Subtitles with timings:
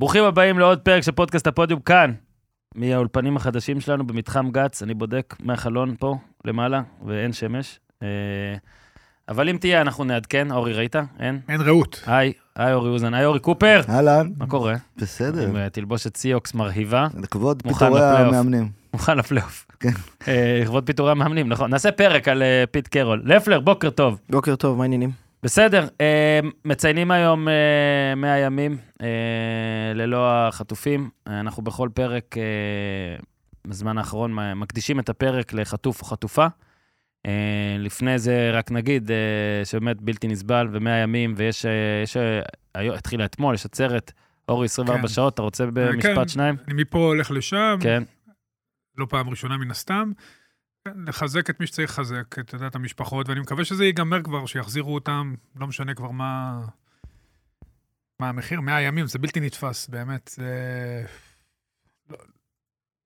[0.00, 2.12] ברוכים הבאים לעוד פרק של פודקאסט הפודיום כאן,
[2.74, 4.82] מהאולפנים החדשים שלנו במתחם גץ.
[4.82, 7.80] אני בודק מהחלון פה למעלה, ואין שמש.
[8.02, 8.08] אה,
[9.28, 10.52] אבל אם תהיה, אנחנו נעדכן.
[10.52, 10.96] אורי, ראית?
[11.18, 11.40] אין?
[11.48, 12.02] אין רעות.
[12.06, 13.14] היי, היי אורי אוזן.
[13.14, 13.80] היי אורי קופר.
[13.88, 14.74] אהלן, מה קורה?
[14.96, 15.48] בסדר.
[15.48, 17.06] עם אה, תלבושת סיוקס מרהיבה.
[17.22, 18.04] לכבוד פיטורי.
[18.04, 18.68] המאמנים.
[18.92, 19.66] מוכן לפלייאוף.
[19.80, 19.90] כן.
[20.28, 21.70] אה, לכבוד פיטורי המאמנים, נכון.
[21.70, 23.22] נעשה פרק על פיט קרול.
[23.24, 24.20] לפלר, בוקר טוב.
[24.30, 25.25] בוקר טוב, מה העניינים?
[25.46, 31.10] בסדר, אה, מציינים היום אה, 100 ימים אה, ללא החטופים.
[31.28, 33.16] אה, אנחנו בכל פרק, אה,
[33.66, 36.46] בזמן האחרון, מקדישים את הפרק לחטוף או חטופה.
[37.26, 42.40] אה, לפני זה רק נגיד אה, שבאמת בלתי נסבל, ו-100 ימים, ויש, אה, יש, אה,
[42.74, 44.12] היום, התחילה אתמול, יש עצרת,
[44.48, 45.08] אורי, 24 כן.
[45.08, 46.28] שעות, אתה רוצה במשפט כן.
[46.28, 46.56] שניים?
[46.68, 48.02] אני מפה הולך לשם, כן.
[48.98, 50.12] לא פעם ראשונה מן הסתם.
[51.06, 55.34] לחזק את מי שצריך לחזק, את יודעת, המשפחות, ואני מקווה שזה ייגמר כבר, שיחזירו אותם,
[55.56, 56.60] לא משנה כבר מה...
[58.20, 60.30] מה המחיר, 100 ימים, זה בלתי נתפס, באמת.
[60.34, 61.04] זה...
[62.10, 62.16] לא...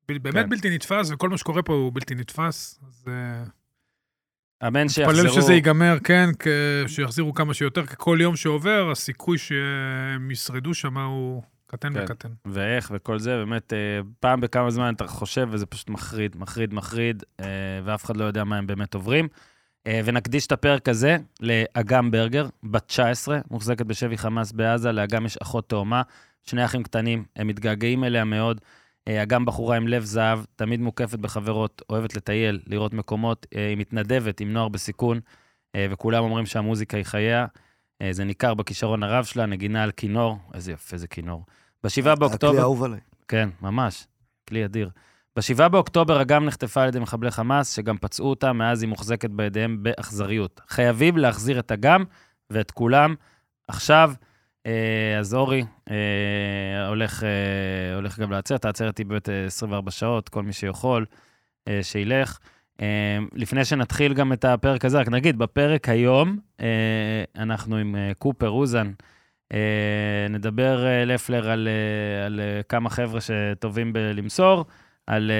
[0.09, 0.49] ב- באמת כן.
[0.49, 2.81] בלתי נתפס, וכל מה שקורה פה הוא בלתי נתפס.
[2.89, 3.45] אז אה,
[4.69, 5.25] אמן שיחזרו.
[5.25, 10.75] מתפלל שזה ייגמר, כן, כ- שיחזירו כמה שיותר, כי כל יום שעובר, הסיכוי שהם ישרדו
[10.75, 12.05] שם הוא קטן כן.
[12.05, 12.29] וקטן.
[12.47, 13.79] ואיך וכל זה, באמת, אה,
[14.21, 17.47] פעם בכמה זמן אתה חושב, וזה פשוט מחריד, מחריד, מחריד, אה,
[17.85, 19.29] ואף אחד לא יודע מה הם באמת עוברים.
[19.87, 25.37] אה, ונקדיש את הפרק הזה לאגם ברגר, בת 19, מוחזקת בשבי חמאס בעזה, לאגם יש
[25.37, 26.03] אחות תאומה,
[26.43, 28.61] שני אחים קטנים, הם מתגעגעים אליה מאוד.
[29.09, 34.53] אגם בחורה עם לב זהב, תמיד מוקפת בחברות, אוהבת לטייל, לראות מקומות, היא מתנדבת עם
[34.53, 35.21] נוער בסיכון,
[35.77, 37.47] וכולם אומרים שהמוזיקה היא חייה.
[38.03, 41.45] אה, זה ניכר בכישרון הרב שלה, נגינה על כינור, איזה יפה זה כינור.
[41.85, 42.49] בשבעה באוקטובר...
[42.49, 43.01] הכלי האהוב עליי.
[43.29, 44.07] כן, ממש.
[44.49, 44.91] כלי אדיר.
[45.37, 49.83] ב-7 באוקטובר אגם נחטפה על ידי מחבלי חמאס, שגם פצעו אותה, מאז היא מוחזקת בידיהם
[49.83, 50.61] באכזריות.
[50.69, 52.05] חייבים להחזיר את אגם
[52.51, 53.15] ואת כולם.
[53.69, 54.13] עכשיו,
[54.67, 57.23] אה, אז אורי אה, הולך,
[57.95, 61.07] הולך גם לעצרת, העצרת היא באמת אה, 24 שעות, כל מי שיכול,
[61.83, 62.39] שילך.
[62.81, 62.87] אה,
[63.35, 66.67] לפני שנתחיל גם את הפרק הזה, רק נגיד, בפרק היום, אה,
[67.37, 68.91] אנחנו עם אה, קופר אוזן,
[69.53, 69.59] אה,
[70.31, 71.69] נדבר, לפלר, על,
[72.27, 74.65] על כמה חבר'ה שטובים בלמסור,
[75.07, 75.31] על...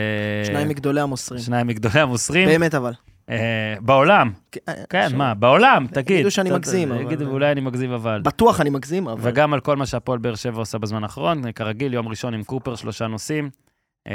[0.47, 1.41] שניים מגדולי המוסרים.
[1.41, 2.49] שניים מגדולי המוסרים.
[2.49, 2.93] באמת אבל.
[3.81, 4.33] בעולם.
[4.91, 6.11] כן, מה, בעולם, תגיד.
[6.11, 8.21] יגידו שאני מגזים, יגידו, אולי אני מגזים, אבל...
[8.25, 9.31] בטוח אני מגזים, אבל...
[9.31, 11.53] וגם על כל מה שהפועל באר שבע עושה בזמן האחרון.
[11.53, 13.51] כרגיל, יום ראשון עם קופר, שלושה נושאים.
[14.09, 14.15] אה,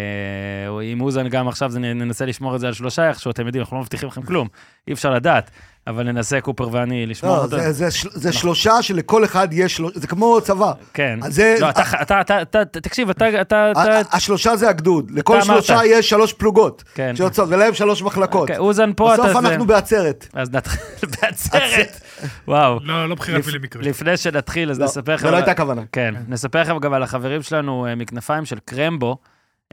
[0.84, 3.78] עם אוזן גם עכשיו, זה, ננסה לשמור את זה על שלושה, איכשהו, אתם יודעים, אנחנו
[3.78, 4.48] לא מבטיחים לכם כלום.
[4.88, 5.52] אי אפשר לדעת,
[5.88, 7.58] אבל ננסה, קופר ואני, לשמור לא, אותו.
[7.60, 10.72] זה- זה זה שלושה שלכל אחד יש, שלוש- זה כמו צבא.
[10.94, 11.20] כן.
[11.30, 15.12] זה- לא, אתה, אתה, אתה, אתה, אתה- תקשיב, אתה, אתה, אתה, ה- השלושה זה הגדוד.
[15.12, 15.46] לכל אמרת.
[15.46, 16.84] שלושה יש שלוש פלוגות.
[16.96, 17.14] כן.
[17.16, 18.42] שיוצאות, ולהם שלוש מחלקות.
[18.42, 19.24] אוקיי, אוזן פה, אתה...
[19.24, 20.28] בסוף אנחנו בעצרת.
[20.34, 20.80] אז נתחיל
[21.22, 22.02] בעצרת.
[22.48, 22.80] וואו.
[22.84, 23.86] לא, לא בחירת לפ- מילים מקרית.
[23.86, 25.26] לפני שנתחיל, אז לא, נספר לכם...
[25.26, 25.82] זה לא הייתה הכוונה.
[25.92, 29.18] כן, נספר לכם גם על החברים שלנו אה, מכנפיים של קרמבו.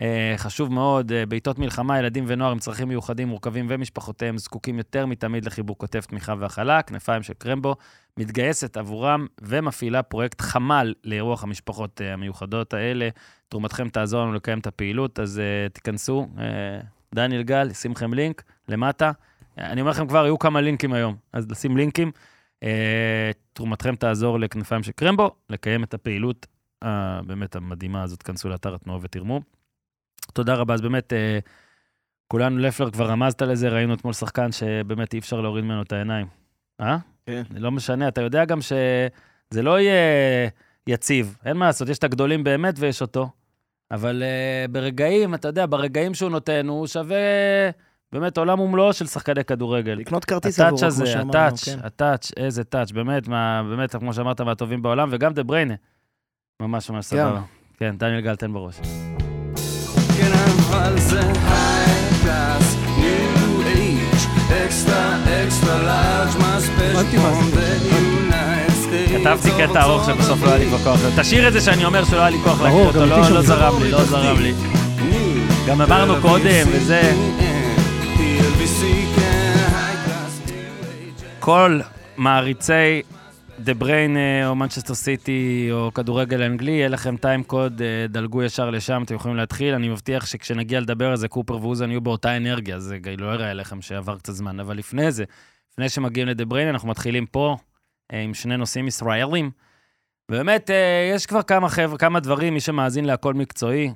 [0.01, 5.07] אה, חשוב מאוד, אה, בעיתות מלחמה, ילדים ונוער עם צרכים מיוחדים מורכבים ומשפחותיהם זקוקים יותר
[5.07, 6.83] מתמיד לחיבוק כתף תמיכה והכלה.
[6.83, 7.77] כנפיים של קרמבו
[8.17, 13.09] מתגייסת עבורם ומפעילה פרויקט חמ"ל לאירוח המשפחות אה, המיוחדות האלה.
[13.49, 16.29] תרומתכם תעזור לנו לקיים את הפעילות, אז אה, תיכנסו.
[16.39, 16.81] אה,
[17.15, 19.11] דניאל גל, ישים לכם לינק למטה.
[19.59, 22.11] אני אומר לכם כבר, יהיו כמה לינקים היום, אז לשים לינקים.
[22.63, 26.47] אה, תרומתכם תעזור לכנפיים של קרמבו, לקיים את הפעילות
[26.83, 29.41] הבאמת המדהימה הזאת, כנסו לאתר התנועה ותרמו.
[30.33, 31.39] תודה רבה, אז באמת, אה,
[32.29, 36.27] כולנו, לפלר, כבר רמזת לזה, ראינו אתמול שחקן שבאמת אי אפשר להוריד ממנו את העיניים.
[36.81, 36.97] אה?
[37.27, 37.43] כן.
[37.51, 39.95] לא משנה, אתה יודע גם שזה לא יהיה
[40.87, 43.31] יציב, אין מה לעשות, יש את הגדולים באמת ויש אותו.
[43.91, 47.17] אבל uh, ברגעים, אתה יודע, ברגעים שהוא נותן, הוא שווה
[48.13, 49.93] באמת עולם ומלואו של שחקני כדורגל.
[49.93, 51.79] לקנות כרטיס עבורו, הזה, כמו שאמרנו, הטאץ', כן.
[51.83, 55.75] הטאץ', איזה טאץ', באמת, מה, באמת, כמו שאמרת, מהטובים בעולם, וגם דה בריינה.
[56.61, 57.43] ממש ממש סבבה.
[57.77, 58.81] כן, דניאל גל, תן בראש.
[69.25, 71.01] כתבתי קטע ארוך שבסוף לא היה לי כבר כוח.
[71.17, 73.43] תשאיר את זה שאני אומר שלא היה לי כוח להקריא אותו, לא- לא.
[73.43, 74.53] זרם לי, לא זרם לי.
[75.67, 77.13] גם אמרנו קודם, וזה...
[81.41, 81.81] כל
[82.17, 83.03] מעריצי
[83.59, 88.43] דה בריין אה, או מנצ'סטר סיטי או כדורגל אנגלי, יהיה לכם time code, אה, דלגו
[88.43, 89.75] ישר לשם, אתם יכולים להתחיל.
[89.75, 93.83] אני מבטיח שכשנגיע לדבר על זה, קופר ואוזן יהיו באותה אנרגיה, זה לא יראה לכם
[93.83, 94.61] שעבר קצת זמן.
[94.61, 95.25] אבל לפני זה,
[95.73, 97.57] לפני שמגיעים לדה בריין, אנחנו מתחילים פה
[98.13, 99.51] אה, עם שני נושאים ישראלים.
[100.31, 100.71] באמת,
[101.15, 103.93] יש כבר כמה חבר'ה, כמה דברים, מי שמאזין להכל מקצועי,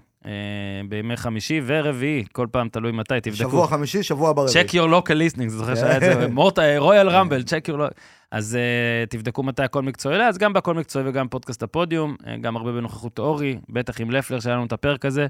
[0.88, 3.36] בימי חמישי ורביעי, כל פעם תלוי מתי, תבדקו.
[3.36, 4.64] שבוע חמישי, שבוע ברביעי.
[4.64, 8.00] check your local listening, זוכר שהיה את זה, מורטה, רויאל רמבל, check your local.
[8.30, 12.56] אז uh, תבדקו מתי הכל מקצועי עולה, אז גם בהכל מקצועי וגם פודקאסט הפודיום, גם
[12.56, 15.26] הרבה בנוכחות אורי, בטח עם לפלר שהיה לנו את הפרק הזה.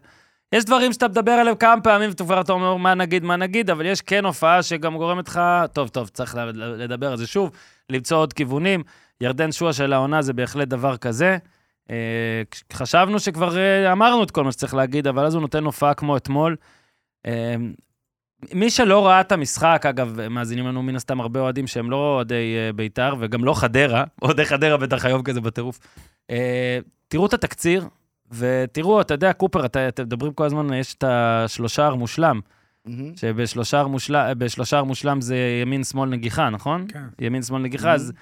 [0.53, 3.87] יש דברים שאתה מדבר עליהם כמה פעמים, ואתה כבר אומר מה נגיד, מה נגיד, אבל
[3.87, 5.41] יש כן הופעה שגם גורמת לך,
[5.73, 7.51] טוב, טוב, צריך לדבר על זה שוב,
[7.91, 8.83] למצוא עוד כיוונים.
[9.21, 11.39] ירדן שועה של העונה זה בהחלט דבר כזה.
[11.91, 12.43] אה,
[12.73, 16.17] חשבנו שכבר אה, אמרנו את כל מה שצריך להגיד, אבל אז הוא נותן הופעה כמו
[16.17, 16.57] אתמול.
[17.27, 17.55] אה,
[18.53, 22.45] מי שלא ראה את המשחק, אגב, מאזינים לנו מן הסתם הרבה אוהדים שהם לא אוהדי
[22.75, 25.79] בית"ר, וגם לא חדרה, אוהדי חדרה בטח היום כזה בטירוף.
[27.09, 27.89] תראו את התקציר,
[28.33, 32.41] ותראו, אתה יודע, קופר, אתה- אתם מדברים כל הזמן, יש את השלושה המושלם,
[32.87, 33.17] מהמם.
[33.17, 33.85] שבשלושה
[34.39, 36.87] בשלושה המושלם זה ימין-שמאל נגיחה, נכון?
[36.89, 37.05] כן.
[37.21, 38.13] ימין-שמאל נגיחה, אז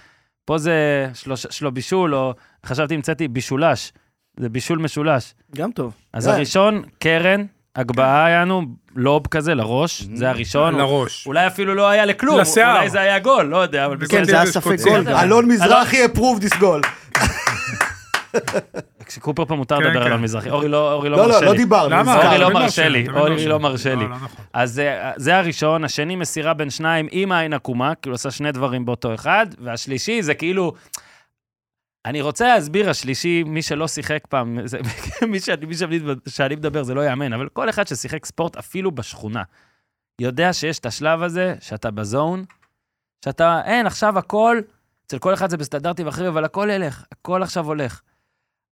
[0.45, 2.35] פה זה שלוש, שלו בישול, או
[2.67, 3.93] חשבתי, המצאתי בישולש.
[4.41, 5.35] זה בישול משולש.
[5.57, 5.93] גם טוב.
[6.13, 6.33] אז כן.
[6.33, 7.45] הראשון, קרן,
[7.77, 8.63] הגבהה היה לנו,
[8.97, 10.75] לוב כזה לראש, זה הראשון.
[10.75, 11.27] לראש.
[11.27, 12.77] אולי אפילו לא היה לכלום, לשיער.
[12.77, 14.77] אולי זה היה גול, לא יודע, אבל כן, זה היה ספק.
[14.85, 15.09] גול.
[15.09, 16.87] אלון מזרחי approved this goal.
[19.05, 20.01] כשקופר פה מותר כן, לדבר כן.
[20.01, 20.51] על אלון מזרחי.
[20.51, 21.59] אורי לא אורי לא לא, מרשה לא, לא לי.
[21.59, 21.97] דיברנו.
[21.97, 24.05] אורי לא מרשה לי, אורי לא מרשה לי.
[24.05, 24.45] לא, לא נכון.
[24.53, 28.85] אז זה- זה הראשון, השני מסירה בין שניים עם העין עקומה, כאילו עושה שני דברים
[28.85, 30.73] באותו אחד, והשלישי זה כאילו...
[32.07, 34.79] אני רוצה להסביר, השלישי, מי שלא שיחק פעם, זה,
[35.29, 35.99] מי, שאני, מי שאני,
[36.29, 39.43] שאני מדבר זה לא יאמן, אבל כל אחד ששיחק ספורט, אפילו בשכונה,
[40.21, 42.45] יודע שיש את השלב הזה, שאתה בזון,
[43.25, 44.59] שאתה, אין, עכשיו הכל,
[45.07, 48.01] אצל כל אחד זה בסטנדרטים אחרים, אבל הכל ילך, הכל עכשיו הולך.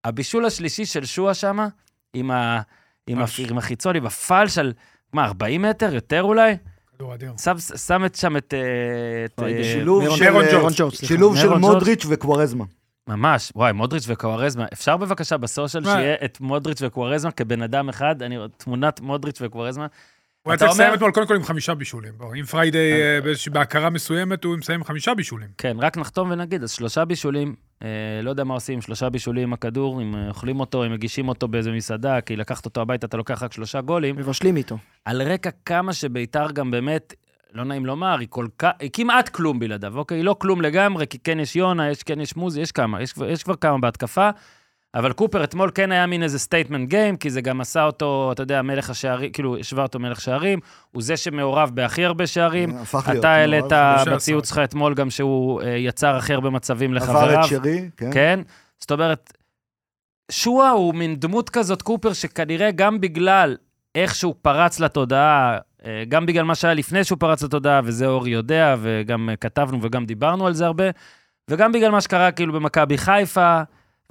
[0.04, 1.69] הבישול השלישי של שועה שמה,
[2.14, 2.60] עם, ה,
[3.06, 3.19] עם.
[3.19, 4.72] הפ, עם החיצון, עם הפל של,
[5.12, 5.94] מה, 40 מטר?
[5.94, 6.56] יותר אולי?
[6.94, 7.32] כדור אדיר.
[7.43, 8.54] שם, שם את שם את...
[8.54, 10.90] אה, את וואי, אה, שילוב של- אה.
[11.06, 11.49] שילוב של.
[11.54, 12.64] מודריץ' וקווארזמה.
[13.08, 14.66] ממש, וואי, מודריץ' וקוארזמה.
[14.72, 15.84] אפשר בבקשה ב social?
[15.84, 19.87] שיהיה את מודריץ' וקוארזמה כבן אדם אחד, אני תמונת מודריץ' וקוארזמה.
[20.42, 22.12] הוא היה צריך לסיים אתמול קודם כל עם חמישה בישולים.
[22.38, 25.48] אם פריידיי אה, באיזושהי- בהכרה מסוימת, הוא מסיים עם חמישה בישולים.
[25.58, 27.88] כן, רק נחתום ונגיד, אז שלושה בישולים, אה,
[28.22, 31.48] לא יודע מה עושים, שלושה בישולים עם הכדור, אם אה, אוכלים אותו, אם מגישים אותו
[31.48, 34.16] באיזה מסעדה, כי לקחת אותו הביתה, אתה לוקח רק שלושה גולים.
[34.16, 34.78] מבשלים איתו.
[35.04, 37.14] על רקע כמה שביתר גם באמת,
[37.52, 40.16] לא נעים לומר, היא כל כך, היא כמעט כלום בלעדיו, אוקיי?
[40.18, 42.98] היא לא כלום לגמרי, כי כן יש יונה, יש, כן יש מוזי, יש כמה,
[43.28, 44.30] יש כבר כמה בהתקפה.
[44.94, 48.42] אבל קופר אתמול כן היה מין איזה statement game, כי זה גם עשה אותו, אתה
[48.42, 50.58] יודע, מלך השערים, כאילו, השווה אותו מלך שערים,
[50.90, 52.76] הוא זה שמעורב בהכי הרבה שערים.
[52.76, 53.20] הפך להיות.
[53.20, 53.64] אתה העלית
[54.12, 57.44] בציוץ שלך אתמול גם שהוא אה, יצר הכי הרבה מצבים עבר לחבריו.
[57.44, 58.10] את שרי, כן.
[58.12, 58.40] כן?
[58.78, 59.32] זאת אומרת,
[60.30, 63.56] שועה הוא מין דמות כזאת, קופר, שכנראה גם בגלל
[63.94, 68.30] איך שהוא פרץ לתודעה, אה, גם בגלל מה שהיה לפני שהוא פרץ לתודעה, וזה אורי
[68.30, 70.84] יודע, וגם אה, כתבנו וגם דיברנו על זה הרבה,
[71.50, 73.62] וגם בגלל מה שקרה כאילו במכבי חיפה,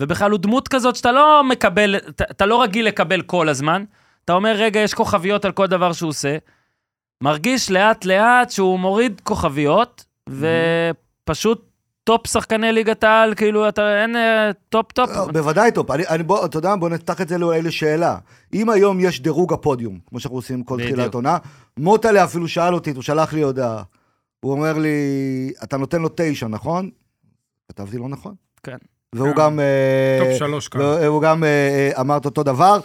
[0.01, 3.83] ובכלל הוא דמות כזאת שאתה לא מקבל, אתה, אתה לא רגיל לקבל כל הזמן.
[4.25, 6.37] אתה אומר, רגע, יש כוכביות על כל דבר שהוא עושה.
[7.23, 11.71] מרגיש לאט-לאט שהוא מוריד כוכביות, ופשוט
[12.03, 15.09] top שחקני ליגת העל, כאילו, אתה, אין אה, top-top.
[15.09, 15.91] לא, בוודאי טוב.
[15.91, 18.17] אני, אני, בוא, אתה יודע, בוא נפתח את זה אולי לשאלה.
[18.53, 20.77] אם היום יש דירוג הפודיום, כמו שאנחנו עושים כל.
[20.83, 21.37] תחילת עונה,
[21.77, 23.83] מוטלה אפילו שאל אותי, הוא שלח לי הודעה.
[24.39, 26.89] הוא אומר לי, אתה נותן לו תשע, נכון?
[27.69, 28.35] כתבתי לו נכון.
[28.63, 28.77] כן.
[29.15, 29.41] והוא כן.
[29.41, 29.59] גם...
[29.59, 30.81] אה, top שלוש כאן.
[30.81, 32.79] והוא גם אה, אה, אמר את אותו דבר.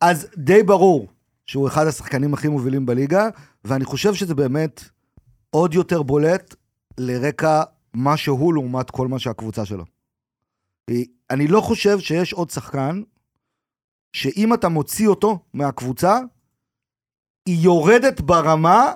[0.00, 1.08] אז די ברור
[1.46, 3.28] שהוא אחד השחקנים הכי מובילים בליגה,
[3.64, 4.84] ואני חושב שזה באמת
[5.50, 6.54] עוד יותר בולט
[6.98, 7.62] לרקע
[7.94, 9.84] מה שהוא לעומת כל מה שהקבוצה שלו.
[11.30, 13.02] אני לא חושב שיש עוד שחקן
[14.12, 16.18] שאם אתה מוציא אותו מהקבוצה,
[17.46, 18.92] היא יורדת ברמה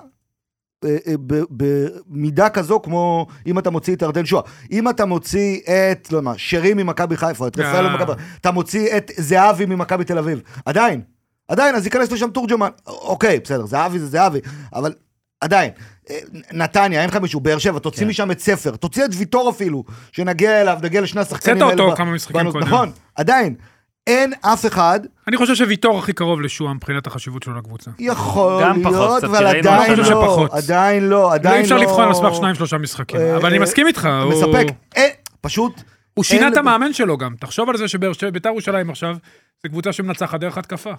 [2.07, 4.41] במידה כזו כמו אם אתה מוציא את ירדן שואה.
[4.71, 7.97] אם אתה מוציא את, לא יודע מה, שרי ממכבי חיפה, את רפאלו אה.
[7.97, 8.11] ממכבי,
[8.41, 10.41] אתה מוציא את זהבי ממכבי תל אביב.
[10.65, 11.01] עדיין,
[11.47, 12.69] עדיין, אז ייכנס לשם תורג'מן.
[12.87, 14.39] אוקיי, בסדר, זהבי זה זהבי,
[14.73, 14.93] אבל
[15.41, 15.71] עדיין.
[16.09, 16.19] אה,
[16.51, 18.07] נתניה, אין לך מישהו, באר שבע, תוציא כן.
[18.07, 22.11] משם את ספר, תוציא את ויטור אפילו, שנגיע אליו, נגיע לשני השחקנים הוצאת אותו כמה
[22.11, 22.67] משחקים קודם.
[22.67, 23.55] נכון, עדיין.
[24.07, 27.91] אין אף אחד, אני חושב שוויטור הכי קרוב לשועה מבחינת החשיבות שלו לקבוצה.
[27.99, 30.47] יכול להיות, אבל שראינו עדיין לא.
[30.51, 31.57] עדיין לא, לא, עדיין לא.
[31.59, 33.19] אי אפשר לבחון על סמך שניים שלושה משחקים.
[33.19, 34.09] אה, אבל אני אה, מסכים איתך.
[34.23, 34.65] הוא- מספק.
[34.95, 35.09] אין,
[35.41, 35.81] פשוט,
[36.13, 37.35] הוא שינה את המאמן שלו גם.
[37.39, 39.15] תחשוב על זה שביתר ירושלים עכשיו,
[39.63, 40.91] זו קבוצה שמנצחת דרך התקפה.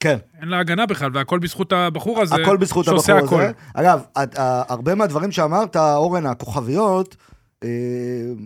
[0.00, 0.16] כן.
[0.40, 2.34] אין לה הגנה בכלל, והכל בזכות הבחור הזה.
[2.34, 3.48] הכל בזכות שעושה הבחור הזה.
[3.74, 3.80] הכל.
[3.80, 4.00] אגב,
[4.68, 7.16] הרבה מהדברים שאמרת, אורן, הכוכביות,
[7.64, 7.68] אה,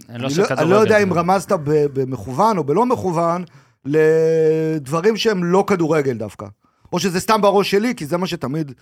[0.08, 0.44] לא אני לא-.
[0.58, 3.44] אני לא יודע אם רמזת במכוון או בלא מכוון,
[3.84, 6.46] לדברים שהם לא כדורגל דווקא.
[6.92, 8.72] או שזה סתם בראש שלי, כי זה מה שתמיד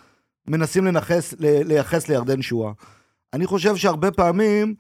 [0.48, 2.72] מנסים לנכס, ל- לייחס לירדן שואה.
[3.34, 4.74] אני חושב שהרבה פעמים,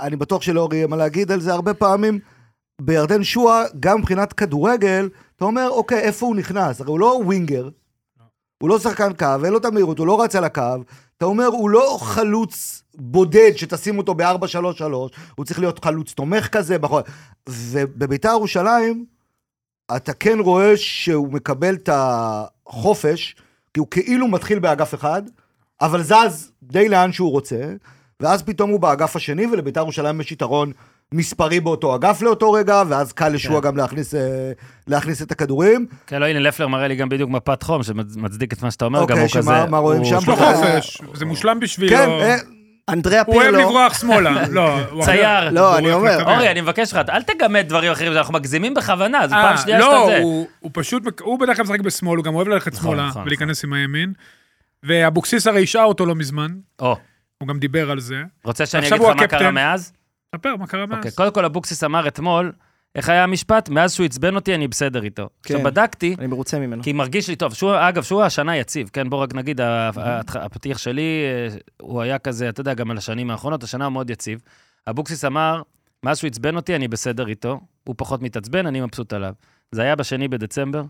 [0.00, 2.18] אני בטוח שלאורי יהיה מה להגיד על זה, הרבה פעמים
[2.80, 6.80] בירדן שואה, גם מבחינת כדורגל, אתה אומר, אוקיי, איפה הוא נכנס?
[6.80, 7.68] הרי הוא לא ווינגר,
[8.58, 10.76] הוא לא שחקן קו, אין לו את המהירות, הוא לא רץ על הקו.
[11.18, 14.84] אתה אומר, הוא לא חלוץ בודד שתשים אותו ב-4-3-3,
[15.34, 16.78] הוא צריך להיות חלוץ תומך כזה.
[16.78, 17.00] בכל...
[17.48, 19.04] ובביתר ירושלים,
[19.96, 23.36] אתה כן רואה שהוא מקבל את החופש,
[23.74, 25.22] כי הוא כאילו מתחיל באגף אחד,
[25.80, 27.72] אבל זז די לאן שהוא רוצה,
[28.20, 30.72] ואז פתאום הוא באגף השני, ולביתר ירושלים יש יתרון
[31.14, 33.66] מספרי באותו אגף לאותו רגע, ואז קל לשועה כן.
[33.66, 34.52] גם להכניס, אה,
[34.86, 35.86] להכניס את הכדורים.
[36.06, 39.00] כן, לא, הנה, לפלר מראה לי גם בדיוק מפת חום, שמצדיק את מה שאתה אומר,
[39.00, 39.70] אוקיי, גם הוא שמה- כזה...
[39.70, 40.16] מה רואים הוא שם?
[40.18, 41.96] יש לו אה, חופש, זה מושלם בשבילו.
[41.96, 42.36] כן, אה,
[42.88, 44.48] אנדריה הוא אוהב פירלו, לברוח שמאלה.
[44.50, 45.50] לא, הוא צייר.
[45.50, 46.22] לא, הוא אני אומר.
[46.34, 49.78] אורי, אני מבקש ממך, אל תגמד דברים אחרים, אנחנו מגזימים בכוונה, זו פעם אה, שנייה
[49.78, 50.18] לא, שאתה זה.
[50.22, 53.22] הוא- הוא פשוט, הוא בדרך כלל משחק בשמאל, הוא גם אוהב ללכת נכון, שמאלה נכון,
[53.22, 54.12] ולהיכנס עם הימין.
[54.82, 56.48] ואבוקסיס הרי השעה אותו לא מזמן,
[56.80, 56.96] או,
[57.38, 58.22] הוא גם דיבר על זה.
[58.44, 59.50] רוצה שאני אגיד הוא לך מה קרה.
[59.50, 59.92] מאז?
[60.38, 61.14] ספר מה קרה אוקיי, מאז.
[61.14, 62.52] קודם כל אבוקסיס אמר אתמול,
[62.94, 63.68] איך היה המשפט?
[63.68, 65.28] מאז שהוא עצבן אותי, אני בסדר איתו.
[65.40, 65.64] עכשיו, כן.
[65.64, 66.82] בדקתי, אני מרוצה ממנו.
[66.82, 67.54] כי מרגיש לי טוב.
[67.54, 69.10] שהוא, אגב, שהוא השנה יציב, כן?
[69.10, 72.98] בוא רק נגיד, ה- ה- הפתיח שלי, אה, הוא היה כזה, אתה יודע, גם על
[72.98, 74.40] השנים האחרונות, השנה הוא מאוד יציב.
[74.90, 75.62] אבוקסיס אמר,
[76.02, 77.60] מאז שהוא עצבן אותי, אני בסדר איתו.
[77.84, 79.32] הוא פחות מתעצבן, אני מבסוט עליו.
[79.72, 80.82] זה היה בשני בדצמבר,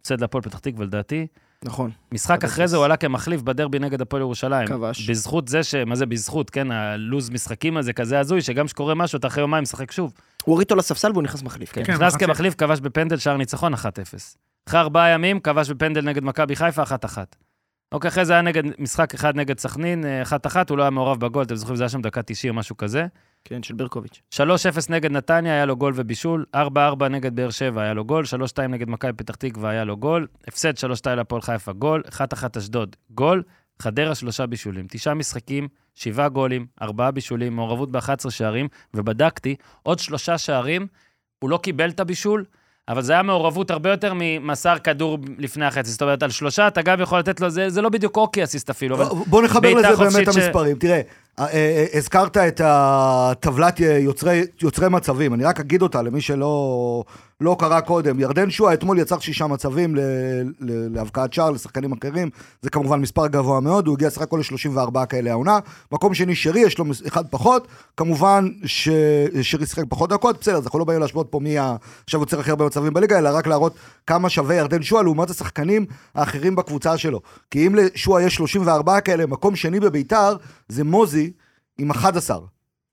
[0.00, 1.26] הפסד להפועל פתח תקווה, לדעתי.
[1.64, 1.90] נכון.
[2.12, 4.68] משחק אחרי זה הוא עלה כמחליף בדרבי נגד הפועל ירושלים.
[4.68, 5.10] כבש.
[5.10, 5.74] בזכות זה ש...
[5.74, 6.70] מה זה בזכות, כן?
[6.70, 10.12] הלו"ז משחקים הזה כזה הזוי, שגם כשקורה משהו, אתה אחרי יומיים משחק שוב.
[10.44, 11.72] הוא הוריד אותו לספסל והוא נכנס מחליף.
[11.72, 12.16] כן, כן, נכנס.
[12.16, 13.78] כמחליף, כבש בפנדל, שער ניצחון 1-0.
[14.68, 16.86] אחרי ארבעה ימים, כבש בפנדל נגד מכבי חיפה 1-1.
[17.92, 21.20] אוקיי, אחרי זה היה נגד, משחק אחד נגד סכנין, אה, 1-1, הוא לא היה מעורב
[21.20, 23.06] בגול, אתם זוכרים, זה היה שם דקה 90 או משהו כזה.
[23.44, 24.22] כן, של ברקוביץ'.
[24.34, 24.38] 3-0
[24.88, 26.58] נגד נתניה, היה לו גול ובישול, 4-4
[27.10, 28.24] נגד באר שבע, היה לו גול,
[28.58, 30.80] 3-2 נגד מכבי פתח תקווה, היה לו גול, הפסד 3-2
[31.16, 32.18] להפועל חיפה, גול, 1-1
[32.58, 33.42] אשדוד, גול,
[33.78, 40.38] חדרה שלושה בישולים, תשעה משחקים, שבעה גולים, ארבעה בישולים, מעורבות ב-11 שערים, ובדקתי, עוד שלושה
[40.38, 40.86] שערים,
[41.38, 42.44] הוא לא קיבל את הבישול,
[42.88, 45.90] אבל זה היה מעורבות הרבה יותר ממסר כדור לפני החצי.
[45.90, 48.70] זאת אומרת, על שלושה אתה גם יכול לתת לו, זה, זה לא בדיוק אוקי אסיסט
[48.70, 50.76] אפילו, אבל בוא נחבר לזה באמת ש- המספרים.
[50.78, 51.02] תראה, אה, אה,
[51.94, 57.04] הזכרת את הטבלת יוצרי, יוצרי מצבים, אני רק אגיד אותה למי שלא
[57.42, 58.20] לא קרא קודם.
[58.20, 59.94] ירדן שועה אתמול יצר שישה מצבים
[60.60, 62.30] להבקעת שער לשחקנים אחרים,
[62.62, 65.58] זה כמובן מספר גבוה מאוד, הוא הגיע סך הכל ל-34 כאלה העונה.
[65.92, 70.78] מקום שני שרי, יש לו אחד פחות, כמובן ששרי שיחק פחות דקות, בסדר, אז אנחנו
[70.78, 71.56] לא באים להשוות פה מי
[72.04, 73.74] עכשיו יוצר הכי הרבה מצבים בליגה, אלא רק להראות
[74.06, 77.20] כמה שווה ירדן שועה לעומת השחקנים האחרים בקבוצה שלו.
[77.50, 80.36] כי אם לשועה יש 34 כאלה, מקום שני בביתר,
[80.68, 81.31] זה מוזי
[81.78, 82.38] עם 11,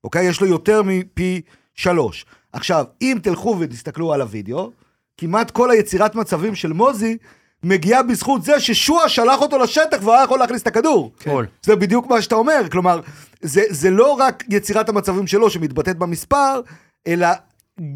[0.04, 0.26] אוקיי?
[0.26, 1.40] יש לו יותר מפי
[1.74, 2.26] שלוש.
[2.52, 4.70] עכשיו, אם תלכו ותסתכלו על הוידאו,
[5.18, 7.16] כמעט כל היצירת מצבים של מוזי
[7.62, 11.12] מגיעה בזכות זה ששועה שלח אותו לשטח והוא היה יכול להכניס את הכדור.
[11.26, 11.46] גול.
[11.62, 13.00] זה בדיוק מה שאתה אומר, כלומר,
[13.40, 16.60] זה, זה לא רק יצירת המצבים שלו שמתבטאת במספר,
[17.06, 17.28] אלא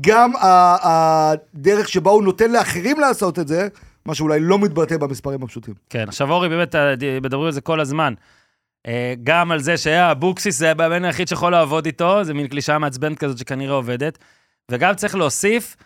[0.01, 3.69] גם הדרך שבה הוא נותן לאחרים לעשות את זה,
[4.07, 5.75] מה שאולי לא מתבטא במספרים הפשוטים.
[5.91, 8.15] כן, עכשיו אורי, באמת, אה, מדברים על זה כל הזמן.
[8.87, 12.79] אה, גם על זה שהיה אבוקסיס, זה המאמן היחיד שיכול לעבוד איתו, זה מין קלישאה
[12.79, 14.19] מעצבנת כזאת שכנראה עובדת.
[14.71, 15.77] וגם צריך להוסיף,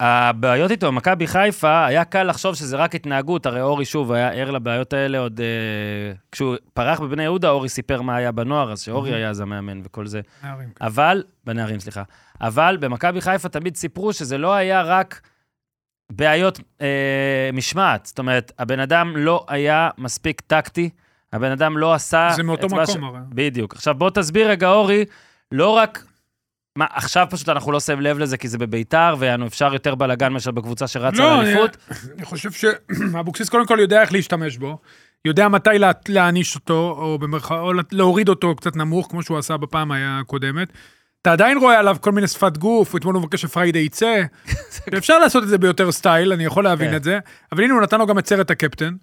[0.00, 4.50] הבעיות איתו, מכבי חיפה, היה קל לחשוב שזה רק התנהגות, הרי אורי שוב היה ער
[4.50, 5.40] לבעיות האלה עוד...
[5.40, 9.80] אה, כשהוא פרח בבני יהודה, אורי סיפר מה היה בנוער, אז שאורי היה אז המאמן
[9.84, 10.20] וכל זה.
[10.42, 10.68] נערים.
[10.80, 12.02] אבל, בנערים, סליחה.
[12.40, 15.20] אבל במכבי חיפה תמיד סיפרו שזה לא היה רק
[16.12, 18.06] בעיות אה, משמעת.
[18.06, 20.90] זאת אומרת, הבן אדם לא היה מספיק טקטי,
[21.32, 22.28] הבן אדם לא עשה...
[22.36, 23.18] זה מאותו מקום הרי.
[23.28, 23.74] בדיוק.
[23.74, 25.04] עכשיו בוא תסביר רגע, אורי,
[25.52, 26.04] לא רק...
[26.76, 30.32] מה, עכשיו פשוט אנחנו לא שמים לב לזה כי זה בביתר, ויעני אפשר יותר בלאגן
[30.32, 31.76] מאשר בקבוצה שרצה לא, לאליפות.
[32.16, 34.78] אני חושב שאבוקסיס קודם כל יודע איך להשתמש בו,
[35.24, 39.56] יודע מתי לה- להעניש אותו, או במרכאות, או להוריד אותו קצת נמוך, כמו שהוא עשה
[39.56, 40.68] בפעם הקודמת.
[41.22, 44.22] אתה עדיין רואה עליו כל מיני שפת גוף, אתמול הוא מבקש שפריידיי יצא.
[44.98, 46.96] אפשר לעשות את זה ביותר סטייל, אני יכול להבין כן.
[46.96, 47.18] את זה,
[47.52, 48.94] אבל הנה הוא נתן לו גם את סרט הקפטן.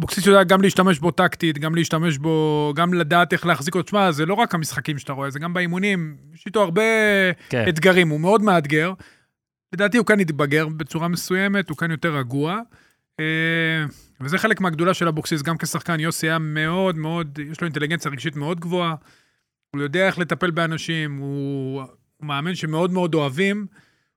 [0.00, 3.84] אבוקסיס יודע גם להשתמש בו טקטית, גם להשתמש בו, גם לדעת איך להחזיק אותו.
[3.84, 6.82] תשמע, זה לא רק המשחקים שאתה רואה, זה גם באימונים, יש איתו הרבה
[7.48, 7.64] כן.
[7.68, 8.92] אתגרים, הוא מאוד מאתגר.
[9.72, 12.60] לדעתי הוא כאן התבגר בצורה מסוימת, הוא כאן יותר רגוע.
[13.20, 13.24] אה,
[14.20, 18.36] וזה חלק מהגדולה של אבוקסיס, גם כשחקן, יוסי היה מאוד מאוד, יש לו אינטליגנציה רגשית
[18.36, 18.94] מאוד גבוהה,
[19.74, 21.82] הוא יודע איך לטפל באנשים, הוא,
[22.16, 23.66] הוא מאמן שמאוד מאוד אוהבים,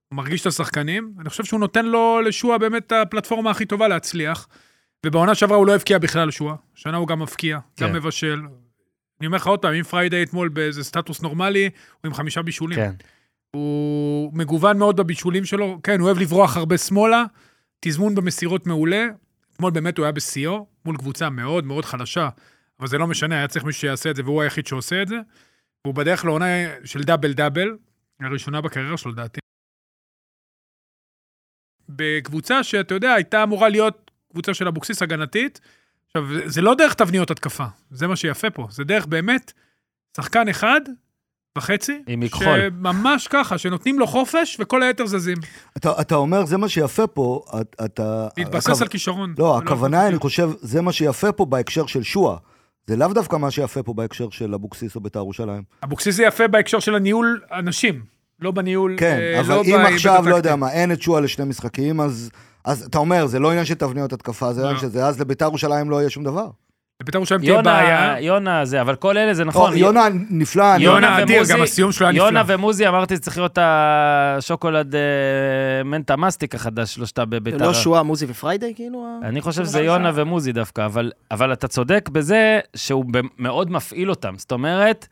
[0.09, 4.47] הוא מרגיש את השחקנים, אני חושב שהוא נותן לו לשועה באמת הפלטפורמה הכי טובה להצליח.
[5.05, 7.85] ובעונה שעברה הוא לא הבקיע בכלל שועה, השנה הוא גם מבקיע, כן.
[7.85, 8.39] גם מבשל.
[9.19, 11.63] אני אומר לך עוד פעם, אם פריידי אתמול באיזה סטטוס נורמלי,
[12.01, 12.77] הוא עם חמישה בישולים.
[12.77, 12.93] כן.
[13.55, 17.23] הוא מגוון מאוד בבישולים שלו, כן, הוא אוהב לברוח הרבה שמאלה,
[17.79, 19.05] תזמון במסירות מעולה.
[19.53, 22.29] אתמול באמת הוא היה בשיאו, מול קבוצה מאוד מאוד חלשה,
[22.79, 25.15] אבל זה לא משנה, היה צריך מישהו שיעשה את זה, והוא היחיד שעושה את זה.
[25.85, 26.45] והוא בדרך לעונה
[26.85, 27.77] של דאבל דאבל,
[28.19, 29.39] הראשונה בקריירה שלו לדעתי.
[31.89, 34.02] בקבוצה שאתה יודע, הייתה אמורה להיות
[34.33, 35.59] קבוצה של אבוקסיס הגנתית.
[36.07, 39.53] עכשיו, זה- לא דרך תבניות התקפה, זה מה שיפה פה, זה דרך באמת
[40.17, 40.81] שחקן אחד
[41.57, 42.45] וחצי, עם מכחול.
[42.45, 45.37] שממש ככה, שנותנים לו חופש וכל היתר זזים.
[45.77, 48.27] אתה, אתה אומר, זה מה שיפה פה, את- אתה...
[48.37, 49.35] להתבסס הכו- על כישרון.
[49.37, 52.37] לא, ולא הכוונה, על אני חושב, זה מה שיפה פה בהקשר של שועה.
[52.87, 55.63] זה לאו דווקא מה שיפה פה בהקשר של אבוקסיס או בית"ר ירושלים.
[55.83, 58.01] אבוקסיס זה יפה בהקשר של הניהול אנשים,
[58.39, 58.95] לא בניהול...
[58.99, 60.35] כן, אה, אבל לא אם עכשיו, לא.
[60.35, 62.29] יודע מה, אין את שועה לשני משחקים, אז...
[62.65, 64.81] אז אתה אומר, זה לא עניין של תבניות התקפה, זה עניין לא.
[64.81, 66.47] שזה, אז לבית"ר ירושלים לא יהיה שום דבר.
[67.01, 68.05] לבית"ר ירושלים תהיה בעיה.
[68.05, 69.77] יונה, יונה זה, אבל כל אלה זה נכון.
[69.77, 72.55] יונה נפלא, יונה אדיר, ומוזי- גם הסיום שלו היה יונה נפלא.
[72.55, 75.01] ומוזי, אמרתי, צריך להיות השוקולד אה,
[75.85, 77.57] מנטה מסטיק החדש, שלושתה בביתר.
[77.67, 79.05] לא שואה, מוזי ופריידי, כאילו?
[79.23, 83.05] אני חושב שזה יונה ומוזי דווקא, אבל, אבל אתה צודק בזה שהוא
[83.39, 84.33] מאוד מפעיל אותם.
[84.37, 85.07] זאת אומרת,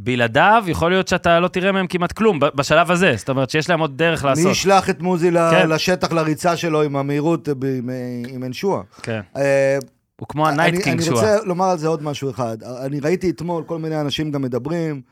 [0.00, 3.14] בלעדיו, יכול להיות שאתה לא תראה מהם כמעט כלום בשלב הזה.
[3.16, 4.50] זאת אומרת שיש להם עוד דרך מי לעשות.
[4.52, 5.68] ישלח את מוזי כן.
[5.68, 7.90] לשטח לריצה שלו עם המהירות, ב- עם-
[8.28, 8.82] עם אין שועה?
[9.02, 9.20] כן.
[9.36, 9.78] אה,
[10.20, 11.14] הוא כמו הנייט אני, קינג אני שואה.
[11.34, 12.56] רוצה לומר על זה עוד משהו אחד.
[12.62, 15.02] אני ראיתי אתמול כל מיני אנשים גם מדברים,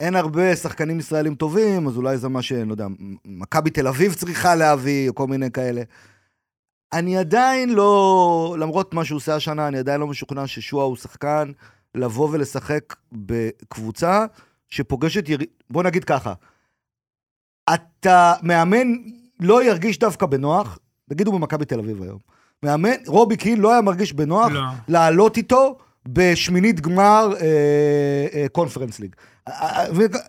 [0.00, 2.52] אין הרבה שחקנים ישראלים טובים, אז אולי זה מה ש...
[2.52, 2.86] לא יודע,
[3.24, 5.82] מכבי תל אביב צריכה להביא, או כל מיני כאלה.
[6.92, 11.50] אני עדיין לא, למרות מה שהוא עושה השנה, אני עדיין לא משוכנע ששועה הוא שחקן
[11.98, 14.24] לבוא ולשחק בקבוצה
[14.68, 15.48] שפוגשת יריב...
[15.70, 16.32] בוא נגיד ככה,
[17.74, 18.92] אתה מאמן
[19.40, 20.78] לא ירגיש דווקא בנוח,
[21.10, 22.18] נגיד הוא במכבי תל אביב היום.
[22.62, 24.60] מאמן, רובי קין לא היה מרגיש בנוח לא.
[24.88, 25.78] לעלות איתו
[26.08, 27.46] בשמינית גמר אה,
[28.34, 29.14] אה, קונפרנס ליג.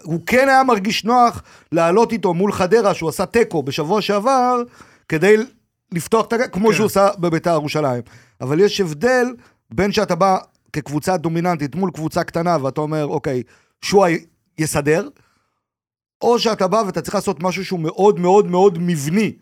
[0.04, 4.62] הוא כן היה מרגיש נוח לעלות איתו מול חדרה, שהוא עשה תיקו בשבוע שעבר,
[5.10, 5.36] כדי
[5.92, 6.74] לפתוח את הגג, כמו כן.
[6.74, 8.02] שהוא עשה בביתר ירושלים.
[8.42, 9.28] אבל יש הבדל
[9.72, 10.38] בין שאתה בא
[10.74, 13.44] כקבוצה דומיננטית מול קבוצה קטנה, ואתה אומר, אוקיי,
[13.82, 14.12] שועה
[14.58, 15.10] יסדר,
[16.22, 19.34] או שאתה בא ואתה צריך לעשות משהו שהוא מאוד מאוד מאוד מבני,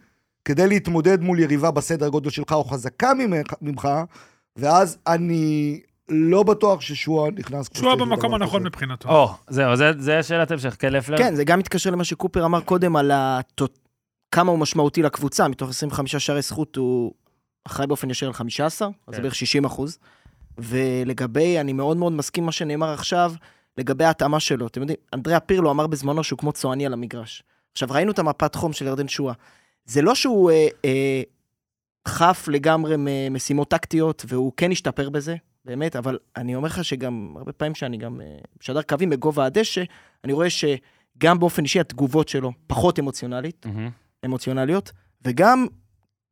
[0.45, 3.87] כדי להתמודד מול יריבה בסדר גודל שלך או חזקה ממך, ממך
[4.55, 5.79] ואז אני
[6.09, 7.69] לא בטוח ששועה נכנס...
[7.73, 8.69] שועה במקום הנכון כזה.
[8.69, 9.09] מבחינתו.
[9.09, 10.75] או, זהו, זה- זה שאלת המשך.
[10.79, 11.17] כן, לפלר?
[11.17, 13.79] כן, זה גם מתקשר למה שקופר אמר קודם על הטוט-
[14.31, 15.47] כמה הוא משמעותי לקבוצה.
[15.47, 17.13] מתוך 25 שערי זכות הוא
[17.67, 19.21] אחראי באופן ישיר על 15, אז זה כן.
[19.23, 19.99] בערך 60 אחוז.
[20.57, 23.33] ולגבי, אני מאוד מאוד מסכים מה שנאמר עכשיו,
[23.77, 24.67] לגבי ההתאמה שלו.
[24.67, 27.43] אתם יודעים, אנדריאה פירלו אמר בזמנו שהוא כמו צועני על המגרש.
[27.71, 29.33] עכשיו, ראינו את המפת חום של ירדן שואה.
[29.85, 31.21] זה לא שהוא אה, אה,
[32.07, 37.51] חף לגמרי ממשימות טקטיות, והוא כן השתפר בזה, באמת, אבל אני אומר לך שגם, הרבה
[37.51, 39.83] פעמים שאני גם אה, משדר קווים בגובה הדשא,
[40.23, 43.89] אני רואה שגם באופן אישי התגובות שלו פחות אמוציונלית, מהמם.
[44.25, 44.91] אמוציונליות,
[45.25, 45.67] וגם,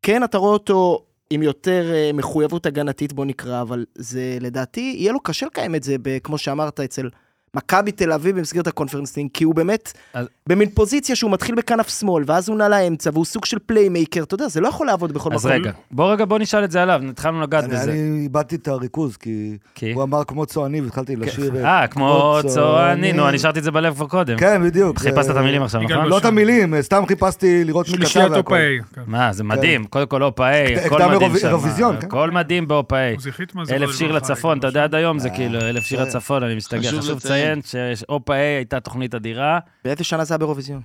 [0.01, 5.13] כן, אתה רואה אותו עם יותר אה, מחויבות הגנתית, בוא נקרא, אבל זה לדעתי, יהיה
[5.13, 7.09] לו קשה לקיים את זה, כמו שאמרת, אצל
[7.55, 12.23] מכבי תל אביב במסגרת הקונפרנסטינג, כי הוא באמת אז- במין פוזיציה שהוא מתחיל בכנף שמאל,
[12.27, 15.33] ואז הוא נע לאמצע, והוא סוג של playmaker, אתה יודע, זה לא יכול לעבוד בכל
[15.33, 15.51] אז מקום.
[15.57, 17.91] רגע, בוא רגע, בוא נשאל את זה עליו, התחלנו לגעת אני- בזה.
[17.91, 19.91] אני איבדתי את הריכוז, כי כי?
[19.91, 21.65] הוא אמר כמו צועני, והתחלתי לשיר...
[21.65, 24.37] אה, כמו צועני, נו, אני שרתי את זה בלב כבר קודם.
[24.37, 24.99] כן, בדיוק.
[24.99, 26.05] חיפשת את אה, המילים עכשיו, נכון?
[26.05, 28.55] לא את המילים, סתם חיפשתי לראות מי כתב והכל.
[28.95, 29.01] כן.
[29.07, 31.57] מה, זה מדהים, קודם כל אופאי, הכל הקדם מדהים שם.
[31.99, 32.07] כן.
[32.07, 33.13] הכל מדהים באופאי.
[33.15, 35.83] עוזי חיטמן, זכרו אלף שיר לברכה, לצפון, אתה יודע עד היום זה אה, כאילו אלף
[35.83, 36.05] שיר כן.
[36.05, 36.89] לצפון, אני מסתגר.
[36.89, 37.59] חשוב חשוב לציין.
[37.59, 39.59] לציין שאופאי הייתה תוכנית אדירה.
[39.85, 40.81] באיזה שנה זה היה באירוויזיון?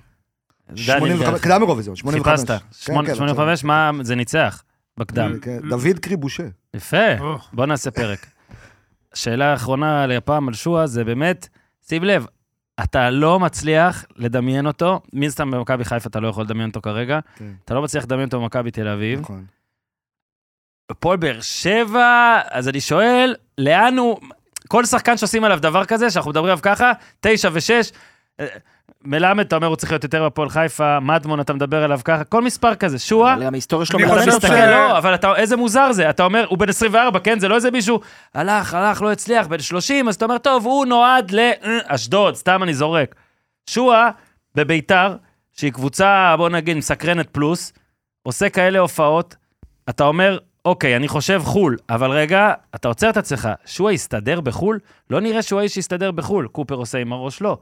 [0.67, 1.39] זה אני 85, יודע.
[1.39, 2.39] קדם אירוויזיון, 85.
[2.39, 2.47] חיפשת.
[2.61, 4.63] כן, שמונה- כן, 85, מה, זה ניצח
[4.97, 5.39] בקדם.
[5.39, 6.43] כן, דוד קריבושה.
[6.73, 6.97] יפה.
[7.53, 8.25] בוא נעשה פרק.
[9.13, 11.47] שאלה אחרונה להפעם על שועה, זה באמת,
[11.87, 12.25] שים לב,
[12.83, 17.19] אתה לא מצליח לדמיין אותו, מן סתם במכבי חיפה אתה לא יכול לדמיין אותו כרגע,
[17.35, 17.51] כן.
[17.65, 19.19] אתה לא מצליח לדמיין אותו במכבי תל אביב.
[19.19, 19.45] נכון.
[20.89, 24.19] הפועל באר שבע, אז אני שואל, לאן הוא...
[24.71, 27.91] כל שחקן שעושים עליו דבר כזה, שאנחנו מדברים עליו ככה, תשע ושש,
[28.39, 28.45] אה,
[29.03, 32.41] מלמד, אתה אומר, הוא צריך להיות יותר בפועל חיפה, מדמון, אתה מדבר עליו ככה, כל
[32.41, 34.49] מספר כזה, שועה, אבל גם ההיסטוריה שלו מלמדת מסתכל, אותך.
[34.49, 37.39] לא, אבל אתה, איזה מוזר זה, אתה אומר, הוא בן 24, כן?
[37.39, 37.99] זה לא איזה מישהו,
[38.33, 42.73] הלך, הלך, לא הצליח, בן 30, אז אתה אומר, טוב, הוא נועד לאשדוד, סתם אני
[42.73, 43.15] זורק.
[43.69, 44.09] שועה,
[44.55, 45.15] בביתר,
[45.51, 47.73] שהיא קבוצה, בוא נגיד, מסקרנת פלוס,
[48.23, 49.35] עושה כאלה הופעות,
[49.89, 54.79] אתה אומר, אוקיי, אני חושב חו"ל, אבל רגע, אתה עוצר את עצמך, שועה יסתדר בחו"ל?
[55.09, 57.57] לא נראה שהוא האיש שיסתדר בחו"ל, קופר עושה עם הראש לא,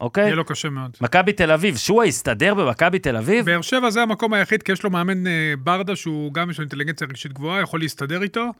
[0.00, 0.24] אוקיי?
[0.24, 0.96] יהיה לו קשה מאוד.
[1.00, 3.46] מכבי תל אביב, שועה יסתדר במכבי תל אביב?
[3.46, 6.62] באר שבע זה המקום היחיד, כי יש לו מאמן אה, ברדה שהוא גם יש לו
[6.62, 8.50] אינטליגנציה רגשית גבוהה, יכול להסתדר איתו.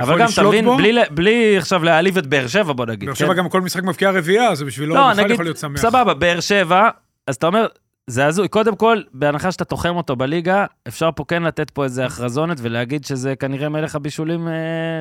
[0.00, 0.76] אבל גם, מבין, בו.
[0.76, 3.08] בלי, בלי עכשיו להעליב את באר שבע, בוא נגיד.
[3.08, 3.24] באר כן?
[3.24, 5.80] שבע גם כל משחק מבקיע רביעייה, זה בשבילו לא, בכלל יכול להיות שמח.
[5.80, 6.88] סבבה, באר שבע,
[7.26, 7.66] אז אתה אומר,
[8.10, 8.48] זה הזוי.
[8.48, 13.04] קודם כל, בהנחה שאתה תוחם אותו בליגה, אפשר פה כן לתת פה איזה הכרזונת ולהגיד
[13.04, 14.52] שזה כנראה מלך הבישולים, אה,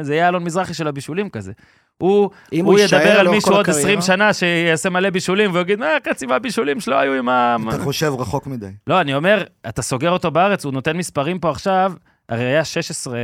[0.01, 1.51] זה יהיה אלון מזרחי של הבישולים כזה.
[1.97, 2.29] הוא,
[2.61, 6.25] הוא ידבר על מישהו עוד 20 הקריירה- שנה שיעשה מלא בישולים, והוא יגיד, מה, חצי
[6.25, 7.55] מהבישולים שלו היו עם ה...
[7.69, 8.69] אתה חושב רחוק מדי.
[8.87, 11.93] לא, אני אומר, אתה סוגר אותו בארץ, הוא נותן מספרים פה עכשיו,
[12.29, 13.17] הרי היה 16,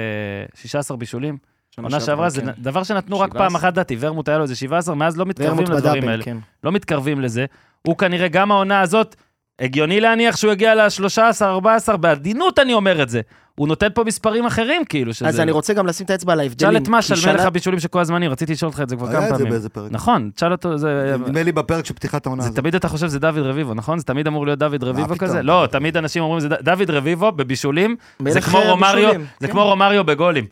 [0.55, 1.37] 16 בישולים.
[1.83, 2.51] עונה שעברה, זה כן.
[2.57, 3.47] דבר שנתנו רק 17.
[3.47, 6.23] פעם אחת, דעתי, ורמוט היה לו איזה 17, מאז לא מתקרבים לדברים האלה.
[6.23, 6.37] כן.
[6.63, 7.45] לא מתקרבים לזה.
[7.87, 9.15] הוא כנראה גם העונה הזאת,
[9.59, 13.21] הגיוני להניח שהוא יגיע ל-13, 14, בעדינות אני אומר את זה.
[13.55, 15.27] הוא נותן פה מספרים אחרים, כאילו, שזה...
[15.27, 16.71] אז אני רוצה גם לשים את האצבע על ההבדלים.
[16.71, 18.95] תשאל את משל, כי שנה- מלך הבישולים של כל הזמנים, רציתי לשאול אותך את זה
[18.95, 19.51] כבר היה כמה את זה פעמים.
[19.51, 19.91] באיזה פרק.
[19.91, 21.15] נכון, תשאל אותו, זה...
[21.19, 22.59] נדמה לי בפרק של פתיחת העונה זה הזאת.
[22.59, 23.99] תמיד אתה חושב שזה דוד רביבו, נכון?
[23.99, 25.17] זה תמיד אמור להיות דוד רביבו?
[25.17, 25.41] כזה?
[25.41, 29.47] לא, תמיד אנשים אומרים זה דוד רביבו בבישולים, זה זה כן.
[29.51, 30.45] כמו רומריו בגולים.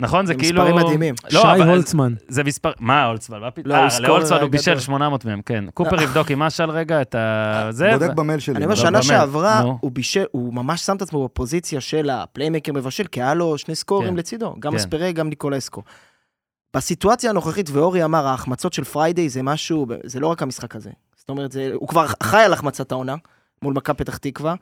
[0.00, 0.26] נכון?
[0.26, 0.62] זה כאילו...
[0.62, 1.14] מספרים מדהימים.
[1.32, 2.14] לא, שי אבל- הולצמן.
[2.28, 2.72] זה מספר...
[2.80, 3.40] מה הולצמן?
[3.40, 3.72] מה פתאום?
[3.72, 4.50] לא, אה, להולצמן הוא.
[4.50, 5.64] בישל 800 מהם, כן.
[5.74, 7.68] קופר יבדוק עם משל רגע את ה...
[7.70, 7.90] זה.
[7.92, 8.56] בודק במייל שלי.
[8.56, 9.60] אני אומר, לא, שנה שעברה.
[9.80, 13.58] הוא בישל, הוא ממש שם את עצמו בפוזיציה של ה playmaker מבשל, כי היה לו
[13.58, 14.16] שני סקוררים כן.
[14.16, 14.76] לצידו, גם כן.
[14.78, 15.82] אספרי, גם ניקולסקו.
[16.76, 20.90] בסיטואציה הנוכחית, ואורי אמר, ההחמצות של פריידיי זה משהו, זה לא רק המשחק הזה.
[21.16, 23.14] זאת אומרת, זה, הוא כבר חי על החמצת העונה,
[23.62, 24.54] מול מכבי פתח תקווה,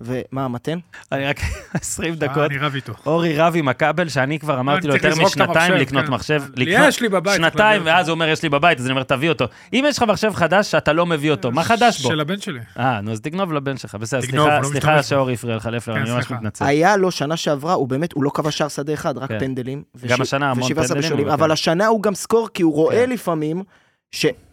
[0.00, 0.78] ומה, המתן?
[1.12, 1.40] אני רק
[1.74, 2.50] 20 אה, דקות.
[2.50, 2.92] אני רב איתו.
[3.06, 6.12] אורי רב עם הכבל, שאני כבר אמרתי לו יותר משנתיים לקנות כן.
[6.12, 6.42] מחשב.
[6.56, 7.82] יש לי בבית, שנתיים.
[7.84, 9.44] ואז הוא אומר, יש לי בבית, אז אני אומר, תביא אותו.
[9.72, 12.08] אם יש לך מחשב חדש שאתה לא מביא אותו, מה חדש בו?
[12.08, 12.60] של הבן שלי.
[12.78, 13.94] אה, נו, אז תגנוב לבן שלך.
[13.94, 14.20] בסדר,
[14.62, 15.02] סליחה, לא.
[15.02, 16.30] שאורי הפריע לך לפלר, כן, אני ממש.
[16.30, 16.64] מתנצל.
[16.64, 19.38] היה לו שנה שעברה, הוא באמת, הוא לא כבש שער שדה אחד, רק כן.
[19.38, 19.82] פנדלים.
[20.08, 21.52] גם השנה המון ו-17 פנדלים, אבל כן.
[21.52, 23.10] השנה הוא גם סקור, כי הוא רואה כן.
[23.10, 23.62] לפעמים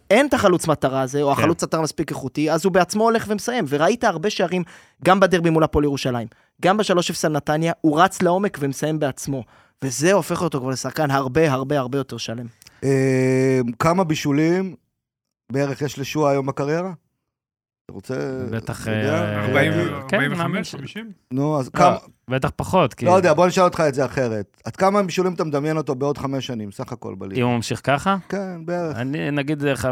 [0.08, 1.40] שאין את החלוץ מטרה הזה, או כן.
[1.40, 3.64] החלוץ מטרה מספיק איכותי, אז הוא בעצמו הולך ומסיים.
[3.68, 4.62] וראית הרבה שערים,
[5.04, 6.28] גם בדרבי מול הפועל ירושלים,
[6.62, 9.44] גם בשלוש אפס על נתניה, הוא רץ לעומק ומסיים בעצמו.
[9.84, 12.46] וזה הופך אותו כבר לשחקן הרבה הרבה הרבה יותר שלם.
[12.84, 14.74] אה, כמה בישולים
[15.52, 16.92] בערך יש לשועה היום בקריירה?
[17.84, 18.14] אתה רוצה...
[18.50, 19.14] בטח, אתה יודע?
[19.24, 19.72] אה, 40,
[20.08, 21.12] כן, 45, 50?
[21.32, 21.96] נו, אז לא, כמה...
[22.30, 24.60] בטח פחות, כי לא יודע, בוא נשאל אותך את זה אחרת.
[24.64, 27.40] עד כמה בישולים אתה מדמיין אותו בעוד חמש שנים, סך הכל בליגה?
[27.40, 28.96] אם הוא ממשיך ככה, כן, בערך.
[28.96, 29.88] אני נגיד, אה, חו-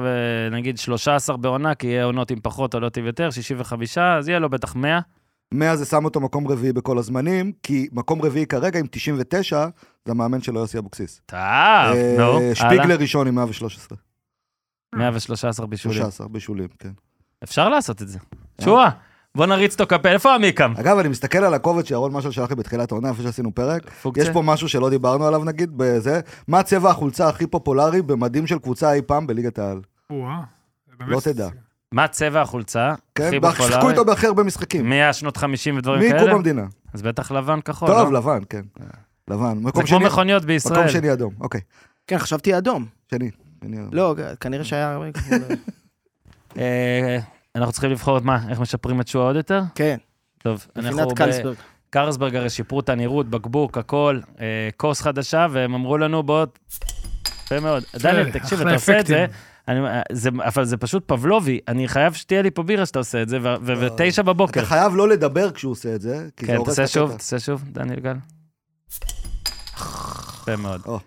[0.53, 4.51] נגיד 13 בעונה, כי יהיה עונות עם פחות, עונות עם יותר, 65, אז יהיה לו
[4.51, 5.01] בטח 100.
[5.55, 9.67] 100 זה שם אותו מקום רביעי בכל הזמנים, כי מקום רביעי כרגע עם 99,
[10.05, 11.21] זה המאמן שלו יוסי אבוקסיס.
[11.27, 12.55] טוב, אה, נו, הלאה.
[12.55, 13.99] שפיגלר ראשון עם 113.
[14.95, 15.99] 113 בישולים.
[15.99, 16.91] 13 בישולים, כן.
[17.45, 18.19] אפשר לעשות את זה.
[18.61, 18.91] שועה,
[19.35, 20.75] בוא נריץ אותו קפה, איפה עמיקם?
[20.81, 23.91] אגב, אני מסתכל על הקובץ שירון משל שלח לי בתחילת העונה, איפה שעשינו פרק.
[23.91, 24.23] פוקציה?
[24.23, 26.21] יש פה משהו שלא דיברנו עליו נגיד, בזה.
[26.49, 29.81] מה צבע החולצה הכי פופולרי במדים של קבוצה אי פעם בליגת העל?
[31.07, 31.49] לא תדע.
[31.93, 32.95] מה צבע החולצה?
[33.15, 33.31] כן?
[33.45, 33.91] הכי שיחקו?
[33.91, 34.89] איתו בהכי הרבה משחקים.
[34.89, 36.21] מהשנות 50 ודברים מי כאלה?
[36.21, 36.63] קום המדינה?
[36.95, 38.19] אז בטח לבן כחול, טוב, לא?
[38.19, 38.63] לבן, כן.
[39.29, 39.55] לבן.
[39.55, 40.89] זה מקום כמו שני, מכוניות מקום בישראל.
[40.89, 41.61] שני אדום, אוקיי.
[42.07, 42.87] כן, חשבתי אדום.
[43.11, 43.31] שני.
[43.65, 43.89] שני אדום.
[43.93, 44.99] לא, כנראה שהיה...
[46.59, 47.19] אה,
[47.57, 48.39] אנחנו צריכים לבחור את מה?
[48.49, 49.63] איך משפרים את שועה עוד יותר?
[49.75, 49.97] כן,
[50.39, 51.57] טוב, אנחנו קלסברג.
[51.91, 56.49] קרלסברג הרי שיפרו את הנראות, בקבוק, הכל, אה, כוס חדשה, והם אמרו לנו בעוד...
[57.45, 57.83] יפה מאוד.
[57.97, 59.27] דניאל, תקשיב, אתה עושה את זה.
[59.69, 63.23] אני, אה, זה, אבל זה פשוט פבלובי, אני חייב שתהיה לי פה בירה שאתה עושה
[63.23, 64.61] את זה, ו- ו- ותשע בבוקר.
[64.61, 67.05] אתה חייב לא לדבר כשהוא עושה את זה, כי זה כן, הורס את תעשה שוב,
[67.11, 67.19] הקטע.
[67.19, 68.17] תעשה שוב, דניאל גל.
[70.43, 70.81] יפה מאוד.
[70.87, 70.99] או.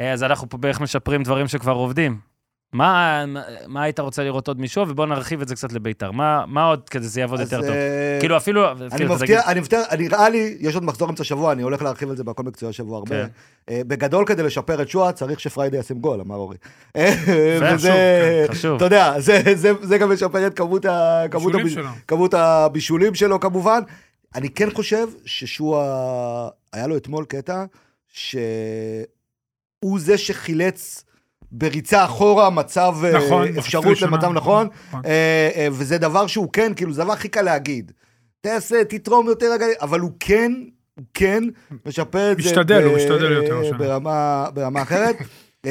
[0.00, 2.29] אז אנחנו פה בערך משפרים דברים שכבר עובדים.
[2.72, 3.24] מה,
[3.66, 6.10] מה- היית רוצה לראות עוד משהו, ובואו נרחיב את זה קצת לביתר.
[6.10, 7.70] מה, מה עוד כדי שזה יעבוד יותר טוב?
[7.70, 8.70] אה, כאילו אפילו...
[8.72, 11.82] אני מבטיח, תגיד- אני מבטיח, אני- נראה לי, יש עוד מחזור אמצע שבוע, אני הולך
[11.82, 13.10] להרחיב על זה בהכל מקצועי השבוע הרבה.
[13.10, 13.26] כן.
[13.70, 16.56] אה, בגדול, כדי לשפר את שואה, צריך שפריידי ישים גול, אמר אורי.
[16.96, 17.14] אה,
[17.60, 18.76] חשוב, וזה, כן, חשוב.
[18.76, 21.88] אתה יודע, זה- זה- זה גם משפר את כמות ה- כמות בישולים הביש- שלו.
[22.08, 23.80] כמות הבישולים שלו כמובן.
[24.34, 27.64] אני כן חושב ששועה, היה לו אתמול קטע,
[28.08, 28.40] שהוא
[29.98, 31.04] זה שחילץ
[31.52, 34.02] בריצה אחורה מצב, אה, נכון, אפשרות.
[34.02, 35.02] למצב נכון, נכון.
[35.04, 37.92] אה, אה, וזה דבר שהוא כן, כאילו, זה הדבר הכי קל להגיד.
[38.40, 40.52] תעשה, תתרום יותר אבל הוא כן,
[40.94, 41.44] הוא כן
[41.86, 42.50] משפר את זה.
[42.50, 43.78] משתדל, הוא משתדל יותר השנה.
[43.78, 45.16] ברמה, ברמה אחרת.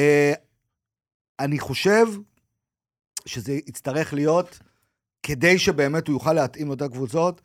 [1.40, 2.06] אני חושב
[3.26, 4.58] שזה יצטרך להיות,
[5.22, 7.40] כדי שבאמת הוא יוכל להתאים לאותן קבוצות,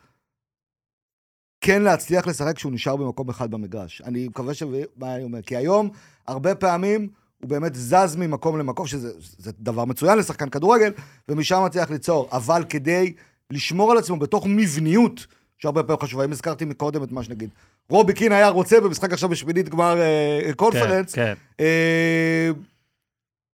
[1.61, 4.01] כן להצליח לשחק כשהוא נשאר במקום אחד במגרש.
[4.01, 4.63] אני מקווה ש...
[4.95, 5.41] מה אני אומר?
[5.41, 5.89] כי היום,
[6.27, 7.09] הרבה פעמים,
[7.45, 10.91] הוא באמת זז ממקום למקום, שזה זה דבר מצוין לשחקן כדורגל,
[11.29, 12.29] ומשם מצליח ליצור.
[12.31, 13.13] אבל כדי
[13.51, 15.25] לשמור על עצמו בתוך מבניות,
[15.57, 17.49] שהרבה פעמים חשובה, אם הזכרתי מקודם את מה שנגיד,
[17.89, 21.33] רובי קין היה רוצה במשחק עכשיו בשמינית גמר אה, קונפרנס, כן, כן.
[21.59, 22.49] אה,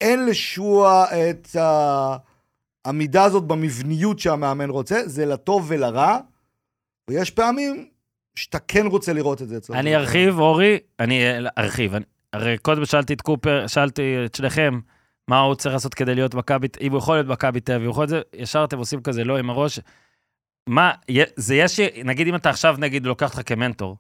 [0.02, 1.56] אין לשועה את
[2.86, 6.18] העמידה הזאת במבניות שהמאמן רוצה, זה לטוב ולרע,
[7.10, 7.86] ויש פעמים
[8.36, 9.76] שאתה כן רוצה לראות את זה אצלו.
[9.76, 11.94] אני ארחיב, אורי, אני אה, ארחיב.
[11.96, 14.80] אני- הרי קודם שאלתי את קופר, שאלתי את שניכם,
[15.28, 18.02] מה הוא צריך לעשות כדי להיות מכבי, אם הוא יכול להיות מכבי תל אביב, יכול
[18.02, 19.80] להיות זה, ישר אתם עושים כזה לא עם הראש.
[20.68, 20.92] מה,
[21.36, 23.98] זה יש, נגיד אם אתה עכשיו, נגיד, לוקח אותך כמנטור,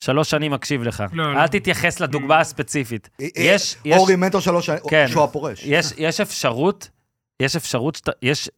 [0.00, 1.38] שלוש שנים מקשיב לך, לא, לא.
[1.38, 3.08] אל תתייחס לדוגמה הספציפית.
[3.18, 5.06] יש, יש, אורי מנטור שלוש שנים, כן.
[5.08, 5.62] שהוא הפורש.
[5.66, 6.88] יש, יש אפשרות,
[7.42, 8.50] יש אפשרות שאתה, יש,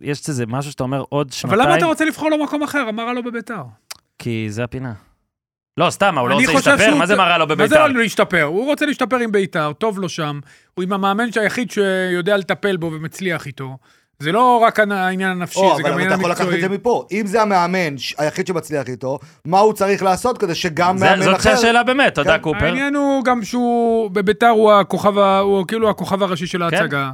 [0.00, 2.84] יש איזה משהו שאתה אומר עוד שנתיים, אבל למה אתה רוצה לבחור לו מקום אחר?
[2.98, 3.62] רע לו בביתר?
[4.18, 4.92] כי זה הפינה.
[5.80, 6.94] לא, סתם, מה, הוא לא רוצה להשתפר?
[6.94, 7.68] מה זה מה רע לו מה בביתר?
[7.68, 8.42] זה לא להשתפר?
[8.42, 10.40] הוא רוצה להשתפר עם ביתר, טוב לו שם.
[10.74, 13.76] הוא עם המאמן היחיד שיודע לטפל בו ומצליח איתו.
[14.18, 16.68] זה לא רק העניין הנפשי, או, זה אבל גם אתה העניין יכול לקחת את המקצועי.
[16.68, 17.06] זה מפה.
[17.12, 21.36] אם זה המאמן היחיד שמצליח איתו, מה הוא צריך לעשות כדי שגם זה- מאמן זאת
[21.36, 21.50] אחר...
[21.50, 22.64] השאלה באמת, תודה כן, קופר.
[22.64, 26.76] העניין הוא גם שהוא, בביתר הוא הכוכב, הוא כאילו הכוכב הראשי של כן.
[26.76, 27.10] ההצגה.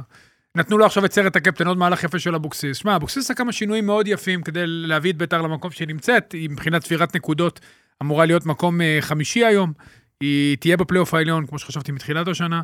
[0.55, 2.77] נתנו לו עכשיו את סרט הקפטן, עוד מהלך יפה של אבוקסיס.
[2.77, 6.49] שמע, אבוקסיס עשה כמה שינויים מאוד יפים כדי להביא את ביתר למקום שהיא נמצאת, היא
[6.49, 7.59] מבחינת ספירת נקודות
[8.01, 9.73] אמורה להיות מקום אה, חמישי היום.
[10.21, 12.61] היא תהיה בפלייאוף העליון, כמו שחשבתי מתחילת השנה,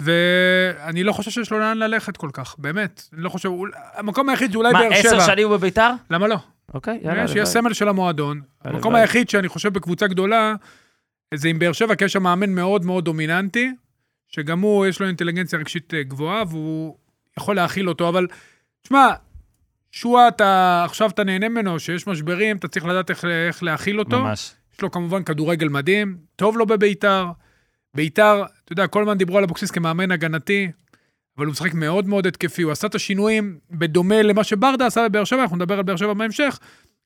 [0.00, 3.02] ואני לא חושב שיש לו לאן ללכת כל כך, באמת.
[3.12, 3.50] אני לא חושב,
[3.94, 5.26] המקום היחיד זה אולי מה, באר עשר שבע.
[5.26, 5.90] שנים הוא בביתר?
[6.10, 6.36] למה לא?
[6.74, 7.22] אוקיי, יאללה.
[7.22, 7.42] הלוואי.
[7.42, 8.40] יש סמל של המועדון.
[8.64, 10.54] המקום היחיד שאני חושב בקבוצה גדולה,
[11.34, 13.72] זה עם באר שבע, כי יש שם מאמן מאוד מאוד דומיננטי,
[14.28, 16.96] שגם הוא, יש לו אינטליגנציה רגשית אה, גבוהה, והוא
[17.38, 18.26] יכול להכיל אותו, אבל,
[18.82, 19.08] תשמע,
[19.92, 24.20] שועה, אתה, עכשיו אתה נהנה ממנו, שיש משברים, אתה צריך לדעת איך, איך להכיל אותו.
[24.20, 24.54] ממש.
[24.76, 27.26] יש לו כמובן כדורגל מדהים, טוב לו בביתר.
[27.94, 30.70] ביתר, אתה יודע, כל הזמן דיברו על אבוקסיס כמאמן הגנתי,
[31.38, 35.24] אבל הוא משחק מאוד מאוד התקפי, הוא עשה את השינויים בדומה למה שברדה עשה בבאר
[35.24, 36.58] שבע, אנחנו נדבר על באר שבע בהמשך,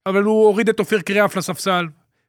[0.06, 1.86] אבל הוא הוריד את אופיר קריאף לספסל.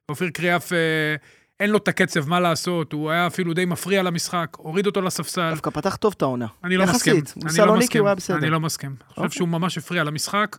[0.10, 1.16] אופיר קריאף, אה,
[1.60, 5.50] אין לו את הקצב, מה לעשות, הוא היה אפילו די מפריע למשחק, הוריד אותו לספסל.
[5.50, 6.48] דווקא פתח טוב את העונה.
[6.64, 7.66] אני לא יחסית, מסכים.
[7.66, 8.02] לא מסכים.
[8.02, 8.38] הוא היה בסדר.
[8.38, 8.90] אני לא מסכים.
[8.90, 9.36] אני חושב אוקיי.
[9.36, 10.58] שהוא ממש הפריע למשחק.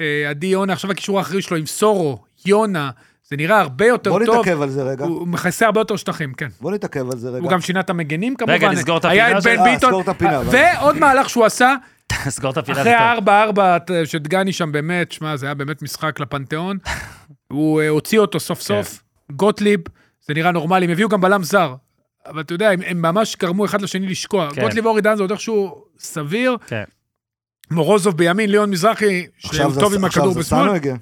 [0.00, 2.90] אה, עדי יונה, עכשיו הקישור האחרי שלו עם סורו, יונה,
[3.30, 4.34] זה נראה הרבה יותר בוא טוב.
[4.36, 5.04] נתעכב על זה רגע.
[5.04, 6.48] הוא מכסה הרבה יותר שטחים, כן.
[6.60, 7.38] בוא נתעכב על זה רגע.
[7.38, 8.52] הוא גם שינה את המגנים כמובן.
[8.52, 9.66] רגע, נסגור את היה הפינה את בן?
[9.66, 10.02] אה, ביטון.
[10.02, 11.74] את הפינה, ועוד מהלך שהוא עשה,
[12.28, 12.80] סגור את הפינה.
[12.80, 12.98] אחרי זה.
[12.98, 16.78] הארבע-ארבע שדגני שם באמת, שמע, זה היה באמת משחק לפנתיאון.
[17.52, 19.02] הוא אה, הוציא אותו סוף סוף.
[19.32, 19.80] גוטליב,
[20.26, 21.74] זה נראה נורמלי, הם הביאו גם בלם זר.
[22.26, 24.48] אבל אתה יודע, הם, הם ממש גרמו אחד לשני לשקוע.
[24.54, 24.62] כן.
[24.62, 26.56] גוטליב ואורי דן זה עוד איכשהו סביר.
[26.66, 26.84] כן.
[27.70, 30.60] מורוזוב בימין, ליאון מזרחי, עכשיו שהוא זה- טוב עם עכשיו הכדור זה בשמאל.
[30.60, 30.94] סאנו הגיע.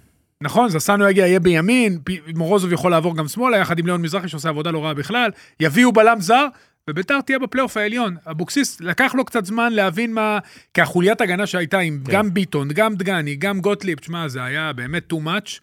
[0.42, 1.99] נכון, זסנו יגיע, יהיה בימין,
[2.35, 5.92] מורוזוב יכול לעבור גם שמאלה, יחד עם ליאון מזרחי שעושה עבודה לא רעה בכלל, יביאו
[5.92, 6.47] בלם זר,
[6.90, 8.16] ובית"ר תהיה בפלייאוף העליון.
[8.31, 10.38] אבוקסיס, לקח לו קצת זמן להבין מה...
[10.75, 12.12] כי החוליית הגנה שהייתה עם כן.
[12.12, 15.61] גם ביטון, גם דגני, גם גוטליב, תשמע, זה היה באמת too much.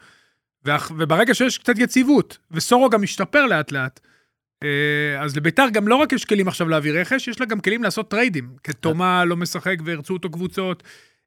[0.66, 4.00] ואח- וברגע שיש קצת יציבות, וסורו גם משתפר לאט לאט,
[4.64, 7.84] אה, אז לבית"ר גם לא רק יש כלים עכשיו להביא רכש, יש לה גם כלים
[7.84, 8.50] לעשות טריידים.
[8.64, 10.84] כי תומה לא משחק וירצו אותו קבוצות.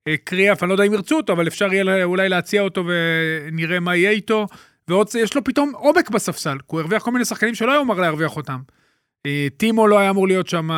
[0.08, 3.80] אה, קריאף, אני לא יודע אם ירצו אותו, אבל אפשר יהיה אולי להציע אותו ונראה
[3.80, 4.46] מה יהיה איתו.
[4.88, 7.80] ועוד זה, יש לו פתאום עומק בספסל, כי הוא הרוויח כל מיני שחקנים שלא היה
[7.80, 8.58] אמור להרוויח אותם.
[9.26, 10.76] אה, טימו לא היה אמור להיות שם, אה,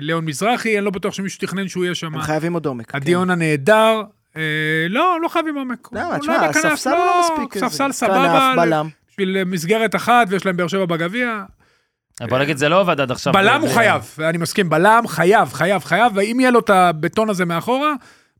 [0.00, 2.14] ליאון מזרחי, אני לא בטוח שמישהו תכנן שהוא יהיה שם.
[2.14, 2.90] הם חייבים עוד עומק.
[2.90, 2.96] כן.
[2.98, 4.02] הדיון הנהדר,
[4.36, 4.42] אה,
[4.88, 5.88] לא, לא חייבים עומק.
[5.92, 7.64] לא, תשמע, הספסל לא מספיק.
[7.64, 8.88] ספסל איזה- סבבה, כנף, בלם.
[9.10, 11.42] בשביל אה, מסגרת אחת, ויש להם באר שבע בגביע.
[12.28, 13.32] בוא נגיד, זה לא עבד עד עכשיו.
[13.32, 17.44] בלם הוא חייב, אני מסכים, בלם חייב, חייב, חייב, ואם יהיה לו את הבטון הזה
[17.44, 17.92] מאחורה,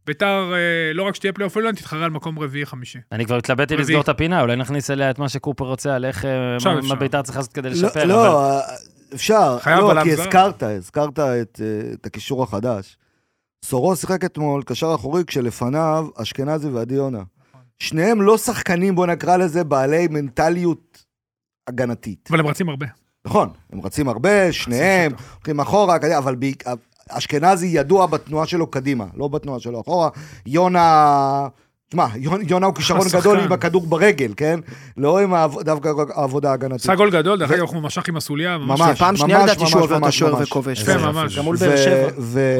[0.07, 2.99] ביתר, אה, לא רק שתהיה פלייאוף עליון, תתחרה על מקום רביעי-חמישי.
[3.13, 3.77] אני כבר התלבטתי.
[3.77, 6.95] לסגור את הפינה, אולי נכניס אליה את מה שקופר רוצה, על איך, אה, מה- אפשר.
[6.95, 8.05] ביתר צריך לעשות כדי לא, לשפר.
[8.05, 8.59] לא,
[9.15, 9.59] אפשר.
[9.61, 10.13] חייב לא, כי.
[10.13, 12.97] הזכרת, הזכרת את אה, הקישור החדש.
[13.65, 17.23] סורו שיחק אתמול קשר אחורי כשלפניו אשכנזי ועדי יונה.
[17.79, 21.05] שניהם לא שחקנים, בוא נקרא לזה, בעלי מנטליות
[21.69, 22.29] הגנתית.
[22.31, 22.87] אבל הם רצים הרבה.
[23.25, 26.37] נכון, הם רצים הרבה, שניהם, הולכים אחורה, אבל
[27.11, 30.09] אשכנזי ידוע בתנועה שלו קדימה, לא בתנועה שלו אחורה.
[30.47, 31.47] יונה...
[31.89, 32.07] תשמע,
[32.49, 33.01] יונה הוא כישרון.
[33.13, 34.61] גדול עם הכדור ברגל, כן?
[34.97, 36.81] לא עם דווקא העבודה ההגנתית.
[36.81, 38.99] עשה גול גדול, דרך אגב, הוא משך עם הסוליה, ממש.
[38.99, 40.49] פעם שנייה לדעתי ממש, שהוא עובר את ממש, השוער ממש.
[40.49, 40.81] וכובש.
[40.81, 41.39] איזה ממש.
[41.39, 42.09] גם מול באר שבע.
[42.19, 42.57] ו-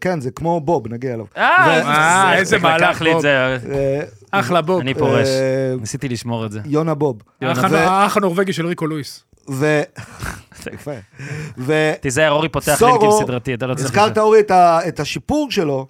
[0.00, 1.24] כן, זה כמו בוב, נגיע אליו.
[1.36, 3.20] אה, אה, איזה- איך מהלך, לי את.
[3.20, 3.56] זה.
[3.72, 4.80] אה, אחלה בוב.
[4.80, 5.28] אני פורש.
[5.28, 6.60] אה, ניסיתי לשמור את זה.
[6.66, 7.22] יונה בוב.
[7.40, 9.24] האח הנורבגי של ריקו לואיס.
[9.50, 9.82] ו...
[10.74, 10.90] יפה.
[11.66, 11.92] ו...
[12.00, 13.86] תיזהר, אורי פותח לינקים סדרתי, אתה לא צריך...
[13.86, 14.40] הזכרת אורי
[14.88, 15.86] את, השיפור שלו,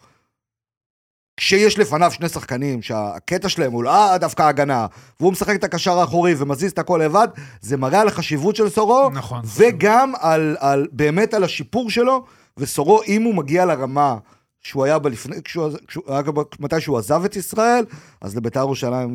[1.37, 4.87] כשיש לפניו שני שחקנים שהקטע שלהם הוא לא דווקא הגנה,
[5.21, 7.29] והוא משחק את הקשר האחורי ומזיז את הכל לבד,
[7.61, 9.43] זה מראה על החשיבות של סורו, נכון.
[9.57, 12.25] וגם על, על, באמת על השיפור שלו,
[12.57, 14.17] וסורו, אם הוא מגיע לרמה
[14.61, 15.71] שהוא היה בה לפני, כשהוא,
[16.07, 17.85] בה- מתי שהוא עזב את ישראל,
[18.21, 19.11] אז לבית"ר ירושלים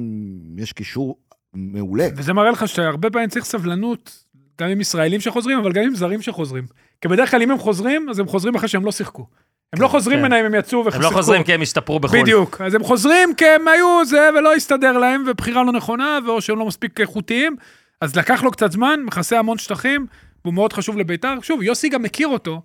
[0.58, 1.18] יש קישור
[1.54, 2.08] מעולה.
[2.16, 4.25] וזה מראה לך שהרבה פעמים צריך סבלנות,
[4.62, 6.64] גם עם ישראלים שחוזרים, אבל גם עם זרים שחוזרים.
[7.02, 9.28] כי בדרך כלל אם הם חוזרים, אז הם חוזרים אחרי שהם לא שיחקו.
[9.74, 10.22] הם לא חוזרים כן.
[10.22, 11.04] ממנה אם הם יצאו הם ושיחקו.
[11.04, 12.22] לא חוזרים כי הם השתפרו בחו"ל.
[12.22, 12.62] בדיוק.
[12.62, 16.60] אז הם חוזרים כי הם היו זה, ולא הסתדר להם, ובחירה לא נכונה, או שהם
[16.60, 17.56] לא מספיק איכותיים.
[18.02, 20.06] אז לקח לו קצת זמן, מכסה המון שטחים,
[20.46, 21.34] והוא מאוד חשוב לביתר.
[21.42, 22.62] שוב, יוסי גם מכיר אותו,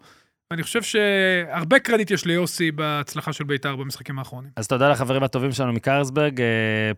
[0.52, 4.50] אני חושב שהרבה קרדיט יש ליוסי בהצלחה של בית"ר במשחקים האחרונים.
[4.56, 6.46] אז תודה לחברים הטובים שלנו מקרלסברג, אה,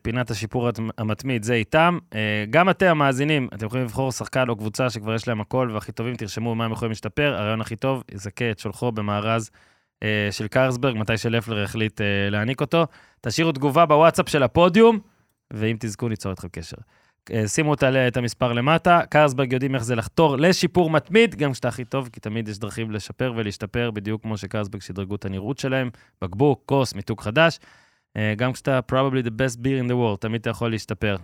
[0.03, 1.99] פינת השיפור המתמיד, זה איתם.
[2.15, 5.93] אה, גם אתם, המאזינים, אתם יכולים לבחור שחקן או קבוצה שכבר יש להם הכל, והכי
[5.93, 7.35] טובים, תרשמו מה הם יכולים להשתפר.
[7.35, 9.51] הרעיון הכי טוב, יזכה את שולחו במארז
[10.03, 12.87] אה, של קרלסברג, מתי שלפלר החליט להעניק אותו.
[13.21, 14.99] תשאירו תגובה בוואטסאפ של הפודיום,
[15.53, 16.77] ואם תזכו, ניצור אתכם קשר.
[17.33, 21.85] אה, שימו את המספר למטה, קרלסברג יודעים איך זה לחתור לשיפור מתמיד, גם כשאתה הכי
[21.85, 25.91] טוב, כי תמיד יש דרכים לשפר ולהשתפר, בדיוק כמו שקרלסברג שדרגו את הנראות שלהם,
[26.23, 27.59] בקבוק, כוס, מיתוג חדש.
[28.17, 31.17] אה, גם כשאתה probably the best beer in the world, תמיד אתה יכול להשתפר.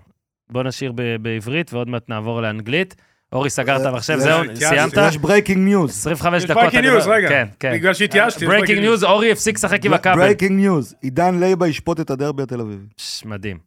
[0.51, 2.95] בוא נשאיר ב- בעברית ועוד מעט נעבור לאנגלית.
[3.33, 4.43] אורי, סגר את זה- המחשב, זה- זהו.
[4.57, 4.93] סיימת?
[5.09, 5.91] יש breaking news.
[5.91, 6.63] 25 יש דקות.
[6.65, 7.29] breaking אני news, לא- רגע.
[7.29, 7.73] כן, כן.
[7.73, 10.15] בגלל שהתייאשתי, יש ברייקינג breaking ניוז, אורי הפסיק לשחק עם הכבל.
[10.17, 10.95] ברייקינג ניוז.
[11.03, 12.85] עידן לייבה ישפוט את הדרבי התל אביבי.
[13.25, 13.59] מדהים.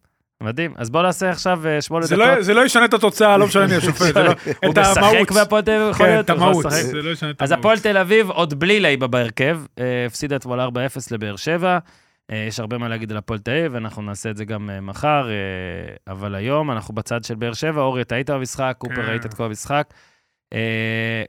[0.41, 0.73] מדהים.
[0.77, 2.27] אז בוא נעשה עכשיו אה, שמונה זה דקות.
[2.27, 4.13] לא- זה לא ישנה את התוצאה, לא משנה מי השופט.
[4.13, 4.31] זה לא-
[4.65, 5.15] הוא את המהות.
[5.21, 6.25] משחק בהפועל תל אביב, יכול כן, להיות?
[6.25, 6.65] את הוא יכול המהות.
[6.65, 6.81] לשחק.
[6.81, 7.59] זה לא ישנה את אז המהות.
[7.65, 10.67] הפועל תל אביב עוד בלי לייבה בהרכב, אה, הפסידה אתמול 4-0
[11.11, 11.77] לבאר שבע.
[12.31, 15.27] אה, יש הרבה מה להגיד על הפועל תל אביב, אנחנו נעשה את זה גם מחר,
[16.07, 17.81] אבל היום אנחנו בצד של באר שבע.
[17.81, 19.01] אורי, אתה היית במשחק, קופר כן.
[19.01, 19.93] ראית את כל המשחק.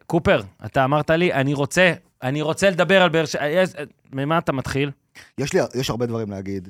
[0.06, 3.42] קופר, אתה אמרת לי, אני רוצה, אני רוצה לדבר על באר שבע.
[4.12, 4.90] ממה אתה מתחיל?
[5.38, 6.68] יש לי, יש הרבה דברים להגיד.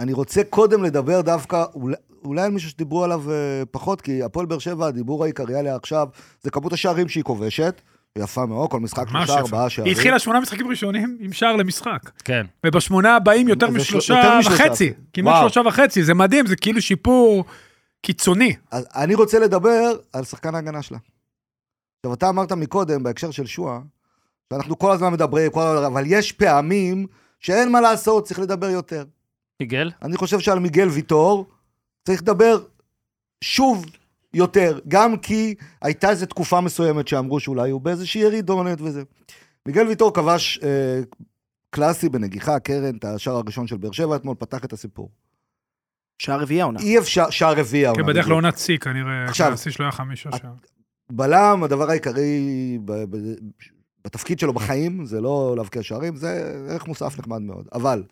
[0.00, 4.46] אני רוצה קודם לדבר דווקא, אולי, אולי על מישהו שדיברו עליו אה, פחות, כי הפועל
[4.46, 6.08] באר שבע, הדיבור העיקרי עליה עכשיו,
[6.42, 7.80] זה כמות השערים שהיא כובשת.
[8.18, 9.38] יפה מאוד, כל משחק שלושה.
[9.38, 9.86] ארבעה שערים.
[9.86, 12.10] היא התחילה שמונה משחקים ראשונים עם שער למשחק.
[12.24, 12.46] כן.
[12.66, 14.92] ובשמונה הבאים יותר משלושה וחצי.
[15.12, 15.48] כמעט וואו.
[15.48, 17.44] שלושה וחצי, זה מדהים, זה כאילו שיפור
[18.02, 18.56] קיצוני.
[18.70, 20.98] אז אני רוצה לדבר על שחקן ההגנה שלה.
[21.98, 23.78] עכשיו, אתה אמרת מקודם, בהקשר של שואה,
[24.52, 27.06] שאנחנו כל הזמן מדברים, כל הזמן, אבל יש פעמים
[27.40, 29.04] שאין מה לעשות, צריך לדבר יותר.
[29.60, 29.90] מיגל?
[30.02, 31.46] אני חושב שעל מיגל ויטור
[32.04, 32.64] צריך לדבר
[33.44, 33.86] שוב
[34.34, 39.02] יותר, גם כי הייתה איזו תקופה מסוימת שאמרו שאולי הוא באיזושהי ירידונת וזה.
[39.66, 41.00] מיגל ויטור כבש אה,
[41.70, 45.10] קלאסי בנגיחה, קרן, את השער הראשון של באר שבע אתמול, פתח את הסיפור.
[46.18, 46.80] שער רביעייה עונה.
[46.80, 48.02] אי אפשר, שער רביעי העונה.
[48.02, 48.30] כן, בדרך בדיוק.
[48.30, 50.52] לעונת שיא כנראה, עכשיו, השיא שלו היה חמישה שער.
[51.10, 53.34] בלם, הדבר העיקרי ב- ב-
[54.04, 57.68] בתפקיד שלו בחיים, זה לא להבקיע שערים, זה ערך מוסף נחמד מאוד.
[57.72, 58.02] אבל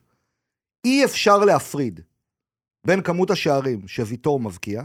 [0.84, 2.00] אי אפשר להפריד
[2.86, 4.82] בין כמות השערים שוויטור מבקיע,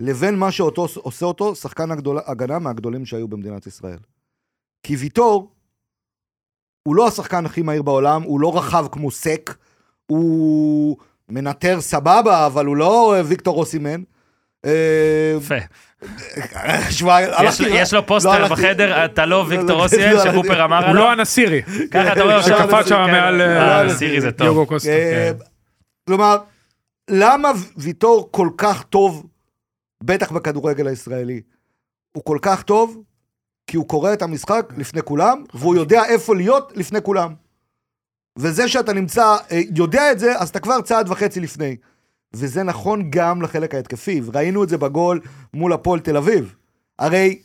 [0.00, 3.98] לבין מה שאותו עושה אותו שחקן הגדול, הגנה מהגדולים שהיו במדינת ישראל.
[4.82, 5.52] כי ויטור
[6.82, 9.56] הוא לא השחקן הכי מהיר בעולם, הוא לא רחב כמו סק,
[10.06, 10.96] הוא
[11.28, 14.02] מנטר סבבה, אבל הוא לא אה, ויקטור אוסימן.
[14.66, 15.54] אה, יפה.
[16.90, 17.68] יש לו-
[18.00, 20.94] לא פוסטר הלכתי- בחדר, אתה לא לא, ויקטור לא, אוסיאל, לא, שקופר אמר הוא עליו.
[20.94, 22.42] לא הנסירי, ככה אתה רואה.
[22.42, 23.12] שקפץ שם כן.
[23.12, 23.40] מעל...
[23.40, 24.72] אה, אה, סירי זה טוב.
[24.72, 25.32] אה, כן.
[26.06, 26.36] כלומר,
[27.10, 29.26] למה ויטור כל כך טוב,
[30.04, 31.40] בטח בכדורגל הישראלי?
[32.16, 33.02] הוא כל כך טוב,
[33.66, 37.34] כי הוא קורא את המשחק לפני כולם, והוא יודע איפה להיות לפני כולם.
[38.38, 39.36] וזה שאתה נמצא,
[39.76, 41.76] יודע את זה, אז אתה כבר צעד וחצי לפני.
[42.32, 45.20] וזה נכון גם לחלק ההתקפי, וראינו את זה בגול
[45.54, 46.54] מול הפועל תל אביב.
[46.98, 47.42] הרי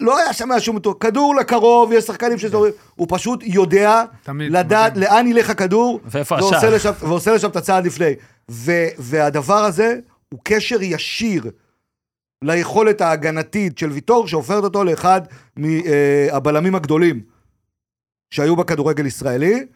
[0.00, 4.04] לא היה שם שום כדור לקרוב, יש שחקנים שזורים, הוא פשוט יודע.
[4.28, 4.96] לדעת.
[4.96, 6.70] לאן ילך הכדור, ועושה?
[6.70, 8.12] לשם, ועושה לשם את הצעד לפני.
[8.50, 11.50] ו, והדבר הזה הוא קשר ישיר
[12.44, 15.20] ליכולת ההגנתית של ויטור, שהופכת אותו לאחד
[15.56, 17.22] מהבלמים הגדולים
[18.30, 19.66] שהיו בכדורגל ישראלי,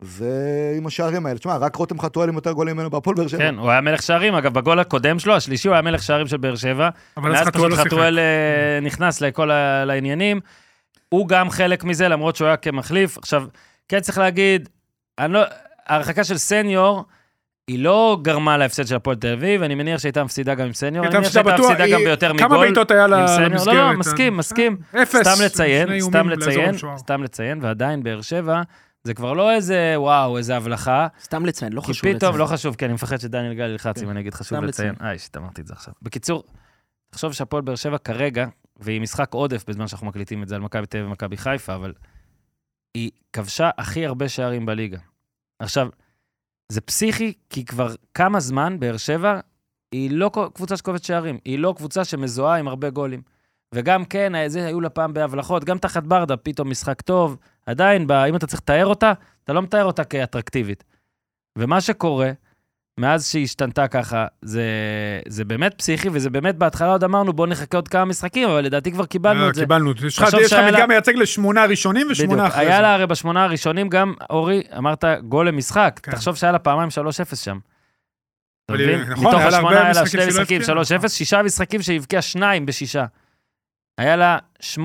[0.00, 1.38] ועם השערים האלה.
[1.38, 3.38] תשמע, רק רותם חתואל עם יותר גולים ממנו בהפועל באר שבע.
[3.38, 6.36] כן, הוא היה מלך שערים, אגב, בגול הקודם שלו, השלישי, הוא היה מלך שערים של
[6.36, 6.88] באר שבע.
[7.16, 7.86] אבל אז חתואל לא שיחק.
[7.86, 8.24] חתואל אה,
[8.82, 10.40] נכנס לכל ה- לעניינים.
[11.08, 13.18] הוא גם חלק מזה, למרות שהוא היה כמחליף.
[13.18, 13.44] עכשיו,
[13.88, 14.68] כן צריך להגיד,
[15.18, 15.40] אני לא,
[15.86, 17.04] ההרחקה של סניור,
[17.68, 20.96] היא לא גרמה להפסד של הפועל תל אביב, אני מניח שהייתה מפסידה גם עם סניור,
[20.96, 22.48] אני הייתה מניח שהייתה מפסידה גם ביותר מגול.
[22.48, 23.10] כמה בעיטות היה עם.
[23.12, 23.66] למסגרת?
[23.66, 24.76] לא, לא, מסכים, מסכים.
[25.02, 25.16] אפס.
[25.28, 26.74] סתם לציין, סתם לציין.
[26.96, 28.62] סתם לציין, ועדיין באר שבע,
[29.08, 31.06] זה כבר לא איזה וואו, איזה הבלחה.
[31.22, 32.34] סתם לציין, לא כי חשוב פתאום, לציין.
[32.34, 34.04] לא חשוב, כי אני מפחד שדניאל גל ילחץ כן.
[34.04, 34.94] אם אני אגיד חשוב לציין.
[35.00, 35.94] אה, שיט, אמרתי את זה עכשיו.
[36.02, 36.44] בקיצור,
[37.10, 40.86] תחשוב שהפועל באר שבע כרגע, והיא משחק עודף בזמן שאנחנו מקליטים את זה על מכבי
[40.86, 41.92] תל אביב ומכבי חיפה, אבל
[42.94, 44.98] היא כבשה הכי הרבה שערים בליגה.
[45.58, 45.88] עכשיו,
[46.68, 49.40] זה פסיכי, כי כבר כמה זמן באר שבע
[49.92, 53.22] היא לא קבוצה שכובשת שערים, היא לא קבוצה שמזוהה עם הרבה גולים.
[53.74, 57.36] וגם כן, זה היו לה פעם בהבלחות, גם תחת ברדה, פתאום משחק טוב.
[57.66, 59.12] עדיין, ב- אם אתה צריך לתאר אותה,
[59.44, 60.84] אתה לא מתאר אותה כאטרקטיבית.
[61.58, 62.30] ומה שקורה,
[63.00, 64.62] מאז שהיא השתנתה ככה, זה,
[65.28, 68.92] זה באמת פסיכי, וזה באמת, בהתחלה עוד אמרנו, בואו נחכה עוד כמה משחקים, אבל לדעתי
[68.92, 69.60] כבר קיבלנו אה, את זה.
[69.60, 69.92] קיבלנו.
[70.06, 70.18] יש
[70.52, 72.18] לך לה- מדגם מייצג לשמונה ראשונים בדיוק.
[72.20, 72.82] ושמונה אחרי היה זה.
[72.82, 76.00] לה הרי בשמונה הראשונים גם, אורי, אמרת גול למשחק.
[76.02, 76.12] כן.
[76.12, 77.58] תחשוב שהיה לה פעמיים 3-0 שם.
[78.64, 79.00] אתה מבין?
[79.00, 82.66] נכון, מתוך היה השמונה היה לה שני משחקים, הבקיעה, 3-0, שישה משחקים שהיא הבקיעה שניים
[82.66, 83.04] בשישה.
[83.98, 84.76] היה לה 8-6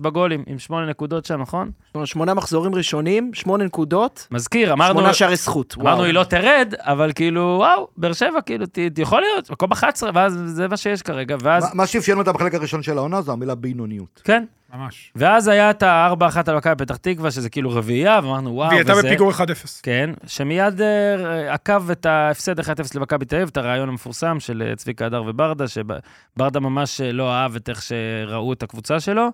[0.00, 1.70] בגולים, עם 8 נקודות שם, נכון?
[2.04, 5.74] שמונה- מחזורים ראשונים, שמונה נקודות, מזכיר, אמרנו, שמונה שערי זכות.
[5.80, 6.04] אמרנו וואו.
[6.04, 10.42] היא לא תרד, אבל כאילו, וואו, באר שבע, כאילו, ת, יכול להיות, מקום 11, ואז
[10.46, 13.54] זה מה שיש כרגע, ואז, מה- מה שאפיין אותה בחלק הראשון של העונה זו המילה
[13.54, 14.20] בינוניות.
[14.24, 15.12] כן, ממש.
[15.16, 18.92] ואז היה את ה-4-1 על מכבי פתח תקווה, שזה כאילו רביעייה, ואמרנו, וואו, והיא הייתה
[18.92, 19.08] וזה...
[19.08, 19.36] בפיגור 1-0.
[19.82, 22.64] כן, שמיד אה, עקב את ההפסד 1-0
[22.94, 27.32] למכבי תל אביב, את הרעיון המפורסם של אה, צביקה הדר וברדה, שברדה ממש אה, לא
[27.32, 29.28] אהב את איך שראו את הקבוצה שלו,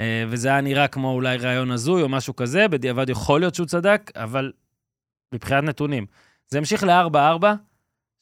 [0.00, 3.66] אה, וזה היה נראה כמו אולי רעיון הזוי או משהו כזה, בדיעבד יכול להיות שהוא
[3.66, 4.52] צדק, אבל
[5.34, 6.06] מבחינת נתונים.
[6.48, 7.44] זה המשיך ל-4-4,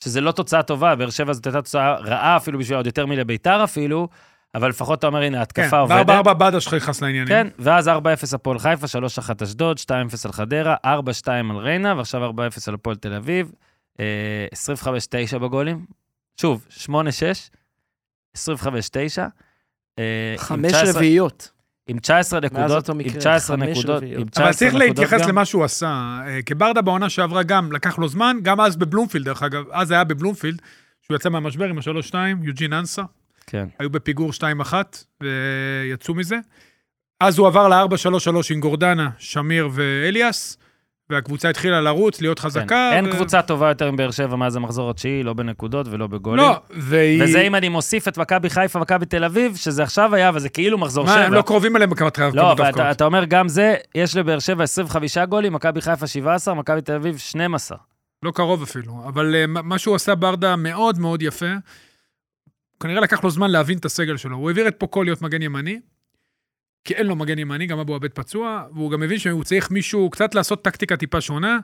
[0.05, 3.65] שזה לא תוצאה טובה, באר שבע זאת הייתה תוצאה רעה אפילו בשביל עוד יותר מלביתר
[3.65, 4.09] אפילו,
[4.57, 6.07] אבל לפחות אתה אומר, הנה, כן, ההתקפה עובדת.
[6.07, 7.29] ב-4-4 בדש שלך נכנס לעניינים.
[7.29, 7.91] כן, ואז 4-0
[8.35, 9.91] הפועל חיפה, 3-1 אשדוד, 2-0
[10.25, 10.89] על חדרה, 4-2
[11.51, 12.35] על ריינה, ועכשיו 4-0
[12.69, 13.53] על הפועל תל אביב,
[14.01, 15.87] אה, 25-9 בגולים.
[16.41, 17.51] שוב, 8-6,
[18.37, 19.29] 25-9.
[19.99, 21.51] אה, עם חמש 19 רביעיות.
[21.89, 24.03] עם 19 נקודות, עם מקרה, 19 חמש נקודות.
[24.03, 25.29] עם 19 אבל צריך נקודות להתייחס גם.
[25.29, 26.21] למה שהוא עשה.
[26.27, 30.05] אה, כברדה בעונה שעברה גם לקח לו זמן, גם אז בבלומפילד, דרך אגב, אז היה
[30.05, 30.63] בבלומפילד,
[31.03, 33.03] שהוא יצא מהמשבר עם ה-3-2, יוג'ין אנסה,
[33.47, 34.73] כן, היו בפיגור 2-1,
[35.21, 36.37] ויצאו מזה.
[37.21, 40.59] אז הוא עבר ל-4-3-3 עם גורדנה, שמיר ואליאס,
[41.11, 42.45] והקבוצה התחילה לרוץ, להיות כן.
[42.45, 42.91] חזקה.
[42.93, 46.45] אין ו- קבוצה טובה יותר מבאר שבע מאז המחזור התשיעי, לא בנקודות ולא בגולים.
[46.45, 47.23] לא, והיא...
[47.25, 50.79] וזה אם אני מוסיף את מכבי חיפה, מכבי תל אביב, שזה עכשיו היה, וזה כאילו
[50.79, 51.17] מחזור שבע.
[51.17, 52.91] מה, הם לא קרובים אליהם בכמה לא, כמות אבל דווקא.
[52.91, 57.19] אתה, אומר גם זה, יש לבאר שבע 25 גולים, מכבי חיפה 17, מכבי תל אביב
[57.19, 57.79] 12.
[58.23, 61.47] לא קרוב אפילו, אבל uh, מה שהוא עשה ברדה מאוד מאוד יפה.
[62.81, 64.37] כנראה לקח לו זמן להבין את הסגל שלו.
[64.37, 65.81] הוא העביר את פוקו להיות מגן ימני,
[66.85, 70.11] כי אין לו מגן ימני, גם אבו עבד פצוע, והוא גם מבין שהוא צריך מישהו,
[70.11, 71.59] קצת לעשות טקטיקה טיפה שונה.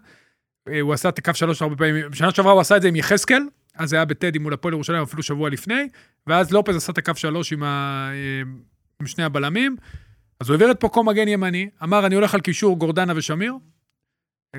[0.69, 2.97] אה, הוא עשה את הקו שלוש הרבה פעמים, בשנה שעברה הוא עשה את זה עם
[2.97, 3.43] יחזקאל,
[3.75, 5.89] אז זה היה בטדי מול הפועל ירושלים, אפילו שבוע לפני,
[6.27, 8.11] ואז לופז עשה את הקו שלוש עם, ה...
[8.13, 8.43] אה,
[9.01, 9.77] עם שני הבלמים.
[10.41, 13.55] אז הוא העביר את פוקו מגן ימני, אמר, אני הולך על קישור גורדנה ושמיר.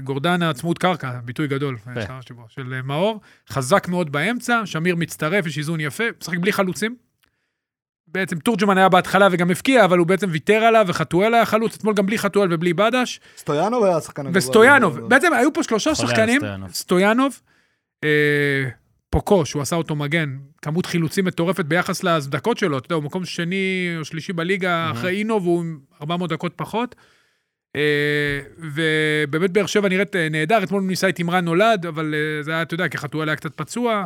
[0.01, 5.45] גורדנה צמוד קרקע, ביטוי גדול, השתמשתי בו, של אה, מאור, חזק מאוד באמצע, שמיר מצטרף,
[5.45, 6.95] יש איזון יפה, משחק בלי חלוצים.
[8.07, 11.93] בעצם תורג'מן היה בהתחלה וגם הבקיע, אבל הוא בעצם ויתר עליו, וחתואל היה חלוץ, אתמול
[11.93, 14.39] גם בלי חתואל ובלי בדש, סטויאנוב היה השחקן הגבוה.
[14.39, 14.93] וסטויאנוב.
[14.93, 15.07] ביותר.
[15.07, 17.39] בעצם היו פה שלושה שחקנים, סטויאנוב.
[18.03, 18.69] אה,
[19.09, 23.25] פוקו, שהוא עשה אותו מגן, כמות חילוצים מטורפת ביחס לדקות שלו, אתה יודע, הוא מקום
[23.25, 24.91] שני או שלישי בליגה.
[24.91, 26.95] אחרי אינו, והוא עם 400 דקות פחות.
[27.75, 32.51] אה, ובאמת באר שבע נראית אה, נהדר, אתמול ניסה את אמרן נולד, אבל אה, זה
[32.51, 34.05] היה, אתה יודע, כי חתואל היה קצת פצוע.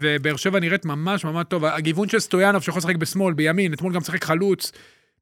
[0.00, 1.64] ובאר שבע נראית ממש ממש טוב.
[1.64, 4.72] הגיוון של סטויאנוב, שיכול לשחק בשמאל, בימין, אתמול גם משחק חלוץ,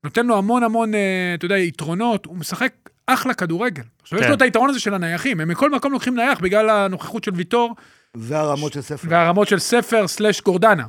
[0.04, 0.92] נותן לו המון המון,
[1.34, 2.72] אתה יודע, יתרונות, הוא משחק
[3.06, 3.82] אחלה כדורגל.
[4.02, 4.30] עכשיו, יש כן.
[4.30, 7.74] לו את היתרון הזה של הנייחים, הם מכל מקום לוקחים נייח בגלל הנוכחות של ויטור,
[8.14, 9.08] והרמות של ספר.
[9.10, 10.84] והרמות של ספר סלאש גורדנה.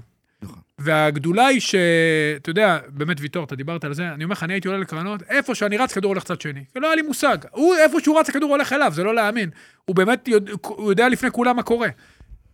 [0.85, 4.67] והגדולה היא שאתה יודע, באמת ויטור, אתה דיברת על זה, אני אומר לך, אני הייתי
[4.67, 6.63] עולה לקרנות, איפה שאני רץ, כדור הולך צד שני.
[6.75, 7.37] לא היה לי מושג.
[7.51, 9.49] הוא, איפה שהוא רץ, הכדור הולך אליו, זה לא להאמין.
[9.85, 11.89] הוא באמת יודע, הוא יודע לפני כולם מה קורה.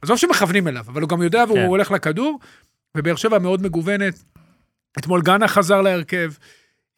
[0.01, 1.65] עזוב שמכוונים אליו, אבל הוא גם יודע והוא כן.
[1.65, 2.39] הולך לכדור,
[2.97, 4.23] ובאר שבע מאוד מגוונת.
[4.99, 6.31] אתמול גאנה חזר להרכב,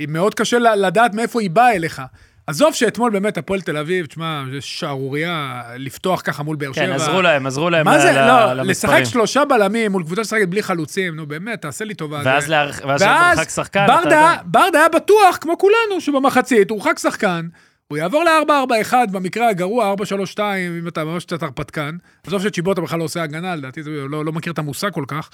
[0.08, 2.02] מאוד קשה לדעת מאיפה היא באה אליך.
[2.48, 6.86] עזוב שאתמול באמת הפועל תל אביב, תשמע, זה שערורייה לפתוח ככה מול באר שבע.
[6.86, 8.70] כן, עזרו להם, עזרו להם מה זה, ל- לא, למספרים.
[8.98, 12.22] לשחק שלושה בלמים מול קבוצה ששחקת בלי חלוצים, נו באמת, תעשה לי טובה.
[12.26, 14.36] ואז זה- להרח- ואז ואז כשמרחק שחקן, ברדה.
[14.46, 17.48] ברדה היה בטוח, כמו כולנו, שבמחצית הוא הורחק שחקן,
[17.88, 20.40] הוא יעבור ל-4-4-1, במקרה הגרוע, 4-3-2,
[20.80, 21.96] אם אתה ממש קצת הרפתקן.
[22.28, 25.30] עזוב שצ'יבוטה בכלל לא עושה הגנה, לדעתי, לא, לא מכיר את המושג כל כך,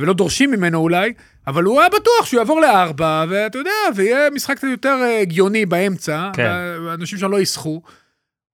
[0.00, 1.12] ולא דורשים ממנו אולי,
[1.46, 5.66] אבל הוא היה בטוח שהוא יעבור לארבע, ואתה יודע, ויהיה משחק קצת יותר אה, הגיוני
[5.66, 6.50] באמצע, כן.
[6.86, 7.82] ואנשים שם לא יסחו.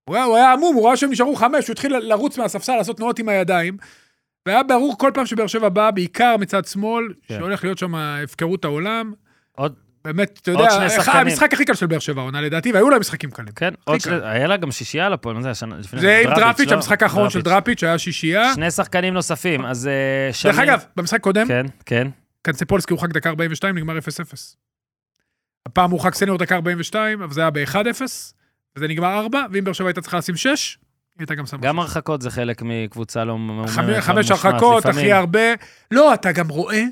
[0.09, 2.97] הוא היה, הוא היה עמום, הוא ראה שהם נשארו חמש, הוא התחיל לרוץ מהספסל, לעשות
[2.97, 3.77] תנועות עם הידיים.
[4.47, 7.37] והיה ברור כל פעם שבאר שבע באה, בעיקר מצד שמאל, כן.
[7.39, 9.13] שהולך להיות שם הפקרות העולם.
[9.57, 9.75] עוד-
[10.13, 10.69] באמת, אתה יודע.
[11.07, 13.53] המשחק הכי קל של באר שבע העונה לדעתי, והיו להם משחקים קלים.
[13.57, 15.79] כן, עוד שני, היה לה גם שישייה על הפועל, מה זה השנה?
[15.79, 16.77] לפני זה עם דראפיץ', לא?
[16.77, 18.55] המשחק האחרון של דראפיץ', היה שישייה.
[18.55, 20.31] שני שחקנים נוספים, אז אה.
[20.45, 22.09] דרך אגב, במשחק קודם, כן, כן.
[22.43, 24.01] קנצפולסקי הורחק דקה 42, נגמר 0-0.
[25.67, 28.03] הפעם הורחק סניור דקה 42, אבל זה היה ב-1-0,
[28.77, 31.75] וזה נגמר 4, ואם באר שבע הייתה צריכה לשים 6, היא הייתה גם שמה גם
[31.75, 31.81] 6.
[31.81, 34.01] הרחקות זה חלק מקבוצה לא מאומנת.
[34.01, 34.87] חמש, הרחקות.
[34.87, 35.41] הכי הרבה.
[35.91, 36.85] לא, אתה גם רואה,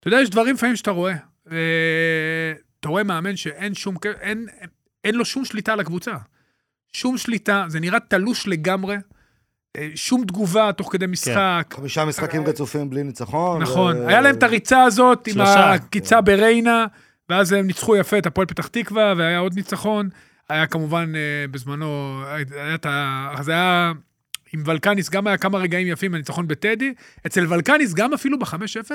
[0.00, 1.14] אתה יודע, יש דברים לפעמים שאתה רואה.
[1.50, 4.46] אה, אתה רואה מאמן שאין שום, אין,
[5.04, 6.12] אין לו שום שליטה על הקבוצה.
[6.92, 8.96] שום שליטה, זה נראה תלוש לגמרי.
[9.76, 11.74] אה, שום תגובה תוך כדי משחק.
[11.76, 13.62] חמישה משחקים רצופים בלי ניצחון.
[13.62, 15.72] נכון, ו- היה להם את הריצה הזאת עם שלושה.
[15.72, 16.86] הקיצה בריינה,
[17.28, 20.08] ואז הם ניצחו יפה את הפועל פתח תקווה, והיה עוד ניצחון.
[20.48, 23.34] היה כמובן אה, בזמנו, היה את ה...
[23.40, 23.92] זה היה...
[24.54, 26.94] עם ולקניס גם היה כמה רגעים יפים, הניצחון בטדי.
[27.26, 28.90] אצל ולקניס גם אפילו ב-5-0,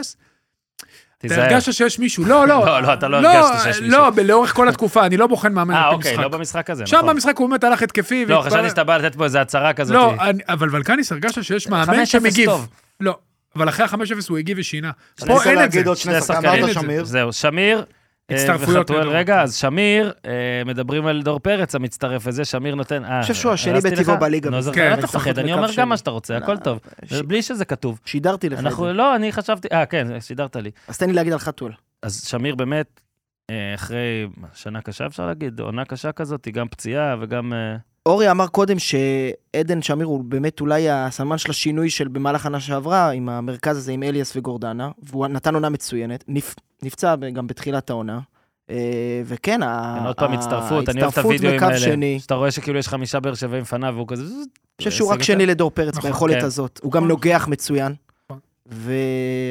[1.19, 1.43] אתה תיזהר.
[1.43, 2.65] הרגשת שיש מישהו, לא, לא.
[2.65, 3.99] לא, לא, אתה לא הרגשת שיש מישהו.
[3.99, 6.17] לא, לאורך כל התקופה, אני לא בוחן מאמן אה, על פי אוקיי.
[6.17, 7.09] לא במשחק הזה, שם נכון.
[7.09, 8.25] במשחק הוא באמת הלך התקפי.
[8.25, 9.95] לא, חשבתי שאתה בא לתת פה איזה הצהרה כזאת.
[9.95, 12.49] לא, אני- אבל ולקניס הרגשת שיש מאמן 5-0 שמגיב.
[12.49, 12.67] טוב.
[12.99, 13.17] לא,
[13.55, 13.95] אבל אחרי ה-5-0
[14.29, 14.91] הוא הגיב ושינה.
[15.21, 15.77] אני פה רוצה אין את זה.
[15.77, 17.03] להגיד עוד שני שחקנים.
[17.03, 17.85] זהו, שמיר.
[18.31, 19.07] אה, הצטרפויות וחתואל.
[19.09, 20.31] רגע, אז שמיר, אה,
[20.65, 23.05] מדברים על דור פרץ המצטרף וזה, שמיר נותן...
[23.05, 24.17] אה, אני חושב שהוא השני בטבעו?
[24.17, 24.61] בליגה נו.
[24.61, 25.67] זה- כן, אל תפחד, אני אומר.
[25.77, 26.79] גם מה שאתה רוצה, הכל לא, טוב.
[27.05, 27.99] ש- בלי שזה כתוב.
[28.05, 28.93] שידרתי לך את זה.
[28.93, 30.71] לא, אני חשבתי, אה, כן, שידרת לי.
[30.87, 31.71] אז תן לי להגיד על חתואל.
[32.03, 33.01] אז שמיר באמת,
[33.75, 37.53] אחרי שנה קשה אפשר להגיד, עונה קשה כזאת, היא גם פציעה וגם...
[38.07, 43.09] אורי אמר קודם שעדן שמיר הוא באמת אולי הסמן של השינוי של במהלך השנה שעברה,
[43.09, 46.55] עם המרכז הזה עם אליאס וגורדנה, והוא נתן עונה מצוינת, נפ...
[46.83, 48.19] נפצע גם בתחילת העונה.
[48.69, 51.79] אה, וכן, כן, עוד פעם הצטרפות, אני אוהב את הוידאוים מקו האלה.
[51.79, 52.19] שני.
[52.19, 54.23] שאתה רואה שכאילו יש חמישה באר שבעים לפניו והוא כזה...
[54.23, 54.43] אני
[54.77, 56.45] חושב שהוא רק שני לדור פרץ נכון, ביכולת כן.
[56.45, 56.79] הזאת.
[56.83, 57.09] הוא גם נכון.
[57.09, 57.93] נוגח מצוין.
[58.25, 58.39] נכון.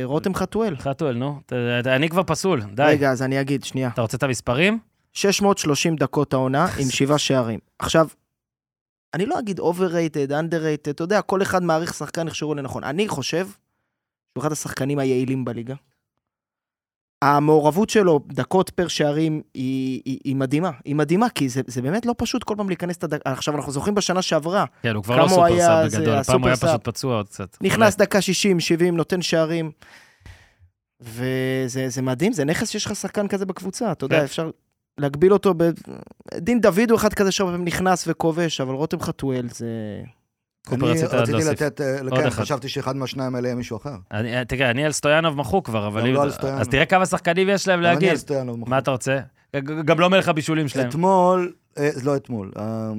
[0.05, 0.77] ורותם חתואל.
[0.77, 1.41] חתואל, נו.
[1.87, 2.83] אני כבר פסול, די.
[2.83, 3.89] רגע, אז אני אגיד, שנייה.
[3.89, 4.79] אתה רוצה את המספרים?
[5.13, 7.59] 630 דקות העונה עם שבעה שערים.
[7.79, 8.09] עכשיו,
[9.17, 12.85] אני לא אגיד overrated, underrated, אתה יודע, כל אחד מעריך שחקן איך שהוא לנכון.
[12.85, 15.75] אני חושב שהוא אחד השחקנים היעילים בליגה.
[17.23, 20.71] המעורבות שלו, דקות פר שערים, היא, היא, היא מדהימה.
[20.85, 23.33] היא מדהימה, כי זה, זה באמת לא פשוט כל פעם להיכנס את הדקה.
[23.33, 26.57] עכשיו, אנחנו זוכרים בשנה שעברה, כן, הוא כבר לא סופרסאב בגדול, הפעם הוא היה.
[26.57, 27.57] פשוט פצוע עוד קצת.
[27.61, 29.71] נכנס דקה 60, 70, נותן שערים.
[31.01, 34.25] וזה זה מדהים, זה נכס שיש לך שחקן כזה בקבוצה, אתה יודע, כן.
[34.25, 34.51] אפשר
[34.99, 35.63] להגביל אותו ב...
[36.35, 39.67] דין דוד הוא אחד כזה שהרבה פעמים נכנס וכובש, אבל רותם חתואל זה...
[40.73, 41.33] אני רציתי.
[41.33, 42.43] לתת, אה, כן, אחד.
[42.43, 43.97] חשבתי שאחד מהשניים האלה יהיה מישהו אחר.
[44.13, 46.09] אני- תראה, אני על סטויאנוב מחוק כבר, אבל...
[46.09, 46.61] לא על סטויאנוב.
[46.61, 48.09] אז תראה כמה שחקנים יש להם גם אני להגיד.
[48.11, 48.69] על סטויאנוב מחוק.
[48.69, 49.19] מה אתה רוצה?
[49.85, 50.89] גם לא מלך הבישולים שלהם.
[50.89, 52.91] אתמול, אה, לא אתמול, אה,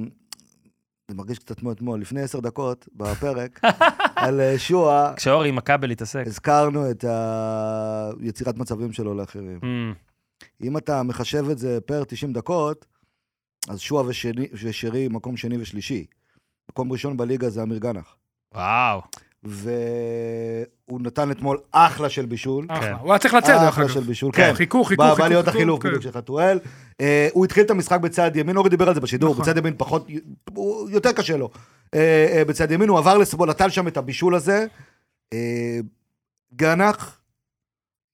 [1.08, 3.60] זה מרגיש קצת כמו אתמול, לפני עשר דקות בפרק,
[4.16, 6.22] על אה, שועה, כשאורי עם הכבל התעסק.
[6.26, 7.04] הזכרנו את
[8.20, 9.58] היצירת מצבים שלו לאחרים.
[10.62, 12.86] אם אתה מחשב את זה פר 90 דקות,
[13.68, 16.06] אז שועה ושני- ושרי מקום שני ושלישי.
[16.70, 18.16] מקום ראשון בליגה זה אמיר גנח.
[18.54, 19.00] וואו.
[19.42, 22.66] והוא נתן אתמול אחלה של בישול.
[22.68, 22.74] כן.
[22.74, 22.96] אחלה.
[22.96, 24.00] הוא היה צריך לצאת, דרך אחלה של.
[24.00, 24.54] בישול, כן, כן.
[24.54, 25.22] חיכו, חיכו, בא- חיכו.
[25.22, 25.88] בא להיות חיכו, החילוף כן.
[25.88, 26.58] בדיוק של חתואל.
[27.00, 29.42] אה, הוא התחיל את המשחק בצד ימין, אורי דיבר על זה בשידור, נכון.
[29.42, 30.06] בצד ימין פחות,
[30.90, 31.50] יותר קשה לו.
[31.94, 32.00] אה,
[32.38, 34.66] אה, בצד ימין, הוא עבר לשמאל, נתן שם את הבישול הזה.
[36.54, 37.17] גנח,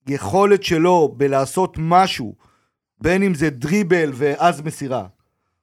[0.09, 2.35] יכולת שלו בלעשות משהו,
[3.01, 5.07] בין אם זה דריבל ואז מסירה,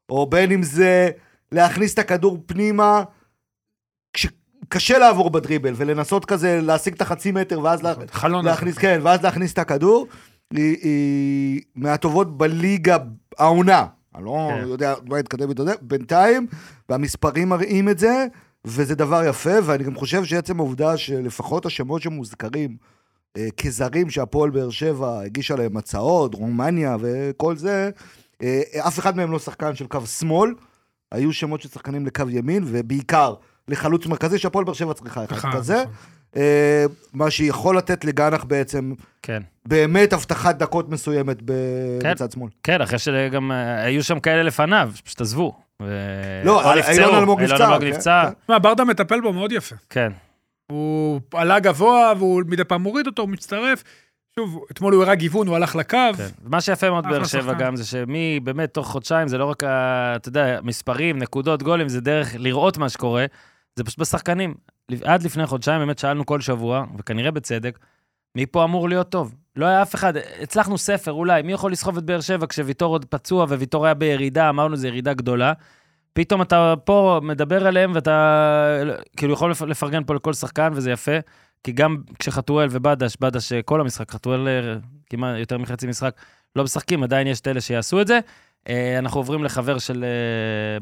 [0.10, 1.10] או בין אם זה
[1.52, 3.04] להכניס את הכדור פנימה,
[4.14, 7.94] כשקשה לעבור בדריבל, ולנסות כזה להשיג את החצי מטר ואז לה...
[8.12, 8.46] חלון.
[8.46, 10.08] להכניס, כן, ואז להכניס את הכדור,
[10.54, 12.98] היא, היא מהטובות בליגה
[13.38, 13.86] העונה.
[14.16, 14.68] אני לא כן.
[14.68, 15.50] יודע מה יתקדם
[15.82, 16.48] בינתיים,
[16.90, 18.26] והמספרים מראים את זה,
[18.66, 22.78] וזה דבר יפה, ואני גם חושב שעצם העובדה שלפחות השמות שמוזכרים
[23.58, 27.90] כזרים שהפועל באר שבע הגישה להם הצעות, רומניה וכל זה,
[28.44, 30.54] אה, אף אחד מהם לא שחקן של קו שמאל,
[31.12, 33.34] היו שמות של שחקנים לקו ימין, ובעיקר
[33.68, 35.76] לחלוץ מרכזי שהפועל באר שבע צריכה אחד נכון, כזה.
[35.76, 35.94] נכון.
[36.36, 39.42] אה, מה שיכול לתת לגנח בעצם כן.
[39.66, 41.38] באמת הבטחת דקות מסוימת
[42.02, 42.12] כן.
[42.12, 42.50] בצד שמאל.
[42.64, 45.56] כן, אחרי שגם אה, היו שם כאלה לפניו, שפשוט עזבו.
[45.82, 48.54] ו- לא, אילון אלמוג אילון נפצע, אלמוג כן, נפצע, כן.
[48.54, 49.76] מה, ברדה מטפל בו מאוד יפה.
[49.90, 50.12] כן.
[50.72, 53.84] הוא עלה גבוה, והוא מדי פעם מוריד אותו, הוא מצטרף.
[54.36, 55.98] שוב, אתמול הוא הראה גיוון, הוא הלך לקו.
[56.18, 56.28] כן.
[56.44, 57.54] מה שיפה מאוד באר שבע.
[57.54, 61.90] גם, זה שמי, באמת, תוך חודשיים, זה לא רק, ה- אתה יודע, מספרים, נקודות, גולים,
[61.90, 63.26] זה דרך לראות מה שקורה,
[63.76, 64.54] זה פשוט בשחקנים.
[65.04, 67.80] עד לפני חודשיים באמת שאלנו כל שבוע, וכנראה בצדק,
[68.36, 69.36] מי פה אמור להיות טוב?
[69.56, 73.06] לא היה אף אחד, הצלחנו ספר אולי, מי יכול לסחוב את באר שבע כשוויטור עוד
[73.06, 75.54] פצוע וויטור היה בירידה, אמרנו זו ירידה גדולה.
[76.14, 78.84] פתאום אתה פה מדבר עליהם ואתה
[79.18, 81.12] כאילו יכול לפ- לפרגן פה לכל שחקן וזה יפה,
[81.64, 84.74] כי גם כשחתואל ובדש, בדש אה, כל המשחק, חתואל אה,
[85.10, 86.14] כמעט יותר מחצי משחק,
[86.56, 88.20] לא משחקים, עדיין יש את אלה שיעשו את זה.
[88.70, 90.06] אה, אנחנו עוברים לחבר של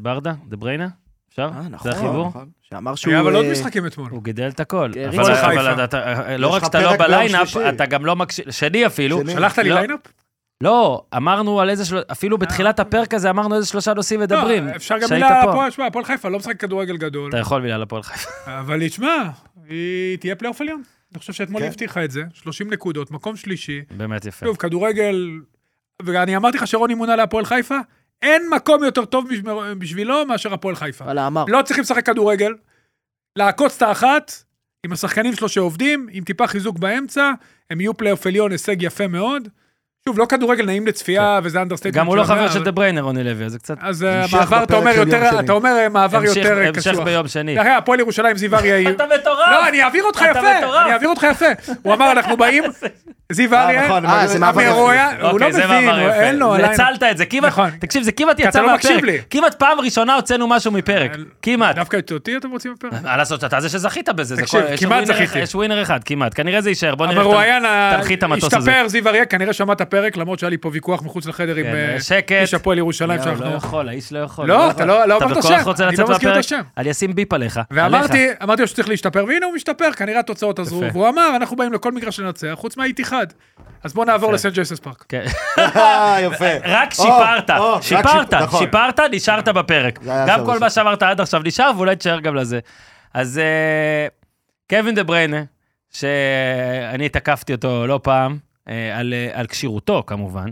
[0.02, 0.88] ברדה, דה בריינה,
[1.30, 1.42] אפשר?
[1.54, 1.90] אה, נכון.
[1.92, 2.26] זה החיבור?
[2.28, 2.48] נכון.
[2.62, 3.12] שאמר שהוא...
[3.12, 4.10] היה אבל עוד משחקים אתמול.
[4.10, 4.90] הוא גידל את הכל.
[4.94, 7.56] כן, אבל, לא רק שאתה לא ב lineup.
[7.68, 9.20] אתה גם לא מקשיב, שני אפילו.
[9.30, 9.74] שלחת לי לא.
[9.74, 10.00] lineup?
[10.62, 11.98] לא, אמרנו על איזה, של...
[12.12, 14.66] אפילו בתחילת הפרק הזה אמרנו איזה שלושה נושאים מדברים.
[14.66, 15.50] לא, אפשר גם מילה, פה.
[15.50, 18.30] הפועל- שמע, הפועל חיפה לא משחק כדורגל גדול, אתה יכול מילה לפועל חיפה.
[18.60, 19.16] אבל תשמע,
[19.68, 20.82] היא תהיה פלייאוף עליון.
[21.12, 21.64] אני חושב שאתמול כן.
[21.64, 23.80] היא הבטיחה את זה, 30 נקודות, מקום שלישי.
[23.90, 24.46] באמת יפה.
[24.46, 25.30] שוב, כדורגל,
[26.02, 27.78] ואני אמרתי לך כשרוני מונה להפועל חיפה,
[28.22, 31.04] אין מקום יותר טוב בשב- בשבילו מאשר הפועל חיפה.
[31.04, 31.44] וואלה, אמר.
[31.48, 32.52] לא צריכים לשחק כדורגל,
[33.36, 34.32] לעקוץ את האחת,
[34.86, 37.32] עם השחקנים שלו שעובדים, עם טיפה חיזוק באמצע,
[37.70, 39.48] הם יהיו פלייאוף עליון, הישג יפה מאוד.
[40.08, 42.00] שוב, לא כדורגל נעים לצפייה, וזה understatement.
[42.00, 43.76] גם הוא לא חבר של דה בריינר, רוני לוי, אז זה קצת...
[43.80, 45.40] אז אה, המשך מעבר, אתה אומר יום יותר.
[45.40, 47.04] אתה אומר אה, מעבר המשך- יותר אה, המשך קשוח.
[47.04, 47.60] ביום שני.
[47.60, 48.90] אחרי הפועל ירושלים זיו אריה.
[48.90, 49.38] אתה מטורף!
[49.50, 50.40] לא, אני אעביר אותך יפה.
[50.84, 51.46] אני אעביר אותך יפה.
[51.82, 52.64] הוא אמר, אנחנו באים,
[53.32, 54.92] זיו אה, אריה, נכון, אה, זה מעבר- מעבר הוא יפה.
[54.92, 56.54] היה- הוא לא אוקיי, מבין, אין לו יפה.
[56.56, 56.72] עליין.
[56.72, 57.70] הצלת את זה, כמעט, נכון.
[57.80, 59.04] תקשיב, זה כמעט יצא לא מהפרק.
[59.30, 61.10] כמעט פעם ראשונה הוצאנו משהו מפרק.
[61.42, 61.76] כמעט.
[61.76, 62.92] דווקא את אותי אתם רוצים בפרק?
[63.02, 64.34] מה לעשות, אתה זה שזכית בזה.
[64.36, 65.24] זה תקשיב, כל- יש כמעט ווינר זכיתי.
[65.24, 66.32] אחד- יש ווינר אחד, כמעט.
[66.34, 68.70] כנראה זה יישאר, בוא נראה איך המרואיין אתה תנחית את המטוס הזה.
[68.70, 71.66] השתפר, זיו אריה, כנראה שמע את הפרק, למרות שהיה לי פה ויכוח מחוץ לחדר עם
[72.26, 72.40] כן, אה.
[72.40, 73.44] איש הפועל ירושלים לא, שאנחנו...
[73.44, 74.48] לא יכול, האיש לא יכול.
[74.48, 76.36] לא, אתה לא לא אתה אמרת בכל שם, זאת רוצה אני לצאת לא מזכיר את?
[76.36, 76.60] השם.
[76.76, 77.60] אני אשים ביפ עליך.
[77.70, 80.82] ואמרתי, אמרתי לו שצריך להשתפר, והנה הוא משתפר, כנראה התוצאות עזרו.
[80.92, 83.26] והוא אמר, אנחנו באים לכל מגרש לנצח, חוץ מהאיתיחאד.
[83.84, 84.32] אז בואו נעבור.
[84.32, 85.04] לסנט ג'יימס פארק.
[85.08, 85.24] כן.
[85.58, 86.50] אה, יפה.
[86.64, 88.60] רק שיפרת, שיפרת, שיפ- נכון.
[88.60, 89.98] שיפרת, נשארת בפרק.
[90.26, 90.58] גם כל.
[90.58, 92.58] מה שאמרת עד עכשיו נשאר, ואולי תשאר גם לזה.
[93.14, 94.06] אז אה,
[94.70, 95.42] קווין דה בריינה,
[95.92, 98.38] שאני תקפתי אותו לא פעם,
[98.94, 100.50] על אה, על כשירותו כמובן,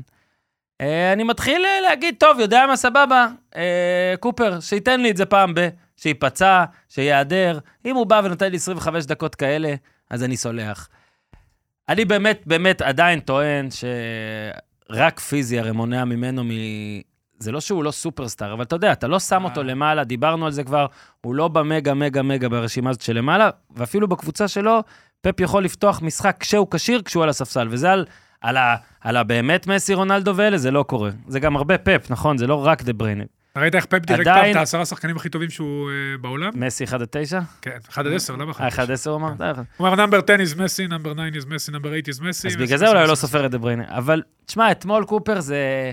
[0.81, 5.27] אה, אני מתחיל אה, להגיד, טוב, יודע מה, סבבה, אה, קופר, שייתן לי את זה
[5.27, 5.69] פעם ב...
[5.97, 7.59] שייפצע, שיעדר.
[7.85, 9.75] אם הוא בא ונותן לי 25 דקות כאלה,
[10.11, 10.89] אז אני סולח.
[11.89, 13.69] אני באמת, באמת עדיין טוען
[14.91, 16.51] שרק פיזי הרי מונע ממנו מ...
[17.39, 19.67] זה לא שהוא לא סופרסטאר, אבל אתה יודע, אתה לא שם אותו אה.
[19.67, 20.87] למעלה, דיברנו על זה כבר,
[21.21, 24.83] הוא לא במגה, מגה, מגה ברשימה הזאת שלמעלה, ואפילו בקבוצה שלו,
[25.21, 28.07] פפ יכול לפתוח משחק כשהוא כשיר, כשהוא על הספסל, וזה על,
[28.41, 31.11] על, ה, על הבאמת מסי, רונלדו ואלה, זה לא קורה.
[31.29, 32.39] זה גם הרבה פפ, נכון?
[32.39, 33.25] זה לא רק דה בריינה.
[33.57, 36.51] ראית איך פפ דירג עדיין- את העשרה השחקנים הכי טובים שהוא אה, בעולם?
[36.55, 37.41] מסי 1 עד 9?
[37.63, 39.33] כן, 1 עד 10, למה 1 אה, עד 1 עד 10 הוא אמר?
[39.39, 42.49] די, הוא אמר number 10 is מסי, number 9 is מסי, number 8 is מסי.
[42.49, 43.15] אז בגלל זה אולי לא.
[43.15, 43.85] סופר את דה בריינה.
[43.89, 45.93] אבל, תשמע, אתמול קופר זה...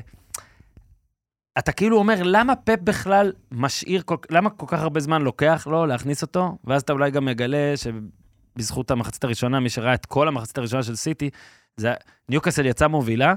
[1.57, 4.15] אתה כאילו אומר, למה פפ בכלל משאיר, כל...
[4.29, 6.57] למה כל כך הרבה זמן לוקח לו להכניס אותו?
[6.63, 7.73] ואז אתה אולי גם מגלה
[8.55, 11.29] שבזכות המחצית הראשונה, מי שראה את כל המחצית הראשונה של סיטי,
[11.77, 11.93] זה
[12.29, 13.33] ניוקאסל יצא מובילה,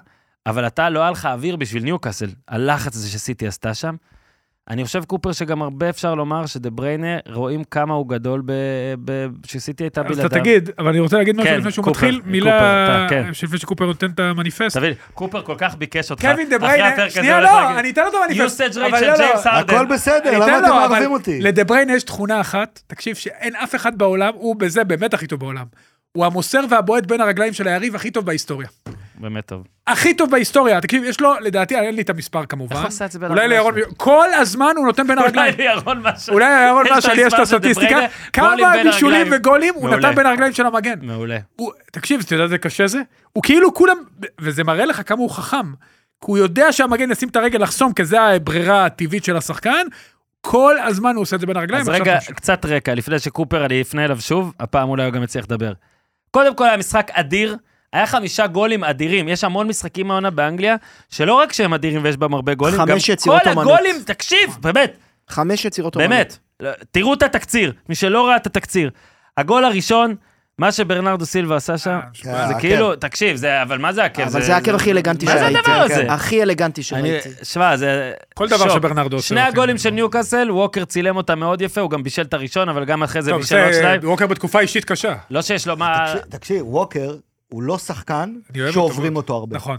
[0.46, 3.96] אבל אתה, לא היה לך אוויר בשביל ניוקאסל, הלחץ הזה שסיטי עשתה שם.
[4.70, 8.52] אני חושב, קופר, שגם הרבה אפשר לומר שדה בריינה, רואים כמה הוא גדול ב...
[9.04, 9.26] ב...
[9.46, 10.26] שסיטי הייתה אז בלעדיו.
[10.26, 13.26] אתה תגיד, אבל אני רוצה להגיד משהו כן, לפני שהוא קופר, מתחיל, קופר, מילה, כן.
[13.42, 14.76] לפני שקופר נותן את המניפסט.
[14.76, 16.22] תבין, קופר כל כך ביקש אותך.
[16.22, 18.60] קווין דה בריינה, שנייה לא, אני אתן לו את המניפסט.
[18.60, 19.74] rate אבל של לא, לא, ג'יימס הרדן.
[19.74, 21.40] הכל בסדר, למה אתם מערבים אותי?
[21.40, 25.64] לדבריינה יש תכונה אחת, תקשיב, שאין אף אחד בעולם, הוא בזה באמת הכי טוב בעולם.
[26.12, 28.68] הוא המוסר והבועט בין הרגליים של היריב הכי טוב בהיסטוריה.
[29.20, 29.62] באמת טוב.
[29.86, 32.76] הכי טוב בהיסטוריה, תקשיב, יש לו, לדעתי, אין לי את המספר כמובן.
[32.76, 35.54] איך הוא עשה את זה בין אולי לירון, כל הזמן הוא נותן בין אולי הרגליים.
[35.58, 36.32] לירון משהו.
[36.34, 37.98] אולי לירון משהו, לי יש את הסטטיסטיקה,
[38.32, 38.54] כמה
[38.84, 39.26] בישולים.
[39.30, 39.90] וגולים הוא.
[39.90, 40.98] נתן בין הרגליים של המגן.
[41.02, 41.38] מעולה.
[41.92, 43.00] תקשיב, אתה יודע איזה קשה זה?
[43.32, 43.96] הוא כאילו כולם,
[44.40, 45.72] וזה מראה לך כמה הוא חכם.
[46.20, 49.86] כי הוא יודע שהמגן ישים את הרגל לחסום, כי זה הברירה הטבעית של השחקן,
[50.40, 51.80] כל הזמן הוא עושה את זה בין הרגליים.
[51.80, 52.18] אז רגע.
[52.34, 55.72] קצת רקע, לפני שקופר, אני אפנה אליו שוב, הפעם אולי הוא גם יצליח לדבר.
[56.30, 57.56] קודם כל, היה משחק אדיר,
[57.92, 59.28] היה חמישה גולים אדירים.
[59.28, 60.76] יש המון משחקים העונה באנגליה,
[61.10, 63.48] שלא רק שהם אדירים ויש בהם הרבה גולים, גם כל אומנות.
[63.48, 64.96] הגולים, תקשיב, באמת,
[65.28, 66.10] חמש יצירות אומנות.
[66.10, 66.38] באמת.
[66.60, 68.90] לא, תראו את התקציר, מי שלא ראה את התקציר.
[69.36, 70.14] הגול הראשון,
[70.58, 72.54] מה שברנרדו סילבה עשה שם, אה, כן, זה.
[72.60, 74.22] כאילו, תקשיב, זה, אבל מה זה עקב?
[74.22, 75.58] אבל זה העקב הכי אלגנטי מה זה שראיתי.
[75.58, 76.12] הדבר הזה?
[76.12, 77.28] הכי אלגנטי אני, שראיתי.
[77.42, 78.68] שמע, זה כל דבר.
[78.74, 79.28] שברנרדו עושה.
[79.28, 79.50] שני אותי.
[79.50, 83.02] הגולים של ניוקאסל, ווקר צילם אותם מאוד יפה, הוא גם בישל את הראשון, אבל גם
[83.02, 84.00] אחרי זה בישל עוד שניים.
[84.04, 85.14] ווקר בתקופה אישית קשה.
[85.30, 86.14] לא שיש לו מה...
[86.28, 87.16] תקשיב, ווקר
[87.48, 88.34] הוא לא שחקן
[88.72, 89.56] שעוברים אותו אותו הרבה.
[89.56, 89.78] נכון.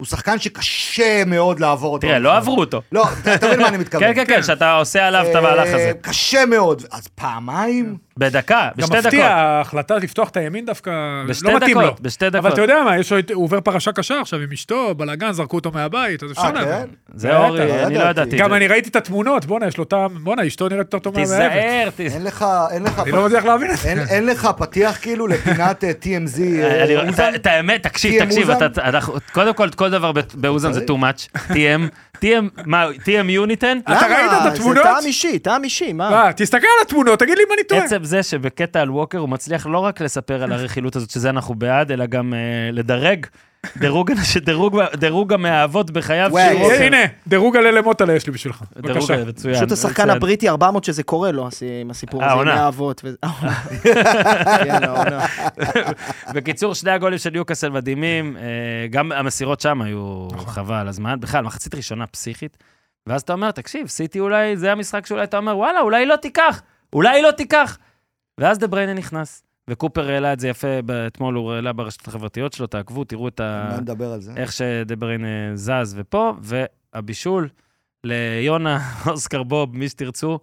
[0.00, 2.06] הוא שחקן שקשה מאוד לעבור אותו.
[2.06, 2.82] תראה, לא עברו אותו.
[2.92, 4.02] לא, אתה מבין מה אני מתכוון.
[4.04, 5.76] כן, כן, כן, שאתה עושה עליו את המהלך הזה.
[5.76, 6.82] אה, קשה מאוד.
[6.90, 7.96] אז פעמיים?
[8.18, 9.30] בדקה, גם בשתי מפתיע, דקות.
[9.30, 10.90] ההחלטה לפתוח את הימין דווקא,
[11.42, 11.86] לא מתאים לו.
[11.86, 12.52] דקות, בשתי אבל דקות.
[12.52, 16.22] אתה יודע מה, יש הוא עובר פרשה קשה עכשיו עם אשתו, בלאגן, זרקו אותו מהבית,
[16.22, 16.86] אז אפשר אה, להבין.
[16.86, 16.86] כן?
[17.14, 18.36] זה אורי, לא אני לא ידעתי.
[18.36, 21.52] גם אני ראיתי את התמונות, בואנה, יש לו טעם, בואנה, אשתו נראית יותר טוב מהמאהבת.
[21.52, 22.18] תיזהר, תיזהר.
[22.18, 23.88] אין לך, אין לך, אני לא מצליח להבין את זה.
[23.88, 27.34] אין- לך פתיח כאילו לפינת אה, TMZ אה, אוזן?
[27.34, 28.48] את האמת, תקשיב, תקשיב,
[29.32, 31.38] קודם כל, כל דבר באוזן זה too much.
[31.52, 31.80] TM,
[32.24, 33.78] TM, מה, TM יוניטן?
[33.78, 34.84] אתה ראית את התמונות?
[34.84, 36.10] זה טעם אישי, טעם אישי, מה?
[36.10, 37.80] מה, תסתכל על התמונות, תגיד לי אם אני טועה.
[38.06, 41.92] זה שבקטע על ווקר הוא מצליח לא רק לספר על הרכילות הזאת, שזה אנחנו בעד,
[41.92, 43.26] אלא גם אה, לדרג.
[43.76, 44.10] דירוג,
[44.44, 46.82] דירוג, דירוג המאהבות בחייו של ווקר.
[46.82, 46.96] הנה,
[47.26, 48.62] דירוג הלל למוטלה יש לי בשבילך.
[48.82, 49.24] דירוג בבקשה.
[49.24, 49.54] מצוין.
[49.54, 50.10] פשוט השחקן.
[50.10, 51.48] הבריטי 400 שזה קורה לו,
[51.80, 52.70] עם הסיפור הזה, עם העונה.
[54.64, 54.80] כן.
[56.34, 58.42] בקיצור, שני הגולים של ניוקאסל מדהימים, אה,
[58.90, 60.54] גם המסירות שם היו נכון.
[60.54, 61.20] חבל על הזמן.
[61.20, 62.56] בכלל, מחצית ראשונה פסיכית.
[63.06, 66.62] ואז אתה אומר, תקשיב, סיטי אולי, זה המשחק שאולי אתה אומר, וואלה, אולי לא תיקח,
[66.92, 67.78] אולי לא תיקח.
[68.40, 70.68] ואז דה בריינה נכנס, וקופר העלה את זה יפה,
[71.06, 73.68] אתמול הוא העלה ברשתות החברתיות שלו, תעקבו, תראו את ה...
[73.72, 74.32] מה נדבר על זה?
[74.36, 77.48] איך שדה בריינה זז ופה, והבישול
[78.04, 78.78] ליונה,
[79.10, 80.38] אוסקר בוב, מי שתרצו,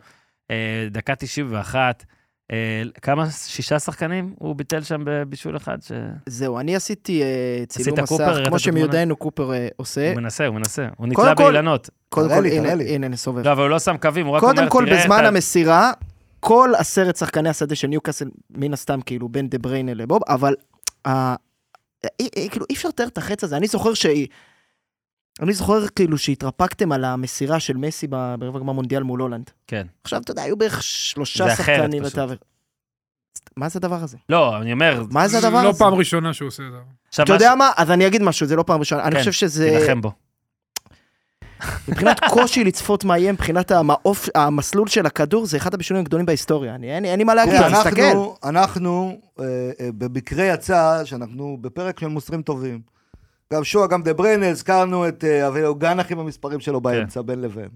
[0.51, 2.03] אה, דקה 91.
[2.51, 2.57] אה,
[3.01, 3.29] כמה?
[3.29, 5.77] שישה שחקנים הוא ביטל שם בבישול אחד?
[5.81, 5.91] ש...
[6.29, 7.27] זהו, אני עשיתי אה,
[7.67, 8.59] צילום עשית קופר, מסך, הראית כמו?
[8.59, 10.11] שמיודענו קופר עושה.
[10.11, 10.87] הוא מנסה, הוא מנסה.
[10.97, 11.89] הוא קודם נתלה כל- באילנות.
[12.09, 12.71] קודם כל, הנה.
[12.71, 13.45] הנה, נסובב.
[13.47, 15.27] לא, אבל הוא לא שם קווים, הוא רק אומר, קודם כל, תראה בזמן את ה-
[15.27, 15.91] המסירה,
[16.43, 20.55] כל עשרת שחקני השדה של ניוקאסל, מן הסתם, כאילו, בין דה בריינה לבוב, אבל
[21.07, 21.35] ה-
[22.19, 23.57] אי, אי, כאילו, אי אפשר לתאר את החץ הזה.
[23.57, 24.27] אני זוכר שהיא...
[25.41, 29.49] אני זוכר כאילו שהתרפקתם על המסירה של מסי ברבע גמר מונדיאל מול הולנד.
[29.67, 29.87] כן.
[30.03, 32.19] עכשיו, אתה יודע, היו בערך שלושה זה אחרת שחקנים פשוט.
[32.19, 32.39] בתווך.
[33.57, 34.17] מה זה הדבר הזה?
[34.29, 35.79] לא, אני אומר, מה זה הדבר לא הזה?
[35.79, 37.23] פעם ראשונה שהוא עושה את זה.
[37.23, 37.71] אתה יודע מה?
[37.77, 39.03] אז אני אגיד משהו, זה לא פעם ראשונה.
[39.03, 39.77] אני כן, חושב שזה...
[39.79, 40.11] תילחם בו.
[41.87, 46.75] מבחינת קושי לצפות מה יהיה, מבחינת המעוף, המסלול של הכדור, זה אחד הבישולים הגדולים בהיסטוריה.
[46.75, 48.01] אני- אין אין לי מה להגיד, תסתכל.
[48.01, 49.45] אנחנו, אנחנו אה,
[49.79, 52.81] אה, במקרה יצא שאנחנו בפרק של מוסרים טובים.
[53.53, 57.41] גם שועה, גם דה בריינה, הזכרנו את אה, אביהו גנח עם המספרים שלו באמצע, בין
[57.41, 57.69] לבין.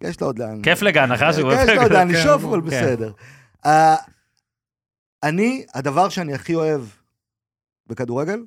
[0.00, 0.62] יש לו עוד לאן.
[0.62, 1.52] כיף לגן, אחרי שהוא...
[1.52, 2.66] יש לו עוד לאן לשאוף, אבל כן.
[2.66, 3.12] בסדר.
[3.66, 3.96] אה,
[5.22, 6.80] אני, הדבר שאני הכי אוהב
[7.86, 8.40] בכדורגל,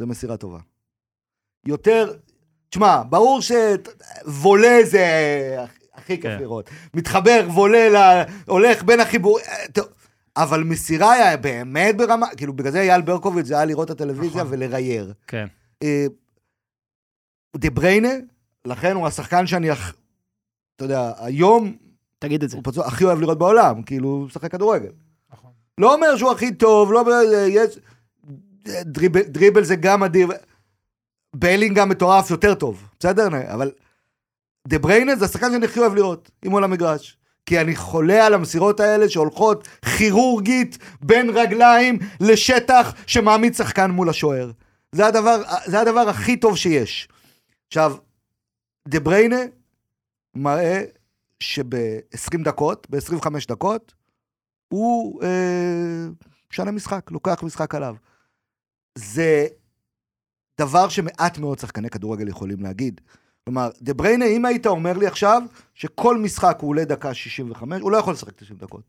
[0.00, 0.58] זה מסירה טובה.
[1.66, 2.12] יותר,
[2.70, 5.06] תשמע, ברור שוולה זה
[5.94, 6.38] הכי כיף כן.
[6.40, 6.70] לראות.
[6.94, 9.38] מתחבר, וולה, ל- הולך בין החיבור...
[9.40, 9.82] אה,
[10.36, 14.42] אבל מסירה היה באמת ברמה, כאילו בגלל זה אייל ברקוביץ' זה היה לראות את הטלוויזיה
[14.44, 14.52] נכון.
[14.54, 15.12] ולרייר.
[15.26, 15.46] כן.
[15.82, 16.06] אה,
[17.56, 18.08] דה בריינה,
[18.64, 19.92] לכן הוא השחקן שאני, הכ-
[20.76, 21.76] אתה יודע, היום
[22.18, 22.56] תגיד את זה.
[22.56, 24.90] הוא פצוע הכי אוהב לראות בעולם, כאילו, הוא משחק כדורגל.
[25.32, 25.50] נכון.
[25.78, 27.12] לא אומר שהוא הכי טוב, לא אומר,
[27.48, 27.78] יש...
[28.82, 30.28] דריבל, דריבל זה גם אדיר.
[31.36, 33.28] ביילינגהם מטורף יותר טוב, בסדר?
[33.54, 33.70] אבל
[34.68, 37.16] דה בריינה זה השחקן שאני הכי אוהב לראות, אם הוא על המגרש.
[37.46, 39.68] כי אני חולה על המסירות האלה שהולכות
[39.98, 44.50] כירורגית בין רגליים לשטח שמעמיד שחקן מול השוער.
[44.92, 47.08] זה הדבר, זה הדבר הכי טוב שיש.
[47.68, 47.96] עכשיו,
[48.88, 49.40] דה בריינה
[50.34, 50.82] מראה
[51.40, 53.94] שב-20 דקות, ב-25 דקות,
[54.68, 56.06] הוא אה,
[56.52, 57.94] משנה משחק, לוקח משחק עליו.
[58.94, 59.46] זה
[60.58, 63.00] דבר שמעט מאוד שחקני כדורגל יכולים להגיד.
[63.44, 65.42] כלומר, דה בריינה, אם היית אומר לי עכשיו
[65.74, 68.82] שכל משחק הוא עולה דקה 65, הוא לא יכול לשחק 90 דקות.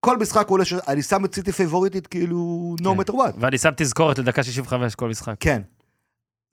[0.00, 0.72] כל משחק הוא עולה, ש...
[0.72, 3.00] אני שם את סיטי פייבוריטית כאילו no כן.
[3.00, 3.32] matter what.
[3.38, 5.34] ואני שם תזכורת לדקה 65 כל משחק.
[5.40, 5.62] כן.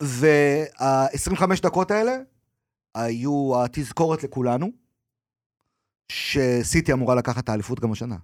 [0.04, 2.18] וה-25 דקות האלה
[2.96, 4.70] היו התזכורת לכולנו,
[6.12, 8.16] שסיטי אמורה לקחת את האליפות גם השנה.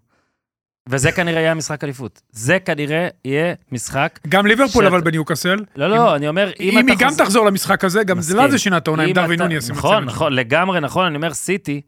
[0.89, 2.21] וזה כנראה יהיה המשחק אליפות.
[2.31, 4.19] זה כנראה יהיה משחק...
[4.27, 5.63] גם ליברפול שאת- אבל בניוקאסל.
[5.75, 8.51] לא, לא, אני אומר, אם אם היא גם תחזור למשחק הזה, גם זה לא.
[8.51, 9.69] זה שינה את העונה אם דרווין נוניס.
[9.69, 11.81] עם נכון, הצמד נכון, לגמרי נכון, אני אומר, סיטי,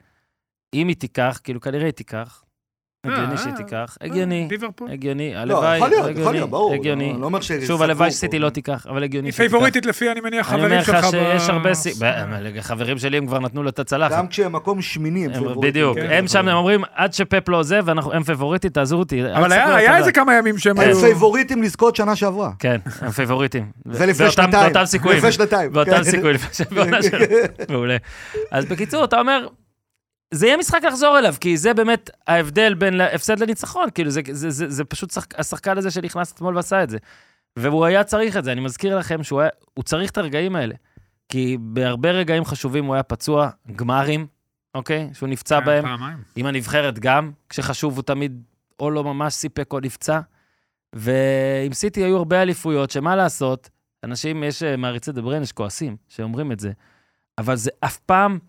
[0.73, 2.43] אם היא תיקח, כאילו כנראה היא תיקח,
[3.05, 3.97] הגיוני אה, שהיא אה, תיקח.
[4.01, 4.47] הגיוני.
[4.89, 6.73] הגיוני, לא, הלוואי, יכול להיות, יכול הגיוני, להיות, ברור.
[6.73, 7.13] הגיוני.
[7.23, 7.51] אומר ש...
[7.51, 9.51] שוב, הלוואי שסיטי לא תיקח, אבל הגיוני היא שהיא תיקח.
[9.51, 11.11] פייבוריטית לפי, אני מניח, אני אומר חברים לך שלך.
[11.39, 11.93] שיש הרבה סיב...
[12.61, 14.11] חברים שלי הם כבר נתנו לו את הצלחת.
[14.17, 15.61] גם כשהם מקום שמיני הם הם- פייבוריטים.
[15.69, 19.21] בדיוק, כן, הם שם, הם אומרים, עד שפפ לא עוזב, ואנחנו- הם פייבוריטים, תעזרו אותי.
[19.33, 19.97] אבל היה.
[19.97, 20.99] איזה כמה ימים שהם הם היו...
[20.99, 22.51] פייבוריטים לזכות שנה שעברה.
[22.59, 23.65] כן, הם פייבוריטים.
[23.85, 24.73] ולפני באותם- שנתיים.
[24.73, 25.17] באותם סיכויים.
[25.17, 25.73] לפני שנתיים.
[25.73, 26.03] באותם.
[26.03, 26.35] סיכויים,
[30.31, 34.49] זה יהיה משחק לחזור אליו, כי זה באמת ההבדל בין הפסד לניצחון, כאילו, זה, זה,
[34.49, 36.97] זה, זה פשוט שחק, השחקן הזה שנכנס אתמול ועשה את זה.
[37.55, 39.49] והוא היה צריך את זה, אני מזכיר לכם שהוא היה,
[39.85, 40.75] צריך את הרגעים האלה.
[41.29, 44.27] כי בהרבה רגעים חשובים הוא היה פצוע, גמרים,
[44.75, 45.09] אוקיי?
[45.13, 45.83] שהוא נפצע כן, בהם.
[45.83, 46.17] פעמיים.
[46.35, 48.41] עם הנבחרת גם, כשחשוב הוא תמיד
[48.79, 50.19] או לא ממש סיפק או נפצע.
[50.93, 53.69] ועם סיטי היו הרבה אליפויות, שמה לעשות,
[54.03, 56.71] אנשים, יש אה, מעריצי דה בריין, יש כועסים שאומרים את זה,
[57.37, 58.39] אבל זה אף פעם,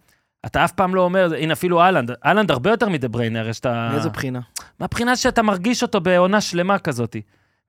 [0.47, 3.88] אתה אף פעם לא אומר, הנה אפילו אהלנד, אהלנד הרבה יותר מדה בריין, הרי שאתה...
[3.93, 4.41] מאיזו בחינה?
[4.80, 7.16] מהבחינה שאתה מרגיש אותו בעונה שלמה כזאת.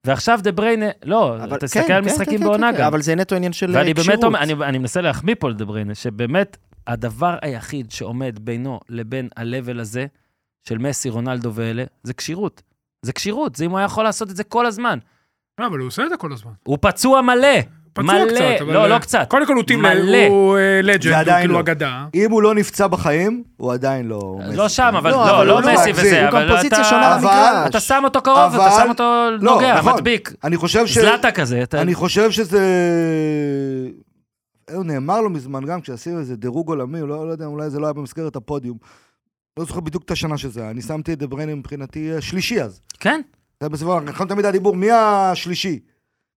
[0.06, 2.88] ועכשיו דה בריין, לא, אבל- תסתכל כן, על כן, משחקים כן, בעונה כן, גם.
[2.88, 4.24] אבל זה נטו עניין של ואני אה, באמת כשירות.
[4.24, 6.58] אומר, אני, אני מנסה להחמיא פה לדה בריינה, שבאמת
[6.88, 10.06] הדבר היחיד שעומד בינו לבין ה-level הזה,
[10.68, 12.62] של מסי, רונלדו ואלה, זה כשירות.
[13.02, 15.00] זה כשירות, זה אם הוא היה יכול לעשות את זה כל הזמן.
[15.60, 16.52] לא, אבל הוא עושה את זה כל הזמן.
[16.64, 17.48] הוא פצוע מלא.
[17.94, 18.26] פצוע מלא.
[18.34, 18.74] קצת, אבל...
[18.74, 19.26] לא, אה, לא קצת.
[19.30, 20.28] קודם כל הוא טים, מלא.
[20.30, 21.60] הוא לג'נד, זה הוא כאילו לא.
[21.60, 22.06] אגדה.
[22.14, 24.40] אם הוא לא נפצע בחיים, הוא עדיין לא...
[24.54, 24.76] לא מסי.
[24.76, 26.84] שם, אבל לא, לא, אבל לא הוא לא מסי וזה, אבל אתה...
[26.84, 27.70] שונה אבל- למגרש.
[27.70, 29.04] אתה שם אותו קרוב, אתה שם אותו
[29.42, 29.94] לא, נוגע, נכון.
[29.94, 30.34] מדביק.
[30.44, 30.98] אני חושב ש...
[30.98, 31.64] זלאטה כזה.
[31.64, 32.60] אתה- אני חושב שזה...
[34.70, 37.86] אה, נאמר לו מזמן גם, כשעשינו איזה דירוג עולמי, לא, לא יודע, אולי זה לא
[37.86, 38.78] היה במסגרת הפודיום.
[39.60, 40.72] לא זוכר בדיוק את השנה שזה היה.
[40.72, 42.82] אני שמתי את דה בריינה מבחינתי אה, שלישי אז.
[43.00, 43.22] כן,
[43.64, 45.80] זה בסביבות, נכון תמיד הדיבור, מי השלישי?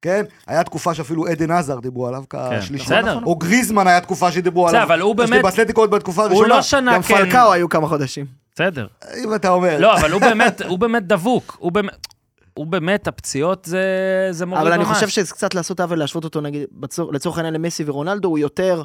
[0.04, 0.24] כן?
[0.46, 2.24] היה תקופה שאפילו עדן עזר דיברו עליו
[2.60, 2.84] כשלישי.
[2.86, 3.00] כן.
[3.00, 3.18] בסדר.
[3.26, 4.88] או גריזמן היה תקופה שדיברו בסדר, עליו.
[4.88, 6.48] אבל הוא יש לי באמת- באתלטיקו עוד בתקופה הוא הראשונה.
[6.48, 7.14] לא שנה גם כן.
[7.16, 8.26] פלקאו היו כמה חודשים.
[8.54, 8.86] בסדר.
[9.24, 9.78] אם אתה אומר.
[9.78, 11.56] לא, אבל הוא באמת, הוא באמת דבוק.
[11.60, 12.06] הוא באמת...
[12.54, 13.82] הוא באמת, הפציעות זה,
[14.30, 14.86] זה מוריד אבל ממש.
[14.86, 18.38] אני חושב שזה קצת לעשות עוול להשוות אותו, נגיד, בצור- לצורך העניין למסי ורונלדו, הוא
[18.38, 18.82] יותר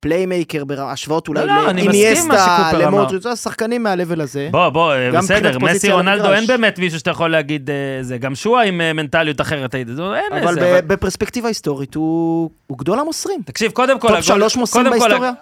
[0.00, 2.70] פליימייקר בהשוואות אולי לא, לא, לאיניאסטה.
[2.78, 4.48] למודריץ', זה השחקנים מה level הזה.
[4.50, 6.32] בוא, בוא, גם בסדר, מסי רונלדו.
[6.32, 8.18] אין באמת מישהו שאתה יכול להגיד אה, זה.
[8.18, 10.80] גם שועה עם אה, מנטליות אחרת, אין אבל איזה.
[10.82, 13.40] ב- בפרספקטיבה היסטורית הוא הוא גדול המוסרים.
[13.44, 14.08] תקשיב, קודם כל?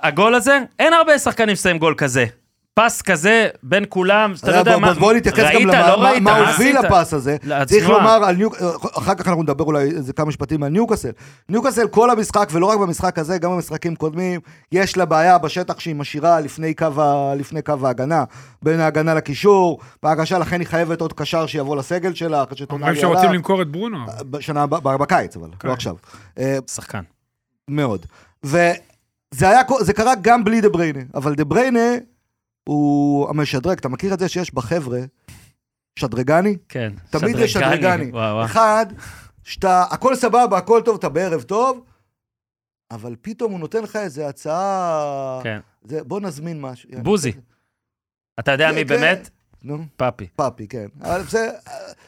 [0.02, 2.24] הגול הזה, אין הרבה שחקנים ששמים גול כזה.
[2.78, 6.10] פס כזה בין כולם, שאתה לא אה, יודע מה, בוא- נתייחס גם למה לא מה-
[6.10, 6.90] ראית, מה מה הוביל עשית?
[6.90, 7.36] לפס הזה.
[7.42, 7.64] לתנועה.
[7.64, 8.48] צריך לומר על ניו...
[8.98, 11.10] אחר כך אנחנו נדבר אולי איזה כמה משפטים על ניוקאסל.
[11.48, 14.40] ניוקאסל כל המשחק, ולא רק במשחק הזה, גם במשחקים קודמים,
[14.72, 17.34] יש לה בעיה בשטח שהיא משאירה לפני קו, ה...
[17.34, 18.24] לפני קו ההגנה.
[18.62, 23.00] בין ההגנה לקישור, בהגשה לכן היא חייבת עוד קשר שיבוא לסגל שלה, אחרי אומרים שטונאלי
[23.00, 23.32] שרוצים עלה.
[23.32, 23.98] למכור את ברונו.
[24.30, 25.68] בשנה הבאה, בקיץ אבל, כן.
[25.68, 25.94] לא עכשיו.
[26.38, 27.02] אה, שחקן.
[27.68, 28.06] מאוד.
[28.44, 28.72] וזה
[29.40, 31.80] היה, זה קרה גם בלי דה בריינה, אבל דה בריינה
[32.68, 35.00] הוא המשדרג, אתה מכיר את זה שיש בחבר'ה
[35.98, 36.56] שדרגני?
[36.68, 36.92] כן.
[37.10, 38.10] תמיד יש שדרגני.
[38.12, 38.44] וואו, וואו.
[38.44, 38.86] אחד,
[39.44, 41.84] שאתה, הכל סבבה, הכל טוב, אתה בערב טוב,
[42.90, 45.60] אבל פתאום הוא נותן לך איזה הצעה, כן.
[45.84, 46.90] זה, בוא נזמין משהו.
[47.02, 47.32] בוזי.
[48.40, 48.86] אתה יודע כן, מי כן.
[48.86, 49.30] באמת?
[49.62, 50.26] נו, פאפי.
[50.36, 50.86] פאפי, כן.
[51.00, 51.50] אבל זה,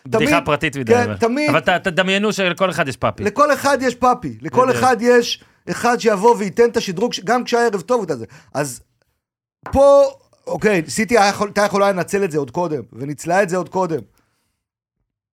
[0.07, 0.93] בדיחה תמיד, פרטית מדי.
[0.93, 1.17] כן.
[1.17, 3.25] תמיד, אבל תדמיינו שלכל אחד יש פאפי.
[3.25, 4.71] לכל אחד יש פאפי, לכל.
[4.71, 8.27] אחד יש אחד שיבוא וייתן את השדרוג, גם כשהערב טוב את זה.
[8.55, 8.83] אז
[9.73, 10.05] פה,
[10.51, 14.01] אוקיי, סיטי הייתה יכולה לנצל את זה עוד קודם, וניצלה את זה עוד קודם.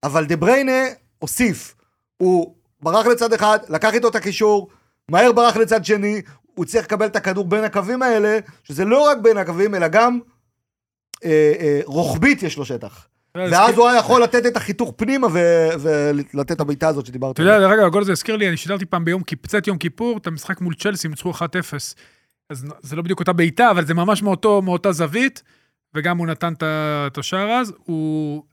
[0.04, 0.82] אבל דה בריינה
[1.20, 1.76] הוסיף.
[2.18, 4.70] הוא ברח לצד אחד, לקח איתו את הקישור,
[5.12, 6.22] מהר ברח לצד שני,
[6.56, 10.20] הוא צריך לקבל את הכדור בין הקווים האלה, שזה לא רק בין הקווים, אלא גם
[11.26, 13.08] אה, אה, רוחבית יש לו שטח.
[13.36, 15.28] ואז הוא היה יכול לתת את החיתוך פנימה
[15.80, 18.86] ולתת את הבעיטה הזאת שדיברת אתה יודע, דרך אגב, הגול הזה הזכיר לי, אני שידרתי
[18.86, 21.42] פעם ביום, קצת יום כיפור, את המשחק מול צ'לסי, ניצחו 1-0.
[22.50, 25.44] אז זה לא בדיוק אותה בעיטה, אבל זה ממש מאותו, מאותה זווית,
[25.96, 26.54] וגם הוא נתן
[27.08, 28.44] את השער אז, הוא...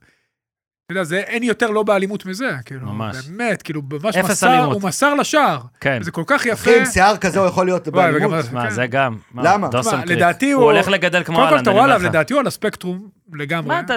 [0.85, 3.17] אתה יודע, זה אין יותר לא באלימות מזה, כאילו, ממש.
[3.27, 4.73] באמת, כאילו, ממש אפס מסר, אלימות.
[4.73, 5.59] הוא מסר לשער.
[5.81, 6.03] כן.
[6.03, 6.53] זה כל כך יפה.
[6.71, 8.31] אחי, עם שיער כזה הוא יכול להיות וואי, באלימות.
[8.45, 8.69] וגם- מה, כן.
[8.69, 9.17] זה גם.
[9.31, 9.67] מה, למה?
[9.81, 10.01] תשמע.
[10.05, 12.13] לדעתי הוא הוא- הולך לגדל כמו קודם כל, אהלן, אתה אני רואה אומר עליו, לך.
[12.13, 13.67] לדעתי הוא על הספקטרום לגמרי.
[13.67, 13.93] מה אתה...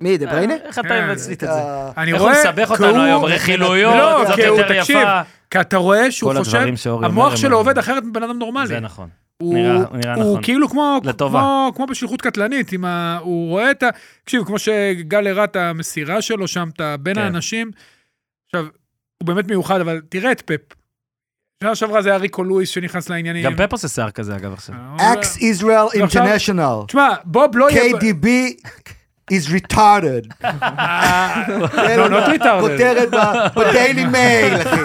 [0.00, 0.54] מי, דה בריינה?
[0.64, 1.06] איך אתה.
[1.12, 1.54] מצליט את זה?
[1.54, 3.24] אתה- אני איך הוא רואה, מסבך אותנו היום?
[3.24, 5.20] רכילויות, לא, זאת יותר יפה.
[5.50, 6.66] כי אתה רואה שהוא חושב,
[7.02, 8.66] המוח שלו עובד אחרת מבן אדם נורמלי.
[8.66, 9.08] זה נכון.
[9.40, 10.42] הוא, נראה- נראה הוא נכון.
[10.42, 11.38] כאילו כמו, לטובה.
[11.40, 13.88] כמו, כמו בשליחות קטלנית, ה, הוא רואה את ה...
[14.24, 17.20] תקשיב, כמו שגל הראה את המסירה שלו שם, את ה- בין כן.
[17.20, 17.70] האנשים.
[18.46, 18.66] עכשיו,
[19.22, 20.60] הוא באמת מיוחד, אבל תראה את פפ.
[21.62, 23.44] שנה שעברה זה היה ריקו לואיס שנכנס לעניינים.
[23.44, 24.74] גם פפ עושה שיער כזה, אגב, עכשיו.
[24.98, 26.76] Ex Israel international.
[26.86, 27.96] תשמע, בוב לא יהיה...
[27.96, 28.26] KDB
[29.30, 30.44] is retarded.
[31.98, 32.60] לא, לא טוויטר.
[32.60, 33.08] כותרת
[33.56, 34.80] בדיילי מייל, אחי.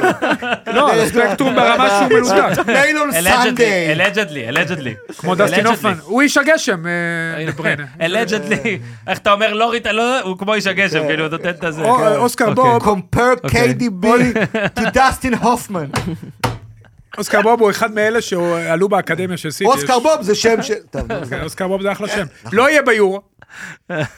[0.73, 2.65] לא, על הספקטרום ברמה שהוא מלודק.
[2.67, 3.91] Mail on Sunday.
[3.91, 4.93] Allegedly, allegedly.
[5.17, 5.69] כמו דסטין Allegedly.
[5.69, 5.93] הופמן.
[6.03, 7.85] הוא איש הגשם, אה, דה בריינה.
[8.01, 8.79] Allegedly.
[9.07, 11.81] איך אתה אומר, לא ריטה, לא, הוא כמו איש הגשם, כאילו, הוא נותן את הזה.
[11.83, 11.89] כן.
[12.15, 12.63] אוסקר אוקיי.
[12.63, 13.73] בוב, compare אוקיי.
[13.79, 14.05] KDB
[14.79, 15.85] to דסטין הופמן.
[17.17, 19.65] אוסקר בוב הוא אחד מאלה שעלו באקדמיה של סיטי.
[19.69, 20.73] אוסקר בוב זה שם של...
[20.91, 21.25] טוב, נו.
[21.29, 22.25] כן, אוסקר בוב זה אחלה שם.
[22.51, 23.21] לא יהיה ביורו.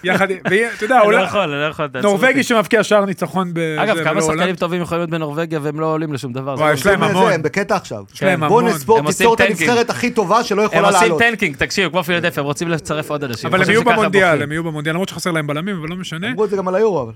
[0.03, 0.37] יחד עם...
[0.49, 1.87] ויהיה- אתה יודע, אני לא יכול, אני לא יכול.
[2.03, 2.43] נורבגי.
[2.43, 4.55] שמבקיע שער ניצחון בזה, אגב, כמה ולא שחקנים.
[4.55, 6.55] טובים יכולים להיות בנורבגיה והם לא עולים לשום דבר.
[6.55, 7.31] לא יש להם המון.
[7.31, 8.03] הם בקטע עכשיו.
[8.13, 8.65] יש להם בוא המון.
[8.65, 9.41] נספור, הם עושים תיצור את.
[9.41, 11.19] הנבחרת הכי טובה שלא הם יכולה עושים לעלות.
[11.19, 13.49] tanking, תקשיב, כמו פילדלפיה, הם רוצים לצרף עוד אנשים.
[13.49, 14.41] אבל הם יהיו במונדיאל.
[14.41, 16.31] הם יהיו במונדיאל, למרות שחסר להם בלמים, אבל לא משנה.
[16.31, 17.11] אמרו את זה גם על היורו, אבל.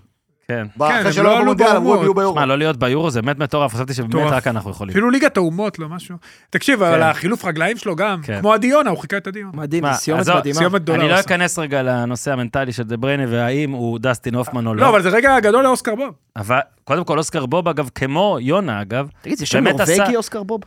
[0.48, 0.68] כן.
[0.78, 2.02] אחרי הם שלא לא היו עלו במונדיאל, אמרו הם.
[2.02, 2.36] יהיו ביורו.
[2.36, 4.32] מה, לא להיות ביורו זה באמת מטורף, חשבתי שבאמת.
[4.32, 4.92] רק אנחנו יכולים.
[4.92, 6.16] אפילו ליגת האומות, לא משהו.
[6.50, 8.40] תקשיב, אבל החילוף רגליים שלו גם, כן.
[8.40, 9.52] כמו הדיונה, הוא חיכה את הדיונה.
[9.54, 10.60] מדהים, סיומת מדהימה.
[10.60, 11.20] סיומת גדולה אני לא.
[11.20, 14.90] אכנס רגע לנושא המנטלי של דה בריינה והאם הוא דסטין הופמן או לא, לא.
[14.90, 16.14] אבל זה רגע גדול לאוסקר בוב.
[16.36, 20.62] אבל קודם כל אוסקר בוב, אגב, כמו יונה, אגב, תגיד, זה שם נורבגי אוסקר בוב?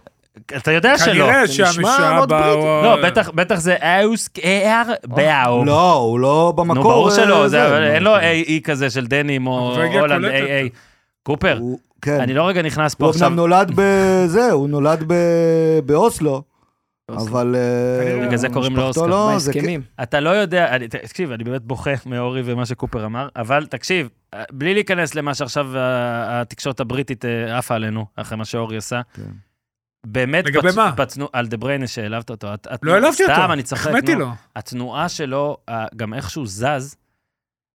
[0.56, 1.12] אתה יודע שלא.
[1.12, 2.18] כנראה שהמשעה.
[2.22, 2.54] הבאה...
[2.82, 5.64] לא, בטח, בטח זה אוסקר באו.
[5.64, 6.74] לא, הוא לא במקור.
[6.74, 7.46] נו, ברור אה, שלא.
[7.94, 10.24] אין לו איי כזה של דנים או הולנד.
[10.24, 10.68] איי איי.
[11.22, 12.20] קופר, הוא- כן.
[12.20, 15.04] אני לא רגע נכנס פה הוא עכשיו, אמנם נולד בזה, הוא נולד
[15.86, 16.42] באוסלו,
[17.10, 17.56] אבל...
[17.58, 19.06] אה, בגלל זה קוראים לו אוסקר.
[19.06, 19.82] לא, מה זה ההסכמים?
[20.02, 24.08] אתה לא יודע, תקשיב, אני באמת בוכה מאורי ומה שקופר אמר, אבל תקשיב,
[24.52, 29.22] בלי להיכנס למה שעכשיו ה- התקשורת הבריטית אה, עפה עלינו, אחרי מה שאורי עשה, כן.
[30.04, 30.90] באמת, לגבי בצ- מה?
[30.90, 32.54] בצנו- על דה בריינה שהעלבת אותו.
[32.54, 34.14] את- לא העלבתי אותו, סתם, אני צוחק, החמאתי.
[34.14, 34.28] לו.
[34.56, 35.56] התנועה שלו,
[35.96, 36.96] גם איך שהוא זז,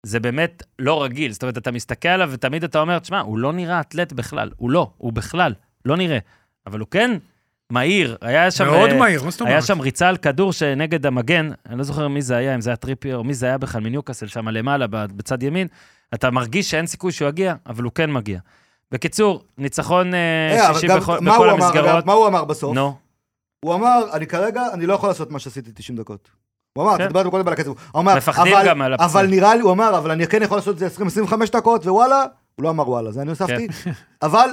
[0.03, 1.33] זה באמת לא רגיל.
[1.33, 4.51] זאת אומרת, אתה מסתכל עליו ותמיד אתה אומר, תשמע, הוא לא נראה אתלט בכלל.
[4.57, 5.55] הוא לא, הוא בכלל
[5.85, 6.19] לא נראה.
[6.67, 7.11] אבל הוא כן
[7.71, 8.17] מהיר.
[8.21, 8.65] היה שם...
[8.65, 9.65] מאוד אה, מהיר, מה זאת היה אומרת?
[9.67, 12.77] שם ריצה על כדור שנגד המגן, אני לא זוכר מי זה היה, אם זה היה
[12.77, 15.69] טריפייר, או מי זה היה בכלל מניוקאסל שם למעלה, בצד ימין.
[16.15, 18.39] אתה מרגיש שאין סיכוי שהוא יגיע, אבל הוא כן מגיע.
[18.93, 20.19] בקיצור, ניצחון אה,
[20.69, 21.17] אה, שישי גם- בכל
[21.51, 22.07] אמר, המסגרות.
[22.07, 22.75] מה הוא אמר בסוף?
[22.75, 22.95] נו,
[23.65, 26.29] הוא אמר, אני כרגע, אני לא יכול לעשות מה שעשיתי 90 דקות.
[26.79, 27.07] הוא אמר, כן.
[27.07, 27.67] דיברנו קודם על הכסף.
[27.67, 28.15] הוא אמר,
[28.99, 32.25] אבל- נראה לי, הוא אמר, אבל אני כן יכול לעשות את זה 20-25 דקות, ווואלה,
[32.55, 33.67] הוא לא אמר וואלה, זה אני הוספתי,
[34.23, 34.49] אבל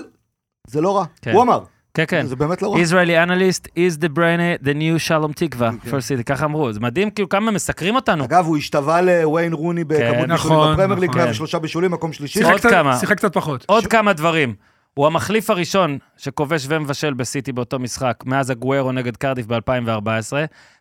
[0.67, 1.05] זה לא רע.
[1.21, 1.31] כן.
[1.34, 1.63] הוא אמר,
[1.94, 2.26] כן, כן.
[2.26, 2.80] זה באמת לא רע.
[2.82, 5.89] Israeli analyst is the brain, the new שלום תקווה, כן.
[5.89, 6.74] first city, ככה אמרו.
[6.74, 8.24] זה מדהים כאילו כמה מסקרים אותנו.
[8.26, 11.22] אגב, הוא השתווה לוויין רוני בכמות כן, בישולים נכון, בפרמייר ליג, נכון.
[11.22, 12.44] 103 בישולים, מקום שלישי.
[12.44, 12.98] עוד כמה.
[12.98, 13.66] שיחק קצת פחות.
[13.68, 14.56] עוד כמה דברים.
[14.94, 20.34] הוא המחליף הראשון שכובש ומבשל בסיטי באותו משחק, מאז הגוורו נגד קרדיף ב-2014,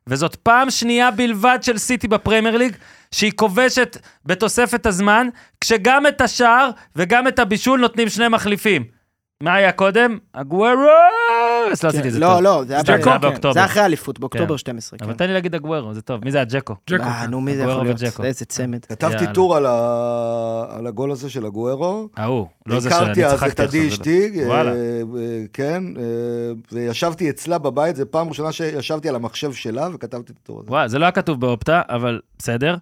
[0.07, 2.77] וזאת פעם שנייה בלבד של סיטי בפרמייר ליג,
[3.11, 5.29] שהיא כובשת בתוספת הזמן,
[5.61, 9.01] כשגם את השער וגם את הבישול נותנים שני מחליפים.
[9.43, 10.18] מה היה קודם?
[10.34, 10.88] הגוורו!
[11.72, 12.40] אז לא עשיתי את זה לא, טוב.
[12.40, 12.62] לא?
[12.62, 13.55] ב- זה היה כן, באוקטובר.
[13.55, 14.59] זה אחרי האליפות, באוקטובר כן.
[14.59, 14.99] 12.
[15.03, 15.18] אבל כן.
[15.18, 16.24] תן לי להגיד הגוורו, זה טוב.
[16.24, 16.74] מי זה הג'קו?
[16.90, 17.03] ג'קו.
[17.03, 17.97] אה, נו, מי זה יכול להיות?
[18.01, 18.24] וג'קו.
[18.24, 18.84] איזה צמד.
[18.84, 19.24] כתבתי.
[19.34, 22.09] טור על הגול הזה של הגוארו.
[22.16, 23.93] ההוא, לא זה שאני הכרתי אז את צחקתי עדי עכשיו.
[23.93, 24.62] אשתי, אה.
[24.62, 24.72] אה,
[25.53, 25.82] כן,
[26.72, 30.70] וישבתי אצלה בבית, זו פעם ראשונה שישבתי על המחשב שלה וכתבתי את הטור הזה.
[30.70, 32.76] וואי, זה לא היה כתוב באופטה, אבל בסדר.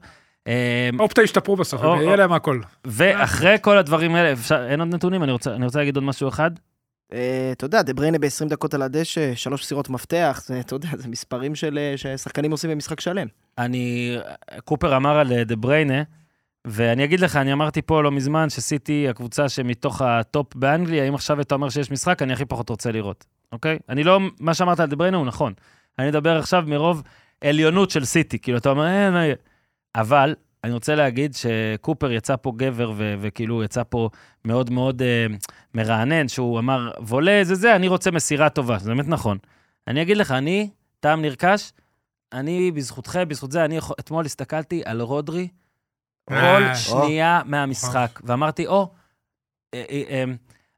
[0.98, 2.60] אופטה השתפרו בסוף, יהיה להם הכל.
[2.84, 5.22] ואחרי כל הדברים האלה, אפשר, אין עוד נתונים?
[5.22, 6.50] אני רוצה, אני רוצה להגיד עוד משהו אחד.
[7.12, 11.08] אה, אתה יודע, דה בריינה ב-20 דקות על הדשא, שלוש מסירות מפתח, אתה יודע, זה
[11.08, 13.26] מספרים של, אה, ששחקנים עושים במשחק שלם.
[13.58, 14.16] אני,
[14.64, 16.02] קופר אמר על אה, דה בריינה,
[16.64, 21.40] ואני אגיד לך, אני אמרתי פה לא מזמן שסיטי הקבוצה שמתוך הטופ באנגליה, אם עכשיו
[21.40, 23.78] אתה אומר שיש משחק, אני הכי פחות רוצה לראות, אוקיי?
[23.88, 25.52] אני לא, מה שאמרת על דה בריינה הוא נכון.
[25.98, 27.02] אני מדבר עכשיו מרוב
[27.40, 29.34] עליונות של סיטי, כאילו, אתה אומר, אה, מה יהיה?"
[29.94, 30.34] אבל
[30.64, 34.08] אני רוצה להגיד שקופר יצא פה גבר, ו- וכאילו יצא פה
[34.44, 35.26] מאוד מאוד אה,
[35.74, 39.38] מרענן, שהוא אמר, וואלה זה זה, אני רוצה מסירה טובה, זה באמת נכון.
[39.88, 40.70] אני אגיד לך, אני,
[41.00, 41.72] טעם נרכש,
[42.32, 45.48] אני, בזכותכם, בזכות זה, אני יכול, אתמול הסתכלתי על רודרי,
[46.24, 48.90] כל אה, שנייה מהמשחק, ואמרתי, או,
[49.74, 50.24] אה,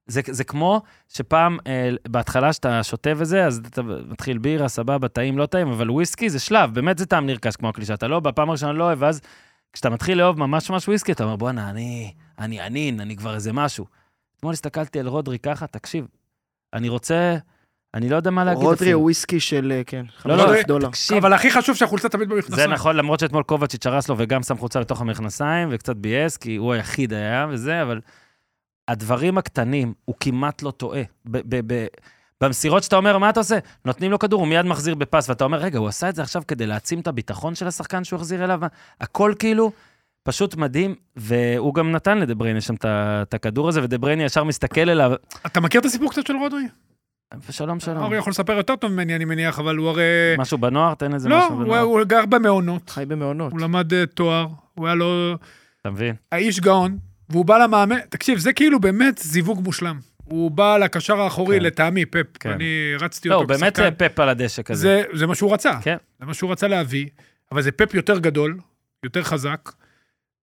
[0.07, 5.39] זה, זה כמו שפעם, אה, בהתחלה שאתה שותה וזה, אז אתה מתחיל בירה, סבבה, טעים,
[5.39, 8.49] לא טעים, אבל וויסקי זה שלב, באמת זה טעם נרכש כמו הקלישה, אתה לא, בפעם
[8.49, 9.21] הראשונה לא אוהב, ואז
[9.73, 13.53] כשאתה מתחיל לאהוב ממש ממש וויסקי, אתה אומר, בואנה, אני, אני ענין, אני כבר איזה
[13.53, 13.87] משהו.
[14.39, 16.07] אתמול הסתכלתי על רודרי ככה, תקשיב,
[16.75, 17.37] אני רוצה,
[17.95, 18.99] אני לא יודע מה להגיד רודרי אפילו.
[18.99, 20.89] הוא וויסקי של, אה, כן, לא, 50 לא, דולר.
[20.89, 22.57] תקשיב, אבל הכי חשוב שהחולצה תמיד במכנסיים.
[22.57, 26.57] זה נכון, למרות שאתמול קובצ'יץ' הרס לו וגם שם חולצה לתוך המכנסיים, וקצת ביאס, כי
[26.57, 28.01] הוא היחיד היה וזה, אבל
[28.89, 31.03] הדברים הקטנים, הוא כמעט לא טועה.
[31.27, 31.87] ב- ב- ב-
[32.41, 33.59] במסירות שאתה אומר, מה אתה עושה?
[33.85, 36.43] נותנים לו כדור, הוא מיד מחזיר בפס, ואתה אומר, רגע, הוא עשה את זה עכשיו
[36.49, 38.61] כדי להעצים את הביטחון של השחקן שהוא החזיר אליו?
[39.01, 39.73] הכל כאילו
[40.23, 45.13] פשוט מדהים, והוא גם נתן לדבריינה שם את הכדור הזה, ודבריינה ישר מסתכל אליו,
[45.47, 46.63] אתה מכיר את הסיפור קצת של רודרי?
[47.49, 48.03] ושלום שלום.
[48.03, 50.03] אורי יכול לספר יותר טוב ממני, אני מניח, אבל הוא הרי...
[50.39, 50.95] משהו בנוער?
[50.95, 51.81] תן איזה לא, משהו בנוער.
[51.81, 53.53] הוא גר במעונות, חי במעונות.
[53.53, 55.35] הוא למד אה, תואר, הוא היה לו...
[55.81, 56.15] אתה מבין?
[56.33, 56.99] האיש גאון,
[57.33, 59.99] והוא בא למאמן, תקשיב, זה כאילו באמת זיווג מושלם.
[60.25, 61.65] הוא בא לקשר האחורי, כן.
[61.65, 62.51] לטעמי, פפ, כן.
[62.51, 62.65] אני
[63.01, 63.79] רצתי לא, אותו הוא באמת.
[63.97, 64.81] פאפ על הדשא כזה.
[64.81, 65.73] זה, זה מה שהוא רצה.
[65.83, 65.97] כן.
[66.21, 67.07] זה מה שהוא רצה להביא,
[67.53, 68.57] אבל זה פפ יותר גדול,
[69.05, 69.73] יותר חזק.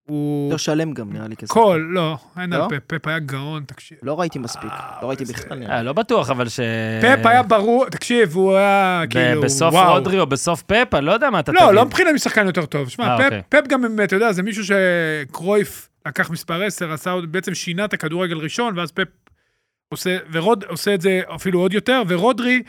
[0.04, 0.46] הוא...
[0.48, 1.48] יותר שלם גם, נראה לי כזה.
[1.48, 2.68] כל, לא, אין על לא?
[2.70, 3.98] פפ, פפ היה גאון, תקשיב.
[4.04, 4.72] לא ראיתי מספיק,
[5.02, 5.64] לא ראיתי זה- בכלל.
[5.64, 5.84] אה.
[5.84, 6.60] לא בטוח, אבל ש...
[7.02, 9.94] פפ היה ברור, תקשיב, הוא היה כאילו, בסוף וואו.
[9.94, 11.74] רודרי או בסוף פפ, אני לא יודע מה אתה לא, תגיד.
[11.76, 12.84] לא מבחינה משחקן יותר טוב.
[12.86, 13.42] אה, שמע, פפ, אוקיי.
[13.50, 17.94] פפ גם, אתה יודע, זה מישהו שקרויף לקח מספר 10, עשה, עוד- בעצם שינה את
[17.94, 19.08] הכדורגל ראשון, ואז פפ
[19.90, 22.64] עושה, ורוד עושה את זה אפילו עוד יותר, ורודרי,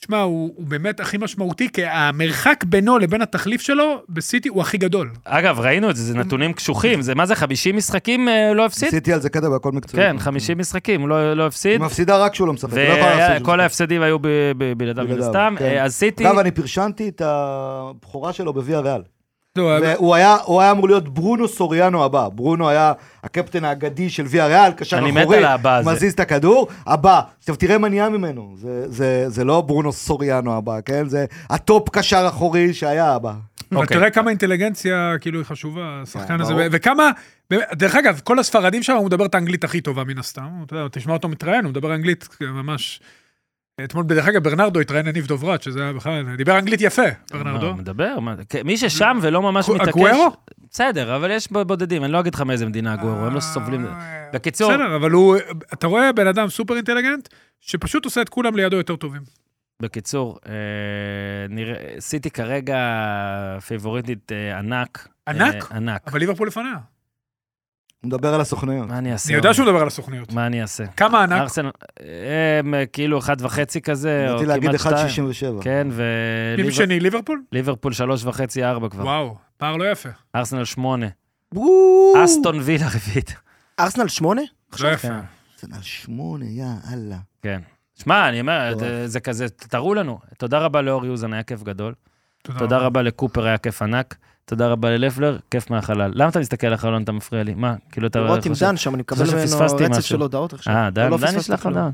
[0.00, 4.78] תשמע, הוא, הוא באמת הכי משמעותי, כי המרחק בינו לבין התחליף שלו בסיטי הוא הכי
[4.78, 5.10] גדול.
[5.24, 7.02] אגב, ראינו את זה, זה נתונים קשוחים.
[7.02, 8.88] זה מה זה, 50 משחקים אה, לא הפסיד?
[8.88, 10.02] עשיתי על זה קטע והכל מקצועי.
[10.02, 11.72] כן, 50 משחקים, לא לא הפסיד.
[11.72, 12.72] היא מפסידה רק כשהוא לא משחק.
[12.76, 13.62] היא לא יכולה לעשות שום וכל דבר.
[13.62, 14.18] ההפסדים היו
[14.76, 15.54] בלעדיו מן הסתם.
[15.58, 15.64] כן.
[15.64, 19.02] אה, אז סיטי, אגב, אני פרשנתי את הבכורה שלו בוויה ריאל.
[19.58, 22.28] והוא היה, הוא היה אמור להיות ברונו סוריאנו הבא.
[22.28, 22.92] ברונו היה
[23.24, 25.90] הקפטן האגדי של ויה ריאל, קשר אני אחורי, מת על הבא הזה.
[25.90, 27.20] מזיז את הכדור, הבא.
[27.38, 28.54] עכשיו תראה מה נהיה ממנו.
[28.56, 31.08] זה, זה, זה לא ברונו סוריאנו הבא, כן?
[31.08, 33.32] זה הטופ קשר אחורי שהיה הבא.
[33.72, 33.96] אבל אוקיי.
[33.96, 37.10] תראה כמה אינטליגנציה כאילו היא חשובה, השחקן כן, הזה, וכמה,
[37.72, 40.88] דרך אגב, כל הספרדים שם, הוא מדבר את האנגלית הכי טובה מן הסתם, אתה יודע,
[40.92, 43.00] תשמע אותו מתראיין, הוא מדבר אנגלית ממש...
[43.84, 47.74] אתמול, דרך אגב, ברנרדו התראיין לניב דוברת, שזה היה בכלל, דיבר אנגלית יפה, ברנרדו.
[47.74, 48.16] מדבר,
[48.48, 49.88] כן, מי ששם ולא ממש מתעקש...
[49.88, 50.30] אגוארו?
[50.70, 53.86] בסדר, אבל יש בודדים, אני לא אגיד לך מאיזה מדינה אגוארו, הם לא סובלים.
[53.86, 55.36] אה, בקיצור, בסדר, אבל הוא,
[55.72, 57.28] אתה רואה בן אדם סופר אינטליגנט,
[57.60, 59.22] שפשוט עושה את כולם לידו יותר טובים.
[59.80, 62.78] בקיצור, אה, סיטי כרגע
[63.66, 65.08] פייבוריטית אה, ענק.
[65.28, 65.72] ענק?
[65.72, 66.02] אה, ענק.
[66.06, 66.76] אבל ליברפול לפניה.
[68.00, 68.88] הוא מדבר על הסוכניות.
[68.88, 69.28] מה אני אעשה?
[69.28, 70.32] אני יודע שהוא מדבר על הסוכניות.
[70.32, 70.86] מה אני אעשה?
[70.86, 71.40] כמה ענק?
[71.40, 71.70] ארסנל,
[72.60, 75.28] הם אה, כאילו אחד וחצי כזה, או רציתי להגיד כמעט שתיים.
[75.60, 75.62] 1.67.
[75.64, 75.88] כן,
[76.64, 77.42] מי שני, ליברפול?
[77.52, 79.02] וליברפול שלוש וחצי, ארבע כבר.
[79.04, 80.08] וואו, פער לא יפה.
[80.34, 81.06] ארסנל שמונה.
[82.24, 83.34] אסטון וילה רביעית.
[83.80, 84.42] ארסנל שמונה?
[84.80, 85.08] לא יפה.
[85.08, 85.72] כן.
[85.74, 87.16] על שמונה, יא אללה.
[87.42, 87.60] כן.
[88.02, 88.74] שמע, אני אומר.
[88.78, 90.18] זה- זה כזה, תראו לנו.
[90.38, 91.94] תודה רבה לאור יוזן, היה כיף גדול.
[92.42, 94.16] תודה רבה לקופר, היה כיף ענק.
[94.44, 96.12] תודה רבה ללפלר, כיף מהחלל.
[96.14, 97.54] למה אתה מסתכל על החלון, אתה מפריע לי?
[97.54, 97.74] מה?
[97.92, 98.20] כאילו אתה...
[98.20, 99.58] לראות עם דן שם, אני מקבל ממנו
[99.90, 100.00] רצף.
[100.00, 100.74] של הודעות עכשיו.
[100.74, 101.68] אה, דן, לא דן יש לך.
[101.74, 101.90] דן.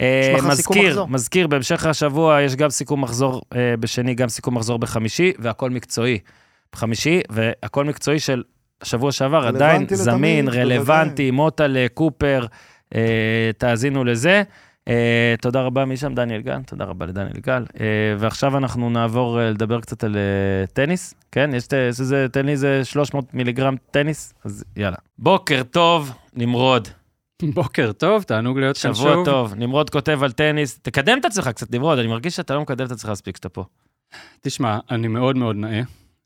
[0.00, 1.04] אה, מזכיר.
[1.04, 6.18] מזכיר, בהמשך השבוע יש גם סיכום מחזור אה, בשני, גם סיכום מחזור בחמישי, והכל מקצועי.
[6.72, 8.42] בחמישי, והכל מקצועי של
[8.82, 10.48] שבוע שעבר, עדיין זמין.
[10.48, 12.46] רלוונטי, מוטלה, קופר,
[12.94, 14.42] אה, תאזינו לזה.
[14.88, 16.14] אה, תודה רבה, מי שם?
[16.14, 17.64] דניאל גל, תודה רבה לדניאל גל.
[17.80, 17.86] אה,
[18.18, 21.50] ועכשיו אנחנו נעבור אה, לדבר קצת על אה, טניס, כן?
[21.54, 24.96] יש, איזה, תן לי איזה 300 מיליגרם טניס, אז יאללה.
[25.18, 26.88] בוקר טוב, נמרוד.
[27.54, 29.12] בוקר טוב, תענוג להיות כאן שוב.
[29.12, 29.54] שבוע טוב.
[29.54, 30.78] נמרוד כותב על טניס.
[30.78, 33.64] תקדם את עצמך קצת, נמרוד, אני מרגיש שאתה לא מקדם את עצמך מספיק שאתה פה.
[34.40, 35.82] תשמע, אני מאוד מאוד נאה.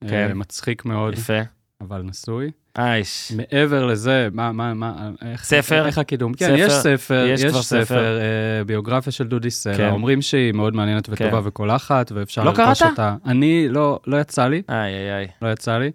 [0.09, 0.33] כן.
[0.35, 1.60] מצחיק מאוד, יפה.
[1.81, 2.51] אבל נשוי.
[2.79, 3.33] אייש.
[3.37, 5.87] מעבר לזה, מה, מה, מה, איך, ספר?
[5.87, 6.35] איך הקידום?
[6.35, 6.55] כן?
[6.59, 7.85] יש ספר, יש יש, כבר ספר.
[7.85, 9.91] ספר, אה, ביוגרפיה של דודי סלע, כן.
[9.91, 11.49] אומרים שהיא מאוד מעניינת וטובה כן.
[11.49, 12.91] וקולחת, ואפשר לא לרכוש קראת?
[12.91, 13.17] אותה.
[13.27, 15.27] אני, לא, לא יצא לי, איי, איי, איי.
[15.43, 15.91] לא יצא לי.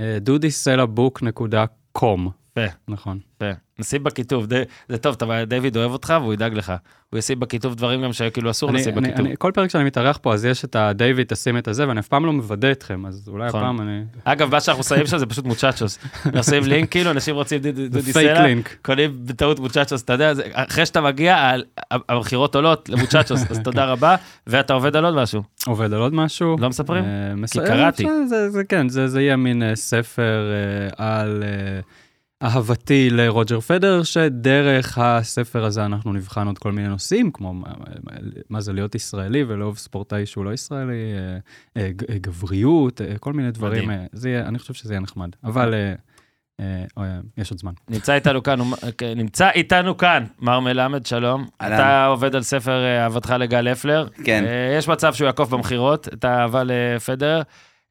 [0.00, 2.28] אה, dudisellabbook.com.
[2.56, 2.66] יפה.
[2.88, 3.18] נכון.
[3.36, 3.50] יפה.
[3.78, 6.72] נשים בכיתוב, ד- זה טוב, אתה- דיוויד אוהב אותך והוא ידאג לך.
[7.10, 9.26] הוא ישים בכיתוב דברים גם שכאילו אסור אני, לשים בכיתוב.
[9.26, 12.08] אני, כל פרק שאני מתארח פה, אז יש את ה-דיוויד, תשים את הזה, ואני אף
[12.08, 13.60] פעם לא מוודא אתכם, אז אולי נכון.
[13.60, 14.02] הפעם אני...
[14.24, 15.98] אגב, מה שאנחנו שמים שם זה פשוט מוצ'צ'וס.
[16.34, 18.44] נשים לינק, כאילו, אנשים רוצים דודי סלע.
[18.82, 21.52] קונים בטעות מוצ'צ'וס, אתה יודע, זה- אחרי שאתה מגיע,
[21.90, 25.42] המכירות עולות למוצ'צ'וס, אז תודה רבה, ואתה עובד על עוד משהו.
[25.66, 26.56] עובד על עוד משהו.
[26.58, 27.04] לא מספרים?
[27.04, 28.04] אה, כי קראתי.
[28.06, 28.10] אה,
[28.68, 30.50] כן, זה, יהיה מין אה, ספר
[30.96, 31.42] על
[32.42, 37.54] אהבתי לרוג'ר פדר, שדרך הספר הזה אנחנו נבחן עוד כל מיני נושאים, כמו
[38.50, 41.12] מה, זה להיות ישראלי ולאהוב ספורטאי שהוא לא ישראלי,
[41.76, 43.88] אה, אה, גבריות, אה, כל מיני דברים.
[43.88, 44.06] מדהים.
[44.12, 45.94] זה יהיה, אני חושב שזה יהיה נחמד, אבל אה,
[46.60, 47.72] אה, אה, יש עוד זמן.
[47.88, 51.46] נמצא איתנו כאן, אה, נמצא איתנו כאן, מר מלמד, שלום.
[51.56, 54.06] אתה עובד על ספר אה, אהבתך לגל לפלר.
[54.24, 54.44] כן.
[54.78, 57.42] יש מצב שהוא יעקוף במכירות, את האהבה לפדר.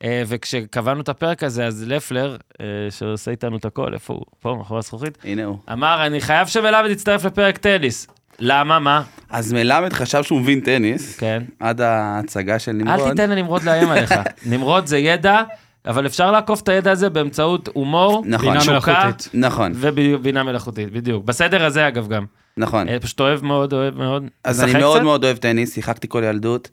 [0.04, 4.26] אה, וכשקבענו את הפרק הזה, אז לפלר, אה, שעושה איתנו את הכל, איפה הוא?
[4.40, 5.58] פה, מאחורי הזכוכית, הנה הוא.
[5.72, 8.08] אמר, אני חייב שמלמד יצטרף לפרק טניס.
[8.40, 8.80] למה?
[8.80, 9.04] מה?
[9.30, 11.44] אז מלמד חשב שהוא מבין טניס, כן.
[11.60, 13.10] עד ההצגה של אל נמרוד.
[13.10, 14.14] תיתן לנמרוד לאיים עליך.
[14.52, 15.42] נמרוד זה ידע,
[15.86, 18.48] אבל אפשר לעקוף את הידע הזה באמצעות הומור, נכון.
[18.48, 19.30] בינה תשוקה מלאכותית.
[19.34, 21.26] נכון, ובינה מלאכותית, בדיוק.
[21.26, 22.26] בסדר הזה, אגב, גם.
[22.58, 22.90] נכון.
[22.90, 24.24] אה, פשוט אוהב מאוד, אוהב מאוד.
[24.44, 25.04] אז אני מאוד קצת?
[25.04, 26.70] מאוד אוהב טניס, שיחקתי כל ילדות.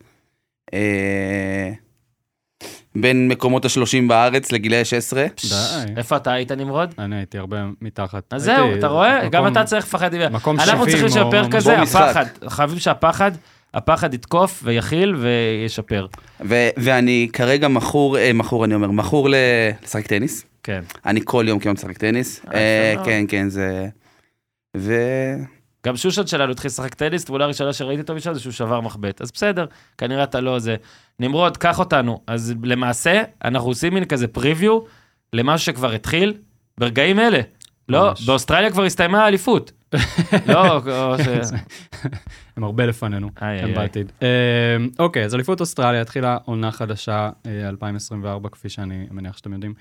[0.75, 1.71] אה,
[3.01, 3.79] בין מקומות ה-30
[4.09, 5.25] בארץ לגילאי 16.
[5.25, 5.93] די.
[5.97, 6.95] איפה אתה היית, נמרוד?
[6.99, 8.35] אני הייתי הרבה מתחת.
[8.35, 9.29] אז הייתי זהו, אתה רואה?
[9.29, 10.15] גם מקום- אתה צריך לפחד.
[10.15, 11.51] מקום אנחנו 70 צריכים או לשפר.
[11.51, 12.01] כזה, משחק.
[12.03, 12.25] הפחד.
[12.49, 13.31] חייבים שהפחד,
[13.75, 16.07] הפחד יתקוף ויכיל וישפר.
[16.45, 19.35] ו- ואני כרגע מכור, אה, מכור אני אומר, מכור ל-
[19.85, 20.45] לשחק טניס.
[20.63, 20.81] כן.
[21.07, 22.41] אני כל יום כמעט משחק טניס.
[22.47, 22.61] אה, אה,
[22.93, 23.07] יפה מאוד.
[23.07, 23.87] כן, כן, זה...
[24.77, 24.95] ו...
[25.87, 29.21] גם שושן שלנו התחיל לשחק טניס, תמונה הראשונה שראיתי אותו משם זה שהוא שבר מחבט.
[29.21, 29.67] אז בסדר,
[29.99, 30.77] כנראה אתה לא זה.
[31.21, 32.21] נמרוד, קח אותנו.
[32.27, 34.81] אז למעשה, אנחנו עושים מין כזה פריוויו
[35.33, 36.35] למשהו שכבר התחיל
[36.79, 37.41] ברגעים אלה.
[37.89, 38.13] לא.
[38.27, 39.73] באוסטרליה כבר הסתיימה האליפות.
[40.53, 40.81] לא.
[42.57, 43.75] הם הרבה לפנינו, הם.
[43.75, 44.13] בעתיד.
[44.23, 44.29] אה,
[44.99, 49.75] אוקיי, אז אליפות אוסטרליה התחילה עונה חדשה, אה, 2024, כפי שאני מניח שאתם יודעים.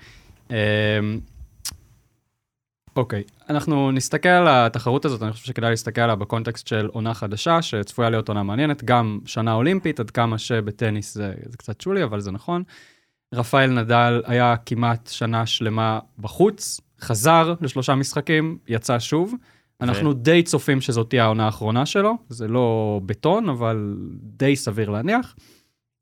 [2.96, 7.62] אוקיי, אנחנו נסתכל על התחרות הזאת, אני חושב שכדאי להסתכל עליה בקונטקסט של עונה חדשה,
[7.62, 12.20] שצפויה להיות עונה מעניינת, גם שנה אולימפית, עד כמה שבטניס זה, זה קצת שולי, אבל
[12.20, 12.62] זה נכון.
[13.34, 19.34] רפאל נדל היה כמעט שנה שלמה בחוץ, חזר לשלושה משחקים, יצא שוב.
[19.80, 25.34] אנחנו די צופים שזאת תהיה העונה האחרונה שלו, זה לא בטון, אבל די סביר להניח.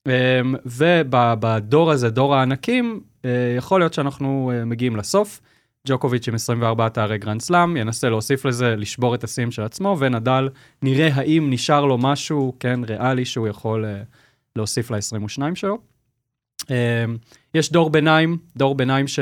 [0.08, 5.40] אמ, ובדור הזה, דור הענקים, אה, יכול להיות שאנחנו אה, מגיעים לסוף.
[5.88, 10.48] ג'וקוביץ' עם 24 תארי גרנד סלאם, ינסה להוסיף לזה, לשבור את השיאים של עצמו, ונדל,
[10.82, 14.02] נראה האם נשאר לו משהו, כן, ריאלי, שהוא יכול אה,
[14.56, 15.78] להוסיף ל-22 שלו.
[16.70, 16.74] אמ,
[17.54, 19.18] יש דור ביניים, דור ביניים ש...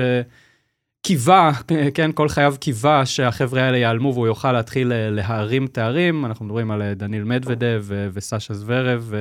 [1.03, 1.53] קיווה,
[1.95, 6.27] כן, כל חייו קיווה שהחבר'ה האלה ייעלמו והוא יוכל להתחיל אה, להרים תארים.
[6.27, 9.13] אנחנו מדברים על אה, דניל מדוודב וסשה זוורב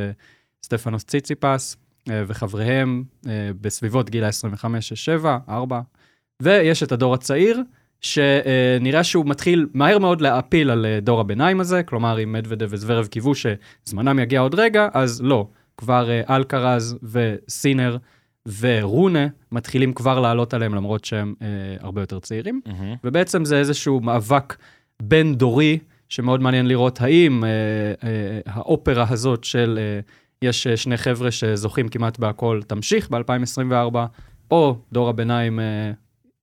[0.61, 1.77] וסטפנוס ציציפס
[2.09, 3.03] וחבריהם
[3.61, 5.81] בסביבות גיל ה-25, 6, 7, 4.
[6.41, 7.61] ויש את הדור הצעיר,
[8.01, 13.07] שנראה שהוא מתחיל מהר מאוד להעפיל על אה, דור הביניים הזה, כלומר אם מדוודב וזוורב
[13.07, 15.47] קיוו שזמנם יגיע עוד רגע, אז לא.
[15.77, 17.97] כבר אה, אלקרז וסינר
[18.59, 21.47] ורונה מתחילים כבר לעלות עליהם למרות שהם אה,
[21.79, 22.61] הרבה יותר צעירים.
[22.65, 22.95] מהמם.
[23.03, 24.55] ובעצם זה איזשהו מאבק
[25.01, 25.79] בין-דורי,
[26.09, 27.49] שמאוד מעניין לראות האם אה,
[28.03, 29.99] אה, האופרה הזאת של אה,
[30.41, 33.95] יש אה, שני חבר'ה שזוכים כמעט בהכל תמשיך ב-2024,
[34.51, 35.91] או דור הביניים אה,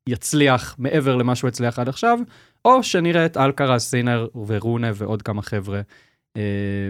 [0.09, 2.19] יצליח מעבר למה שהוא הצליח עד עכשיו,
[2.65, 5.81] או שנראה את אלקרז, סינר ורונה ועוד כמה חבר'ה
[6.37, 6.43] אה,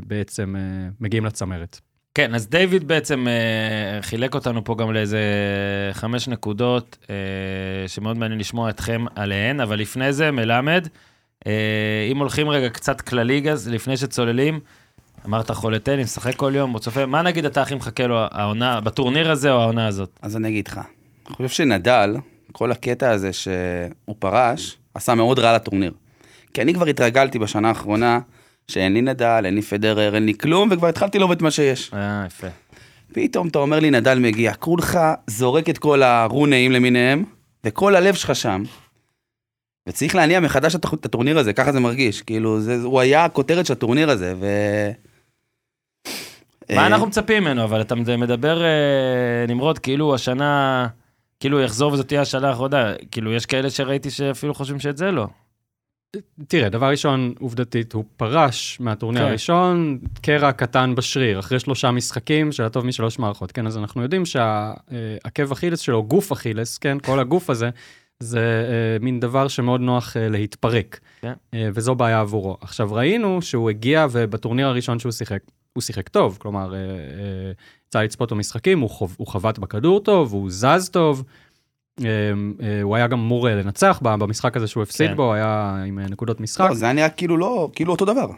[0.06, 1.80] בעצם אה, מגיעים לצמרת.
[2.14, 5.20] כן, אז דיוויד בעצם אה, חילק אותנו פה גם לאיזה
[5.92, 7.14] חמש נקודות, אה,
[7.88, 10.88] שמאוד מעניין לשמוע אתכם עליהן, אבל לפני זה, מלמד,
[11.46, 14.60] אה, אם הולכים רגע קצת כללי, אז לפני שצוללים,
[15.26, 18.80] אמרת חולה טניס, משחק כל יום, או צופה, מה נגיד אתה הכי מחכה לו העונה,
[18.80, 20.18] בטורניר הזה או העונה הזאת?
[20.22, 20.80] אז אני אגיד לך,
[21.26, 22.16] אני חושב שנדל,
[22.52, 25.92] כל הקטע הזה שהוא פרש, עשה מאוד רע לטורניר.
[26.54, 28.20] כי אני כבר התרגלתי בשנה האחרונה
[28.68, 31.90] שאין לי נדל, אין לי פדרר, אין לי כלום, וכבר התחלתי לאהוב את מה שיש.
[31.94, 32.46] אה, יפה.
[33.12, 37.24] פתאום אתה אומר לי, נדל מגיע, כולך זורק את כל הרונאים למיניהם,
[37.64, 38.62] וכל הלב שלך שם.
[39.88, 42.22] וצריך להניע מחדש את הטורניר הזה, ככה זה מרגיש.
[42.22, 44.46] כאילו, זה, הוא היה הכותרת של הטורניר הזה, ו...
[46.70, 47.64] מה אה, אנחנו מצפים ממנו?
[47.64, 50.86] אבל אתה מדבר, אה, נמרוד, כאילו השנה,
[51.40, 52.92] כאילו יחזור וזאת תהיה השנה האחרונה.
[53.10, 55.26] כאילו, יש כאלה שראיתי שאפילו חושבים שאת זה לא.
[56.48, 59.28] תראה, דבר ראשון, עובדתית, הוא פרש מהטורניר כן.
[59.28, 63.66] הראשון, קרע קטן בשריר, אחרי שלושה משחקים של הטוב משלוש מערכות, כן?
[63.66, 66.98] אז אנחנו יודעים שהעקב אכילס שלו, גוף אכילס, כן?
[66.98, 67.70] כל הגוף הזה,
[68.20, 71.00] זה אה, מין דבר שמאוד נוח אה, להתפרק.
[71.20, 71.32] כן.
[71.54, 72.56] אה, וזו בעיה עבורו.
[72.60, 75.40] עכשיו, ראינו שהוא הגיע, ובטורניר הראשון שהוא שיחק,
[75.72, 77.52] הוא שיחק טוב, כלומר, אה, אה,
[77.88, 81.24] יצא לצפות במשחקים, הוא, חוב, הוא חבט בכדור טוב, הוא זז טוב.
[82.04, 82.06] אה,
[82.62, 85.16] אה, הוא היה גם אמור אה, לנצח ב- במשחק הזה שהוא הפסיד כן.
[85.16, 86.68] בו, היה עם נקודות משחק.
[86.68, 88.28] לא, זה היה נראה כאילו לא, כאילו אותו דבר.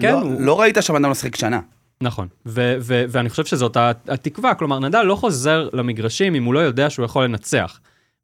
[0.00, 1.60] כן, לא, הוא- לא ראית שהבן אדם משחק שנה.
[2.00, 3.76] נכון, ו- ו- ואני חושב שזאת
[4.08, 7.80] התקווה, כלומר, נדל לא חוזר למגרשים אם הוא לא יודע שהוא יכול לנצח.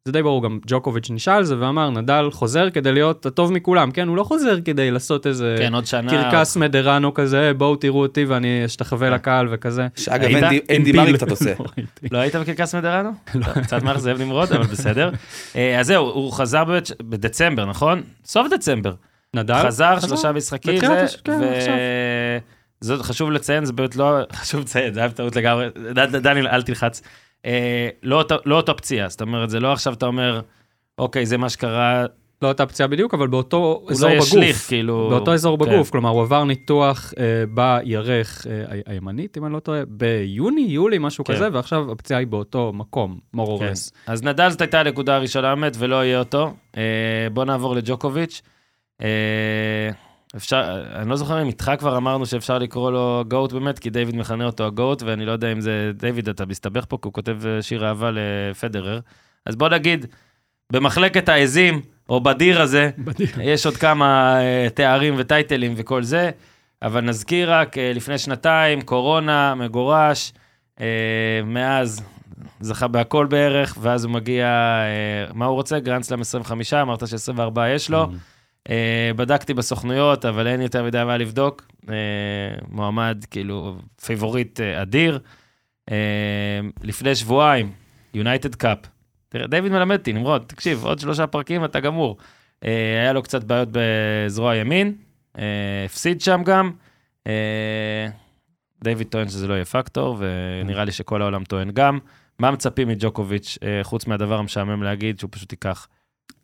[0.09, 3.91] זה די ברור, גם ג'וקוביץ' נשאל על זה ואמר, נדל חוזר כדי להיות הטוב מכולם,
[3.91, 4.07] כן?
[4.07, 6.11] הוא לא חוזר כדי לעשות איזה כן, עוד שנה.
[6.11, 9.87] קרקס מדרנו כזה, בואו תראו אותי ואני אשתחווה לקהל וכזה.
[9.95, 10.29] שאגב?
[10.43, 11.01] אנדי- פיל.
[11.01, 11.53] מרי קצת עושה.
[11.59, 11.65] לא.
[12.11, 13.09] לא היית בקרקס מדרנו?
[13.33, 15.09] טוב, קצת מאכזב נמרוד, אבל בסדר.
[15.55, 18.01] אה, אז זהו, הוא חזר באמת בדצמבר, נכון?
[18.25, 18.93] סוף דצמבר.
[19.33, 19.63] נדל?
[19.65, 21.73] חזר, שלושה משחקים, כן, עכשיו.
[22.81, 25.67] זאת חשוב לציין, זה באמת לא, חשוב לציין, זה היה טעות לגמרי,
[26.21, 27.01] דניאל, אל תלחץ.
[27.45, 30.41] אה, לא לא אותו פציעה, זאת אומרת, זה לא עכשיו אתה אומר,
[30.97, 32.05] אוקיי, זה מה שקרה,
[32.41, 34.27] לא אותה פציעה בדיוק, אבל באותו הוא אזור לא בגוף.
[34.27, 35.07] ישליך, כאילו...
[35.09, 35.65] באותו אזור כן.
[35.65, 40.97] בגוף, כלומר, הוא עבר ניתוח אה, בירך אה, הימנית, אם אני לא טועה, ביוני, יולי,
[40.97, 41.33] משהו כן.
[41.33, 43.73] כזה, ועכשיו הפציעה היא באותו מקום, or כן.
[44.07, 46.53] אז נדל זאת הייתה הנקודה הראשונה באמת, ולא יהיה אותו.
[46.77, 48.41] אה, בוא נעבור לג'וקוביץ'.
[49.01, 49.89] אה,
[50.35, 54.15] אפשר, אני לא זוכר אם איתך כבר אמרנו שאפשר לקרוא לו גוט באמת, כי דיוויד
[54.15, 57.37] מכנה אותו הגוט, ואני לא יודע אם זה, דיוויד, אתה מסתבך פה, כי הוא כותב
[57.45, 58.99] אה, שיר אהבה לפדרר.
[59.45, 60.05] אז בוא נגיד,
[60.71, 62.89] במחלקת העזים, או בדיר הזה,
[63.41, 66.31] יש עוד כמה אה, תארים וטייטלים וכל זה,
[66.81, 70.33] אבל נזכיר רק, אה, לפני שנתיים, קורונה, מגורש,
[71.45, 72.03] מאז
[72.59, 74.47] זכה בהכל בערך, ואז הוא מגיע,
[75.33, 75.79] מה הוא רוצה?
[75.79, 78.01] גרנדסלאם 25, אמרת ש-24 יש לו.
[78.01, 78.07] אה,
[79.15, 81.67] בדקתי בסוכנויות, אבל אין יותר מדי מה לבדוק.
[81.89, 81.95] אה,
[82.71, 85.19] מועמד, כאילו, פייבוריט אה, אדיר.
[85.91, 87.71] אה, לפני שבועיים,
[88.13, 88.77] יונייטד קאפ.
[89.29, 92.17] תראה, דיוויד מלמד אותי, נמרוד, תקשיב, עוד שלושה פרקים אתה גמור.
[92.65, 94.95] אה, היה לו קצת בעיות בזרוע ימין,
[95.39, 96.71] אה, הפסיד שם גם.
[97.27, 98.07] אה,
[98.83, 101.99] דיוויד טוען שזה לא יהיה פקטור, ונראה לי שכל העולם טוען גם.
[102.39, 105.87] מה מצפים מג'וקוביץש, אה, חוץ מהדבר המשעמם להגיד שהוא פשוט ייקח?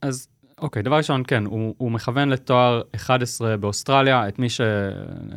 [0.02, 0.28] אז
[0.62, 4.62] אוקיי, דבר ראשון, כן, הוא, הוא מכוון לתואר 11 באוסטרליה, את מי ש...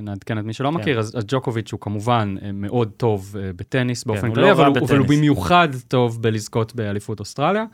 [0.03, 0.75] נעדכן את מי שלא כן.
[0.75, 4.53] מכיר, אז, אז ג'וקוביץ' הוא כמובן אה, מאוד טוב אה, בטניס באופן הוא כללי, לא
[4.53, 5.07] אבל, הוא, אבל הוא.
[5.07, 7.65] במיוחד טוב בלזכות באליפות אוסטרליה.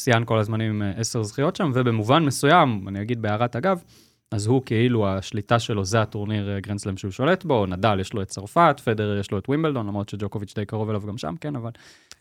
[0.00, 3.82] שיאן כל הזמנים עם אה, עשר זכיות שם, ובמובן מסוים, אני אגיד בהערת אגב,
[4.30, 8.28] אז הוא כאילו, השליטה שלו זה הטורניר גרנדסלאם שהוא שולט בו, נדל יש לו את
[8.28, 11.70] צרפת, פדרר יש לו את ווימבלדון, למרות שג'וקוביץ' די קרוב אליו גם שם, כן, אבל...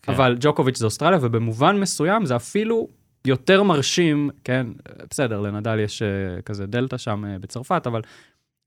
[0.02, 0.12] כן.
[0.12, 2.88] אבל ג'וקוביץ' זה אוסטרליה, ובמובן מסוים זה אפילו
[3.26, 4.68] יותר מרשים, כן,
[5.10, 8.02] בסדר, לנדל יש uh, כזה דלתא שם uh, בצרפת, אבל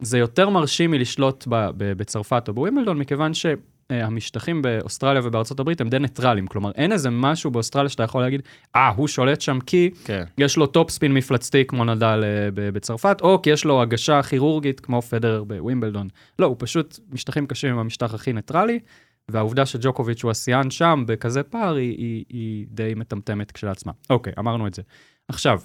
[0.02, 5.88] זה יותר מרשים מלשלוט ב, ב, בצרפת או בווימבלדון, מכיוון שהמשטחים באוסטרליה ובארצות הברית הם
[5.88, 6.46] די ניטרלים.
[6.46, 8.42] כלומר, אין איזה משהו באוסטרליה שאתה יכול להגיד,
[8.76, 10.24] אה, הוא שולט שם כי כן.
[10.38, 12.24] יש לו טופ ספין מפלצתי כמו נדל
[12.54, 16.08] בצרפת, או כי יש לו הגשה כירורגית כמו פדרר בווימבלדון.
[16.38, 18.80] לא, הוא פשוט משטחים קשים עם המשטח הכי ניטרלי,
[19.28, 23.92] והעובדה שג'וקוביץ' הוא השיאן שם בכזה פער היא, היא, היא די מטמטמת כשלעצמה.
[24.10, 24.82] אוקיי, אמרנו את זה.
[25.28, 25.60] עכשיו,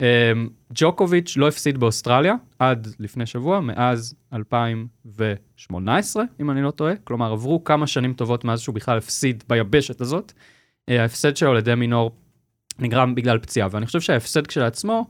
[0.00, 6.96] אמ, ג'וקוביץ' לא הפסיד באוסטרליה עד לפני שבוע, מאז 2018, אם אני לא טועה.
[7.04, 10.32] כלומר, עברו כמה שנים טובות מאז שהוא בכלל הפסיד ביבשת הזאת.
[10.88, 12.10] אה, ההפסד שלו לדמי נור
[12.78, 15.06] נגרם בגלל פציעה, ואני חושב שההפסד כשלעצמו,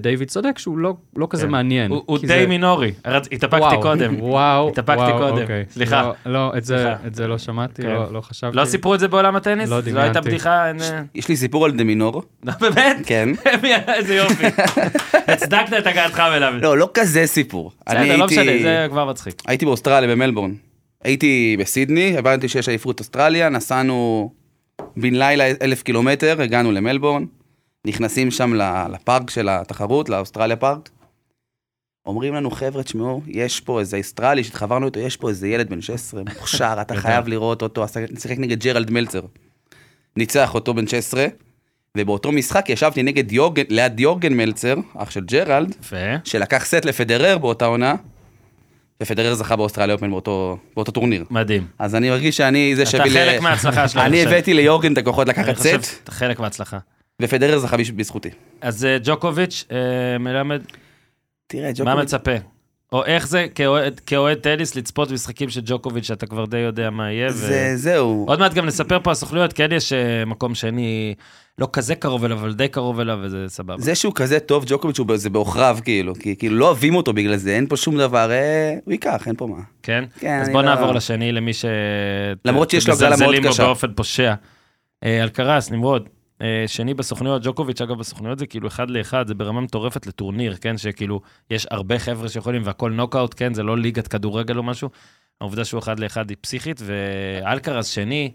[0.00, 1.52] דיוויד צודק שהוא לא, לא כזה כן.
[1.52, 1.90] מעניין.
[1.90, 4.20] הוא הוא די זה- מינורי, התאפקתי וואו, קודם.
[4.22, 5.42] וואו, התאפקתי וואו, קודם.
[5.42, 5.64] אוקיי.
[5.70, 6.02] סליחה.
[6.26, 7.06] לא, לא, את זה, סליחה.
[7.06, 7.88] את זה לא שמעתי, כן.
[7.88, 8.56] לא, לא חשבתי.
[8.56, 9.70] לא סיפרו את זה בעולם הטניס?
[9.70, 10.28] לא זו לא הייתה דמיינתי.
[10.30, 10.80] בדיחה, אין...
[10.80, 12.96] אה, יש לי סיפור על דמינור, לא, באמת?
[13.06, 13.28] כן.
[13.94, 14.46] איזה יופי.
[15.32, 16.52] הצדקת את הגעתך אליו.
[16.62, 17.72] לא, לא כזה סיפור.
[17.88, 19.42] אני בסדר, לא משנה, זה כבר מצחיק.
[19.46, 20.54] הייתי באוסטרליה, במלבורן.
[21.04, 24.30] הייתי בסידני, הבנתי שיש אליפות אוסטרליה, נסענו
[24.96, 27.24] בן לילה אלף קילומטר, הגענו למלבורן,
[27.86, 28.54] נכנסים שם
[28.92, 30.90] לפארק של התחרות, לאוסטרליה פארק.
[32.06, 35.80] אומרים לנו, חבר'ה, תשמעו, יש פה איזה אוסטרלי שהתחברנו איתו, יש פה איזה ילד בן
[35.80, 36.96] 16, מוכשר, אתה.
[37.02, 37.84] חייב לראות אותו,
[38.18, 39.20] שיחק נגד ג'רלד מלצר.
[40.16, 41.26] ניצח אותו בן 16,
[41.98, 45.74] ובאותו משחק ישבתי נגד יורגן, ליד יורגן מלצר, אח של ג'רלד.
[46.24, 47.94] שלקח סט לפדרר באותה עונה,
[49.02, 51.24] ופדרר זכה באוסטרליה אופן באותו, באותו טורניר.
[51.30, 51.66] מדהים.
[51.78, 54.22] אז אני מרגיש שאני זה אתה שהביא חלק מההצלחה שלו, אני.
[54.22, 56.78] הבאתי ליורגן את הכוחות לקחת סט, שאתה חלק מההצלחה.
[57.22, 58.28] ופדרר זכה בש- בזכותי.
[58.60, 59.76] אז אה, ג'וקוביץ', אה,
[60.18, 60.62] מלמד,
[61.46, 62.30] תראה, מה ג'וקוביץ', מצפה?
[62.92, 63.46] או איך זה
[64.06, 67.28] כאוהד- טניס לצפות במשחקים של ג'וקוביץ', שאתה כבר די יודע מה יהיה.
[67.28, 68.24] ו- זה, זהו.
[68.28, 71.14] עוד מעט גם נספר פה הסוכנויות, כן יש אה, מקום שני,
[71.58, 73.78] לא כזה קרוב אליו, אבל די קרוב אליו, וזה סבבה.
[73.82, 77.36] זה שהוא כזה טוב, ג'וקוביץ', הוא- זה בעוכריו, כאילו, כי כאילו לא אוהבים אותו בגלל
[77.36, 79.62] זה, אין פה שום דבר, אה, הוא ייקח, אין פה מה.
[79.82, 80.04] כן?
[80.18, 81.64] כן, אז בוא לא- נעבור לשני, למי ש...
[82.44, 83.64] למרות שיש לו הגרלה מאוד קשה.
[83.64, 84.34] באופן פושע.
[85.04, 86.08] אלקרס, נמרוד.
[86.42, 90.78] אה, שני בסוכנויות, ג'וקוביץ', אגב, בסוכנויות זה כאילו אחד לאחד, זה ברמה מטורפת לטורניר, כן?
[90.78, 93.54] שכאילו, יש הרבה חבר'ה שיכולים, והכל נוקאוט, כן?
[93.54, 94.88] זה לא ליגת כדורגל או משהו.
[95.40, 98.32] העובדה שהוא אחד לאחד היא פסיכית, ואלקרס שני,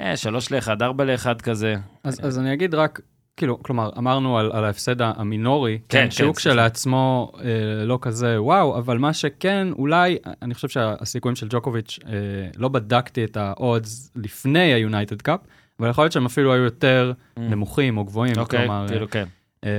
[0.00, 1.76] אה, שלוש לאחד, ארבע לאחד כזה.
[2.04, 3.00] אז, אז אני אגיד רק,
[3.36, 6.34] כאילו, כלומר, אמרנו על, על ההפסד המינורי, כן, כן, כן, שהוא.
[6.34, 12.12] כשלעצמו אה, לא כזה וואו, אבל מה שכן, אולי, אני חושב שהסיכויים של ג'וקוביץ', אה,
[12.56, 15.40] לא בדקתי את ה odds לפני היונייטד קאפ,
[15.80, 18.38] אבל יכול להיות שהם אפילו היו יותר נמוכים או גבוהים, Mm.
[18.38, 19.24] אוקיי, כלומר, כאילו, כן.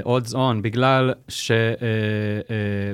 [0.04, 1.52] odds on, בגלל ש...
[1.52, 1.76] אה, אה,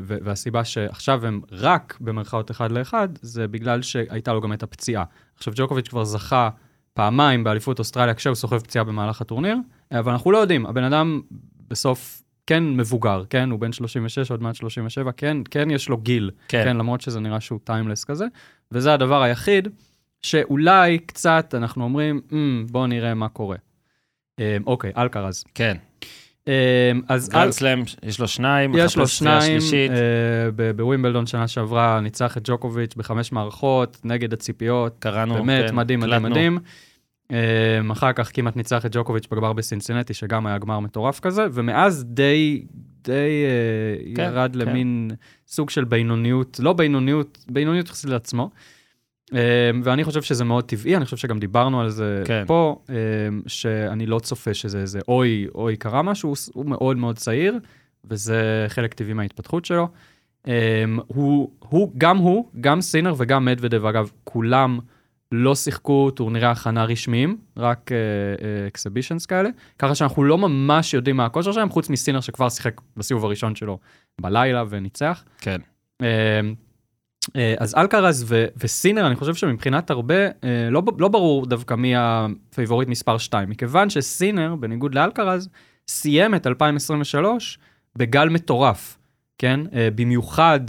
[0.03, 5.03] ו- והסיבה שעכשיו הם רק במרכאות אחד לאחד, זה בגלל שהייתה לו גם את הפציעה.
[5.38, 6.49] עכשיו, ג'וקוביץ' כבר זכה
[6.93, 9.57] פעמיים באליפות אוסטרליה כשהוא סוחב פציעה במהלך הטורניר,
[9.93, 11.21] אה, אבל אנחנו לא יודעים, הבן אדם
[11.69, 13.51] בסוף כן מבוגר, כן?
[13.51, 16.61] הוא בן 36, עוד מעט 37, כן, כן יש לו גיל, כן.
[16.65, 18.25] כן, למרות שזה נראה שהוא טיימלס כזה,
[18.71, 19.67] וזה הדבר היחיד
[20.23, 23.57] שאולי קצת אנחנו אומרים, "אמ, בואו נראה מה קורה.
[24.39, 25.43] אה, אוקיי, אלקרז.
[25.55, 25.77] כן.
[26.47, 29.59] אה, אז אל- גרנדסלאם, יש לו שניים, יש לו שניים,
[30.55, 35.99] ב- בווימבלדון שנה שעברה ניצח את ג'וקוביץ' בחמש מערכות, נגד הציפיות, קראנו, באמת כן, מדהים,
[35.99, 36.23] מדהים.
[36.23, 36.57] מדהים.
[37.31, 37.37] אה,
[37.91, 42.65] אחר כך כמעט ניצח את ג'וקוביץ' בגמר בסינסינטי, שגם היה גמר מטורף כזה, ומאז די,
[43.03, 43.13] די
[43.45, 44.59] אה, כן, ירד כן.
[44.59, 45.11] למין
[45.47, 48.49] סוג של בינוניות, לא בינוניות, בינוניות יחסית לעצמו.
[49.33, 49.39] אה,
[49.83, 52.43] ואני חושב שזה מאוד טבעי, אני חושב שגם דיברנו על זה כן.
[52.47, 52.95] פה, אה,
[53.47, 57.59] שאני לא צופה שזה איזה אוי, אוי, קרה משהו, הוא- מאוד מאוד צעיר,
[58.09, 59.87] וזה חלק טבעי מההתפתחות שלו.
[60.47, 60.49] Um,
[61.07, 64.79] הוא, הוא, גם הוא, גם סינר וגם מדוודב, אגב, כולם
[65.31, 67.91] לא שיחקו טורנירי הכנה רשמיים, רק
[68.68, 72.49] exhibitions uh, uh, כאלה, ככה שאנחנו לא ממש יודעים מה הכושר שלהם, חוץ מסינר שכבר
[72.49, 73.79] שיחק בסיבוב הראשון שלו
[74.21, 75.23] בלילה וניצח.
[75.39, 75.57] כן.
[76.01, 76.05] Uh,
[77.57, 80.31] אז אלקרז ו- וסינר, אני חושב שמבחינת הרבה, uh,
[80.71, 85.49] לא, לא ברור דווקא מי הפייבוריט מספר 2, מכיוון שסינר, בניגוד לאלקרז,
[85.87, 87.59] סיים את 2023
[87.95, 88.97] בגל מטורף,
[89.37, 89.59] כן?
[89.65, 90.59] Uh, במיוחד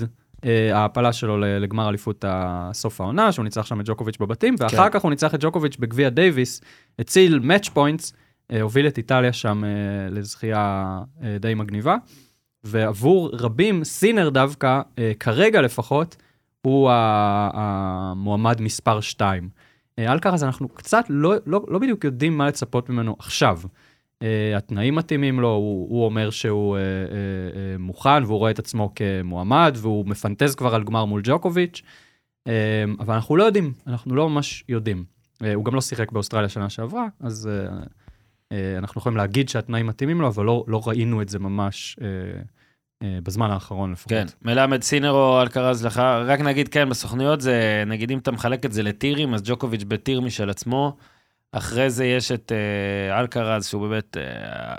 [0.73, 2.25] ההעפלה שלו לגמר אליפות
[2.73, 6.09] סוף העונה, שהוא ניצח שם את ג'וקוביץ' בבתים, ואחר כך הוא ניצח את ג'וקוביץ' בגביע
[6.09, 6.61] דייוויס,
[6.99, 8.13] הציל match points,
[8.61, 9.63] הוביל את איטליה שם
[10.11, 10.99] לזכייה
[11.41, 11.97] די מגניבה.
[12.65, 16.17] ועבור רבים, סינר דווקא, אה, כרגע לפחות,
[16.65, 16.91] הוא
[17.55, 19.49] המועמד מספר 2.
[19.99, 23.61] אלקרז, אנחנו קצת לא, לא, לא בדיוק יודעים מה לצפות ממנו עכשיו.
[24.23, 28.59] אה, התנאים מתאימים לו, הוא, הוא אומר שהוא אה, אה, אה, מוכן והוא רואה את
[28.59, 31.83] עצמו כמועמד והוא מפנטז כבר על גמר מול ג'וקוביץ',
[32.47, 35.05] אה, אבל אנחנו לא יודעים, אנחנו לא ממש יודעים.
[35.43, 37.77] אה, הוא גם לא שיחק באוסטרליה שנה שעברה, אז אה,
[38.53, 42.07] אה, אנחנו יכולים להגיד שהתנאים מתאימים לו, אבל לא, לא ראינו את זה ממש אה,
[42.07, 42.43] אה,
[43.23, 44.09] בזמן האחרון לפחות.
[44.11, 48.65] כן, מלמד סינר או אלקרז לך, רק נגיד כן, בסוכנויות זה, נגיד אם אתה מחלק
[48.65, 50.97] את זה לטירים, אז ג'וקוביץ' בטיר משל עצמו.
[51.53, 52.53] אחרי זה יש את
[53.11, 54.75] אה, אלקרז, שהוא באמת, אה,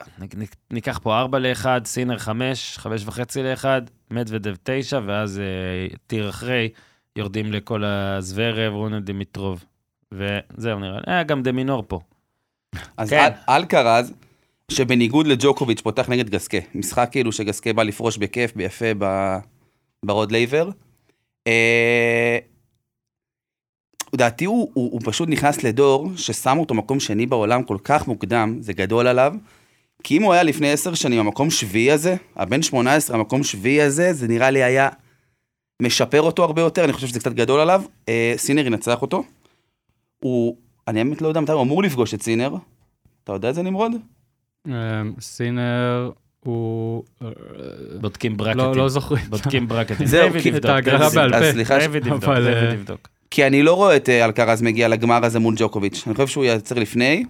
[0.71, 3.65] ניקח פה 4 ל-1, סינר 5, 5 וחצי ל-1,
[4.11, 6.69] מדוודב 9, ואז אה, tier אחרי,
[7.15, 9.65] יורדים לכל הזוורב, רונה, דימיטרוב.
[10.11, 11.99] וזהו נראה לי, אה, גם דמינור פה.
[12.97, 13.29] אז כן.
[13.49, 14.13] אל- אלקרז,
[14.71, 19.37] שבניגוד לג'וקוביץ' פותח נגד גסקה, משחק כאילו שגסקה בא לפרוש בכיף, ביפה, ב-
[20.05, 20.69] ברוד לייבר.
[21.47, 22.37] אה,
[24.13, 28.57] לדעתי הוא, הוא, הוא פשוט נכנס לדור ששם אותו מקום שני בעולם כל כך מוקדם,
[28.59, 29.33] זה גדול עליו.
[30.03, 34.13] כי אם הוא היה לפני עשר שנים המקום שביעי הזה, הבן 18 המקום שביעי הזה,
[34.13, 34.89] זה נראה לי היה
[35.81, 37.83] משפר אותו הרבה יותר, אני חושב שזה קצת גדול עליו.
[38.09, 39.23] אה, סינר ינצח אותו.
[40.19, 42.55] הוא, אני באמת לא יודע מתי הוא אמור לפגוש את סינר.
[43.23, 43.91] אתה יודע את זה נמרוד?
[44.71, 44.73] אה,
[45.19, 47.03] סינר הוא...
[47.23, 47.27] אה,
[48.01, 48.57] בודקים ברקטים.
[48.57, 49.25] לא, לא זוכרים.
[49.29, 50.07] בודקים ברקטים.
[50.07, 51.31] זהו, את ההגדרה בעל.
[51.31, 51.37] פה.
[51.37, 53.07] אז סליחה, ש- דיוויד יבדוק, אבל, אה, יבדוק.
[53.31, 56.03] כי אני לא רואה את אה, אלקרז מגיע לגמר הזה מול ג'וקוביץ'.
[56.07, 57.25] אני חושב שהוא ייצר לפני.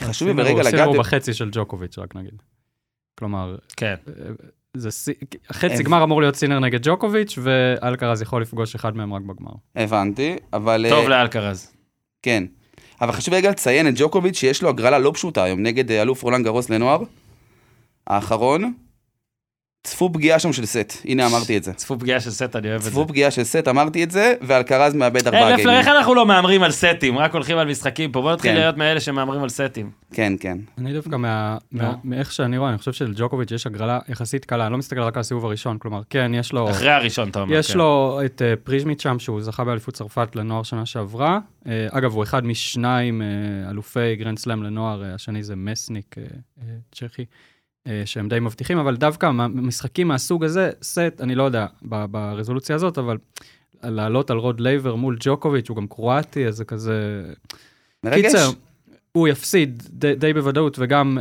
[0.00, 0.86] חשוב לי ברגע הוא- סינר לגעת...
[0.88, 2.42] הוא בחצי של ג'וקוביץ', רק נגיד.
[3.18, 3.94] כלומר, כן.
[4.76, 4.88] זה
[5.52, 9.50] חצי גמר אמור להיות סינר נגד ג'וקוביץ', ואלקרז יכול לפגוש אחד מהם רק בגמר.
[9.76, 10.86] הבנתי, אבל...
[10.90, 11.72] טוב לאלקרז.
[12.22, 12.44] כן.
[13.00, 16.22] אבל חשוב רגע לציין את ג'וקוביץ' שיש לו הגרלה לא פשוטה היום נגד אה, אלוף
[16.22, 17.02] רולנד גרוס לנוער.
[18.06, 18.72] האחרון.
[19.84, 21.72] צפו פגיעה שם של סט, הנה אמרתי את זה.
[21.72, 22.90] צפו פגיעה של סט, אני אוהב את זה.
[22.90, 25.76] צפו פגיעה של סט, אמרתי את זה, ואלקרז מאבד ארבעה גיימים.
[25.76, 27.18] איך אנחנו לא מהמרים על סטים?
[27.18, 28.20] רק הולכים על משחקים פה.
[28.20, 28.56] בוא נתחיל כן.
[28.56, 29.90] להיות מאלה שמהמרים על סטים.
[30.12, 30.58] כן, כן.
[30.78, 31.56] אני דווקא מה-.
[32.04, 35.20] מאיך שאני רואה, אני חושב שלג'וקוביץ' יש הגרלה יחסית קלה, אני לא מסתכל רק על
[35.20, 36.70] הסיבוב הראשון, כלומר, כן, יש לו...
[36.70, 37.54] אחרי הראשון, אתה אומר.
[37.54, 37.78] יש כן.
[37.78, 41.38] לו את אה, פריז'מיץ' שם, שהוא זכה באליפות צרפת לנוער שנה שעברה.
[41.66, 46.14] אה, אגב, הוא אחד משניים אה, אלופי גרנד סלאם לנוער, השני זה מסניק,
[46.92, 47.24] צ'כי,
[48.04, 52.98] שהם די מבטיחים, אבל דווקא משחקים מהסוג הזה, סט, אני לא יודע, ב- ברזולוציה הזאת,
[52.98, 53.16] אבל
[53.82, 57.22] לעלות על רוד לייבר מול ג'וקוביץ', הוא גם קרואטי, אז זה כזה...
[58.04, 58.20] מרגש.
[58.24, 58.50] קיצר,
[59.12, 61.18] הוא יפסיד די, די בוודאות, וגם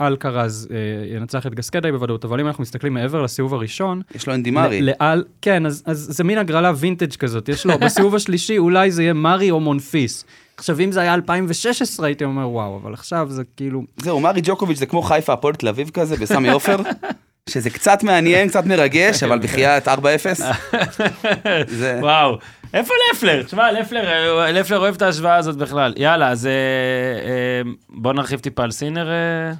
[0.00, 0.76] אה, אלקרז אה,
[1.16, 4.50] ינצח את גסקה די בוודאות, אבל אם אנחנו מסתכלים מעבר לסיבוב הראשון, יש לו אנדי
[4.50, 4.82] מארי.
[4.82, 8.90] ל- לאל, כן, אז, אז זה מין הגרלה וינטג' כזאת, יש לו, בסיבוב השלישי אולי
[8.90, 10.24] זה יהיה מארי או מונפיס.
[10.60, 13.82] עכשיו, אם זה היה 2016, הייתי אומר, וואו, אבל עכשיו זה כאילו...
[13.96, 16.76] זהו, מארי ג'וקוביץ' זה כמו חיפה הפועל תל אביב כזה, בסמי עופר.
[17.50, 19.90] שזה קצת מעניין, קצת מרגש, אבל בחייאת 4-0.
[21.80, 21.98] זה...
[22.00, 22.38] וואו.
[22.74, 23.42] איפה לפלר?
[23.42, 25.94] תשמע, לפלר, אוהב את ההשוואה הזאת בכלל.
[25.96, 29.52] יאללה, אז אה, אה, בוא נרחיב טיפה על סינר, אה,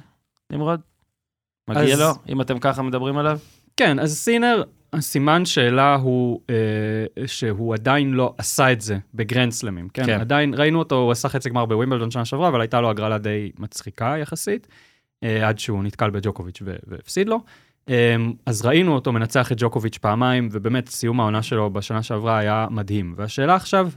[0.51, 0.79] נמרוד.
[1.67, 3.39] מגיע לו, אם אתם ככה מדברים עליו?
[3.77, 9.89] כן, אז סינר, הסימן שאלה הוא אה, שהוא עדיין לא עשה את זה בגרנד סלמים,
[9.89, 10.05] כן?
[10.05, 10.19] כן.
[10.19, 13.51] עדיין, ראינו אותו, הוא עשה חצי גמר בווימבלדון שנה שעברה, אבל הייתה לו הגרלה די
[13.59, 14.67] מצחיקה יחסית,
[15.23, 17.39] אה, עד שהוא נתקל בג'וקוביץ' והפסיד לו.
[17.89, 18.15] אה,
[18.45, 23.13] אז ראינו אותו מנצח את ג'וקוביץ' פעמיים, ובאמת סיום העונה שלו בשנה שעברה היה מדהים.
[23.17, 23.89] והשאלה עכשיו,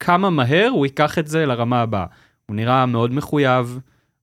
[0.00, 2.06] כמה מהר הוא ייקח את זה לרמה הבאה.
[2.46, 3.78] הוא נראה מאוד מחויב,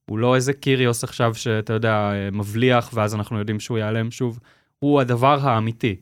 [0.06, 4.38] הוא לא איזה קיריוס עכשיו שאתה יודע, אה, מבליח, ואז אנחנו יודעים שהוא ייעלם שוב.
[4.78, 5.96] הוא הדבר האמיתי.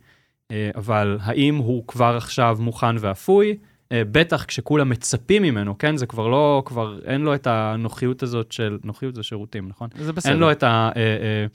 [0.50, 3.56] אה, אבל האם הוא כבר עכשיו מוכן ואפוי?
[3.92, 5.96] אה, בטח כשכולם מצפים ממנו, כן?
[5.96, 9.88] זה כבר לא, כבר אין לו את הנוחיות הזאת של, נוחיות זה שירותים, נכון?
[9.98, 10.32] זה בסדר.
[10.32, 10.90] אין לו את ה...
[10.96, 11.46] אה,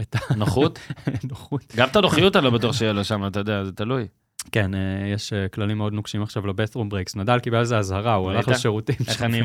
[0.00, 0.78] את נוחות?
[1.22, 1.74] הנוחות.
[1.76, 4.06] גם את הנוחיות אני לא בטוח שיהיה לו שם, אתה יודע, זה תלוי.
[4.52, 4.70] כן,
[5.14, 7.16] יש כללים מאוד נוקשים עכשיו ל bathroom breaks.
[7.16, 8.48] נדל קיבל על זה אזהרה, הוא הלך?
[8.48, 9.42] לשירותים איך אני...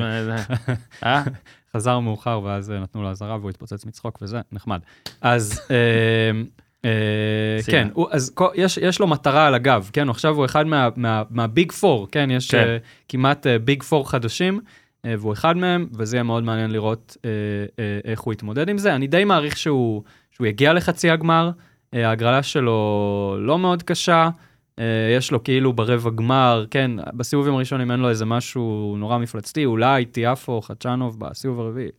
[1.75, 4.79] חזר מאוחר, ואז נתנו לו אזהרה והוא התפוצץ מצחוק וזה, נחמד.
[5.21, 5.61] אז.
[7.71, 11.23] כן, הוא- אז יש- יש לו מטרה על הגב, כן, עכשיו הוא אחד מה- מה-
[11.29, 12.57] מה big four, כן, יש כן.
[12.67, 12.77] אה,
[13.09, 14.59] כמעט big four חדשים,
[15.05, 17.29] אה, והוא אחד מהם, וזה יהיה מאוד מעניין לראות אה,
[17.79, 18.95] אה, איך הוא יתמודד עם זה.
[18.95, 21.51] אני די מעריך שהוא שהוא יגיע לחצי הגמר,
[21.93, 22.77] אה, ההגרלה שלו
[23.39, 24.29] לא מאוד קשה.
[24.79, 24.83] אה,
[25.17, 30.05] יש לו כאילו ברבע גמר, כן, בסיבובים הראשונים אין לו איזה משהו נורא מפלצתי, אולי
[30.05, 31.89] טיאפו, חדשנוב בסיבוב הרביעי.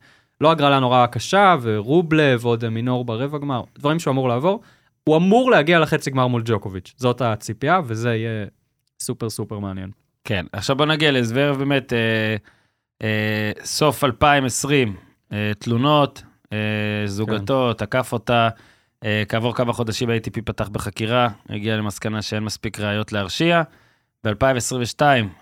[0.41, 4.61] לא הגרלה נורא קשה, ורובלב, ועוד מינור ברבע גמר, דברים שהוא אמור לעבור.
[5.09, 8.45] הוא אמור להגיע לחצי גמר מול ג'וקוביץ', זאת הציפייה, וזה יהיה
[8.99, 9.91] סופר סופר מעניין.
[10.23, 12.35] כן, עכשיו בוא נגיע לזוורב באמת, אה,
[13.01, 14.95] אה, סוף 2020,
[15.33, 16.23] אה, תלונות,
[16.53, 16.57] אה,
[17.05, 18.49] זוגתו, תקף אותה,
[19.03, 23.61] אה, כעבור כמה חודשים ה-ATP פתח בחקירה, הגיע למסקנה שאין מספיק ראיות להרשיע.
[24.23, 25.01] ב-2022,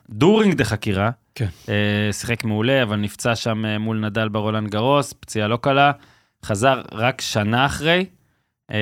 [0.10, 1.48] during the חקירה, כן.
[1.70, 5.92] אה, שיחק מעולה, אבל נפצע שם אה, מול נדל ברולנד גרוס, פציעה לא קלה,
[6.46, 8.06] חזר רק שנה אחרי.
[8.72, 8.78] אה,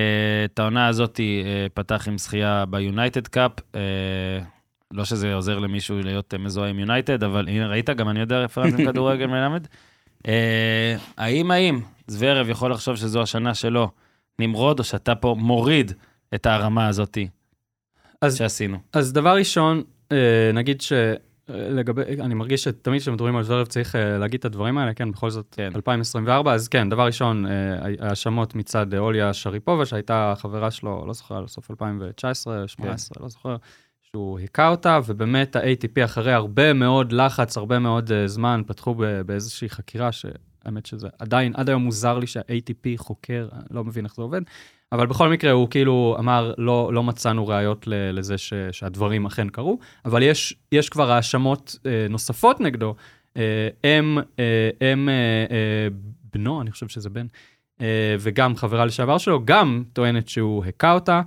[0.46, 3.52] את העונה הזאת אה, פתח עם זכייה ביונייטד קאפ.
[4.92, 7.90] לא שזה עוזר למישהו להיות אה, מזוהה עם יונייטד, אבל הנה, ראית?
[7.90, 9.68] גם אני יודע רפרנסים כדורגל מלמד.
[11.18, 13.92] האם, האם זוורב יכול לחשוב שזו השנה שלו,
[14.40, 15.92] נמרוד, או שאתה פה מוריד
[16.36, 17.28] את הרמה הזאתי
[18.22, 18.78] אז- שעשינו?
[18.94, 19.84] אז דבר ראשון,
[20.54, 20.94] נגיד ש...
[21.54, 25.30] לגבי, אני מרגיש שתמיד כשמדברים על זוורב צריך אה, להגיד את הדברים האלה, כן, בכל
[25.30, 25.72] זאת, כן.
[25.76, 27.52] 2024, אז כן, דבר ראשון, אה,
[28.00, 33.56] האשמות מצד אה, אוליה שריפובה, שהייתה חברה שלו, לא זוכר, סוף 2019, 2018, לא זוכר,
[34.02, 38.96] שהוא היכה אותה, ובאמת ה-ATP אחרי הרבה מאוד לחץ, הרבה מאוד זמן, פתחו
[39.26, 44.16] באיזושהי חקירה, שהאמת שזה עדיין, עד היום מוזר לי שה-ATP חוקר, אני לא מבין איך
[44.16, 44.42] זה עובד,
[44.92, 49.80] אבל בכל מקרה הוא כאילו אמר, לא, לא מצאנו ראיות לזה ש, שהדברים אכן קרו,
[50.06, 52.96] אבל יש, יש כבר האשמות אה, נוספות נגדו.
[53.38, 55.14] אה, אם, אה, אם אה,
[55.52, 55.88] אה,
[56.34, 57.26] בנו, אני חושב שזה בן,
[57.82, 61.22] אה, וגם חברה לשעבר שלו, גם טוענת שהוא הכה אותה,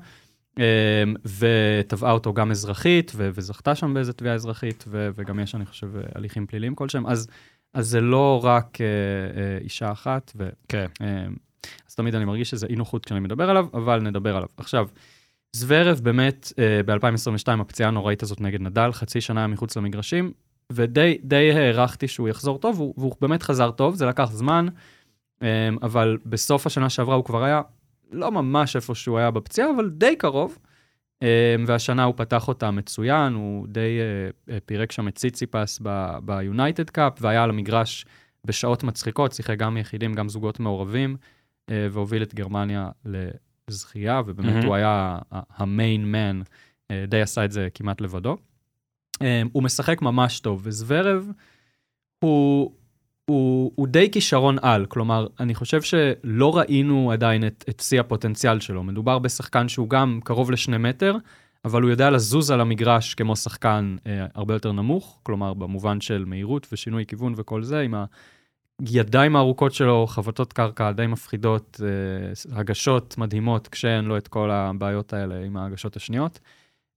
[0.58, 1.04] אה,
[1.38, 5.88] ותבעה אותו גם אזרחית, ו- וזכתה שם באיזה תביעה אזרחית, ו- וגם יש, אני חושב,
[6.14, 7.06] הליכים פליליים כלשהם.
[7.06, 7.28] אז,
[7.74, 10.48] אז זה לא רק אה, אה, אישה אחת, ו...
[10.68, 10.86] כן.
[11.02, 11.26] אה,
[11.88, 14.48] אז תמיד אני מרגיש שזה אי נוחות כשאני מדבר עליו, אבל נדבר עליו.
[14.56, 14.88] עכשיו,
[15.52, 20.32] זוורב באמת, אה, ב-2022, הפציעה הנוראית הזאת נגד נדל, חצי שנה היה מחוץ למגרשים,
[20.72, 24.66] ודי די הערכתי שהוא יחזור טוב, והוא, והוא באמת חזר טוב, זה לקח זמן,
[25.42, 27.62] אה, אבל בסוף השנה שעברה הוא כבר היה
[28.12, 30.58] לא ממש איפה שהוא היה בפציעה, אבל די קרוב.
[31.22, 33.98] אה, והשנה הוא פתח אותה מצוין, הוא די
[34.66, 35.80] פירק שם את ציציפס
[36.22, 38.06] ביונייטד קאפ, והיה על המגרש
[38.44, 41.16] בשעות מצחיקות, שיחק גם יחידים, גם זוגות מעורבים,
[41.70, 42.88] והוביל את גרמניה
[43.68, 44.66] לזכייה, ובאמת מהמם.
[44.66, 46.42] הוא היה המיין מן,
[46.90, 48.36] אה, די עשה את זה כמעט לבדו.
[49.22, 51.30] אה, הוא משחק ממש טוב, וזוורב
[52.24, 52.72] הוא,
[53.24, 58.60] הוא, הוא די כישרון על, כלומר, אני חושב שלא ראינו עדיין את, את שיא הפוטנציאל
[58.60, 58.82] שלו.
[58.82, 61.16] מדובר בשחקן שהוא גם קרוב לשני מטר,
[61.64, 66.24] אבל הוא יודע לזוז על המגרש כמו שחקן אה, הרבה יותר נמוך, כלומר, במובן של
[66.24, 67.94] מהירות ושינוי כיוון וכל זה, עם
[68.80, 75.12] הידיים הארוכות שלו, חבטות קרקע די מפחידות, אה, הגשות מדהימות, כשאין לו את כל הבעיות
[75.12, 76.40] האלה עם ההגשות השניות.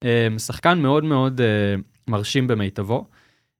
[0.04, 1.76] אה, שחקן מאוד מאוד אה,
[2.08, 3.08] מרשים במיטבו.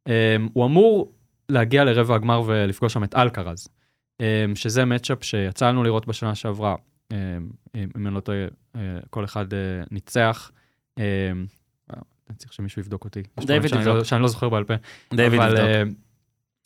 [0.08, 1.12] אה, הוא אמור
[1.50, 3.68] להגיע לרבע הגמר ולפגוש שם את אלקרז,
[4.22, 6.76] אה, שזה מצ'אפ שיצא לנו לראות בשנה שעברה,
[7.12, 7.18] אה,
[7.76, 8.38] אם אני לא טועה,
[8.76, 9.60] אה, כל אחד אה,
[9.92, 10.52] ניצח.
[11.00, 11.32] אה,
[12.30, 13.24] אני צריך שמישהו יבדוק אותי.
[13.40, 13.88] דיוויד יבדוק.
[13.88, 14.74] לא- שאני לא זוכר בעל פה.
[15.14, 15.98] דיוויד יבדוק.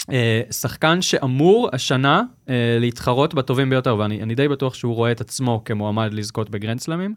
[0.10, 5.22] אה, שחקן שאמור השנה אה, להתחרות בטובים ביותר, ואני אני די בטוח שהוא רואה את
[5.22, 7.16] עצמו כמועמד לזכות בגרנדסלמים.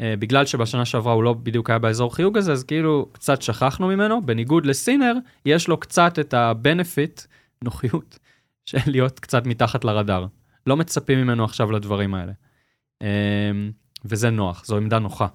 [0.00, 3.88] אה, בגלל שבשנה שעברה הוא לא בדיוק היה באזור חיוג הזה, אז כאילו קצת שכחנו
[3.88, 4.26] ממנו.
[4.26, 5.14] בניגוד לסינר,
[5.46, 7.26] יש לו קצת את ה-benefit,
[7.64, 8.18] נוחיות,
[8.66, 10.26] של להיות קצת מתחת לרדאר.
[10.66, 12.32] לא מצפים ממנו עכשיו לדברים האלה.
[14.04, 15.26] וזה נוח, זו עמדה נוחה.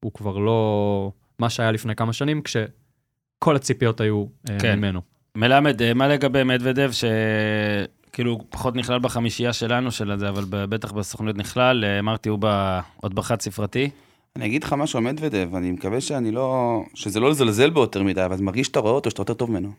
[0.00, 4.26] הוא כבר לא מה שהיה לפני כמה שנים, כשכל הציפיות היו
[4.58, 4.78] כן.
[4.78, 5.13] ממנו.
[5.36, 11.36] מלמד, אה, מה לגבי מדוודב, שכאילו פחות נכלל בחמישייה שלנו של הזה, אבל בטח בסוכנות
[11.36, 13.90] נכלל, אה, אמרתי, הוא ב- עוד בחד ספרתי.
[14.36, 16.80] אני אגיד לך משהו על מדוודב, אני מקווה שאני לא...
[16.94, 19.72] שזה לא לזלזל בו יותר מדי, אבל מרגיש שאתה רואה אותו, שאתה יותר טוב ממנו.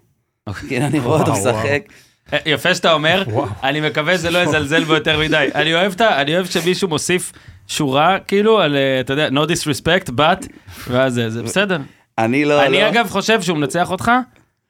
[0.69, 1.31] כן, אני רואה אותו.
[1.31, 1.81] משחק.
[2.33, 3.23] אה, יפה שאתה אומר,
[3.63, 5.47] אני מקווה שזה לא יזלזל בו יותר מדי.
[5.55, 6.21] אני אוהב את ה...
[6.21, 7.31] אני אוהב שמישהו מוסיף
[7.67, 10.47] שורה, כאילו, על, אתה יודע, no disrespect, but,
[10.87, 11.77] ואז זה, זה בסדר.
[12.17, 12.65] אני לא...
[12.65, 12.89] אני לא.
[12.89, 14.11] אגב חושב שהוא מנצח אותך,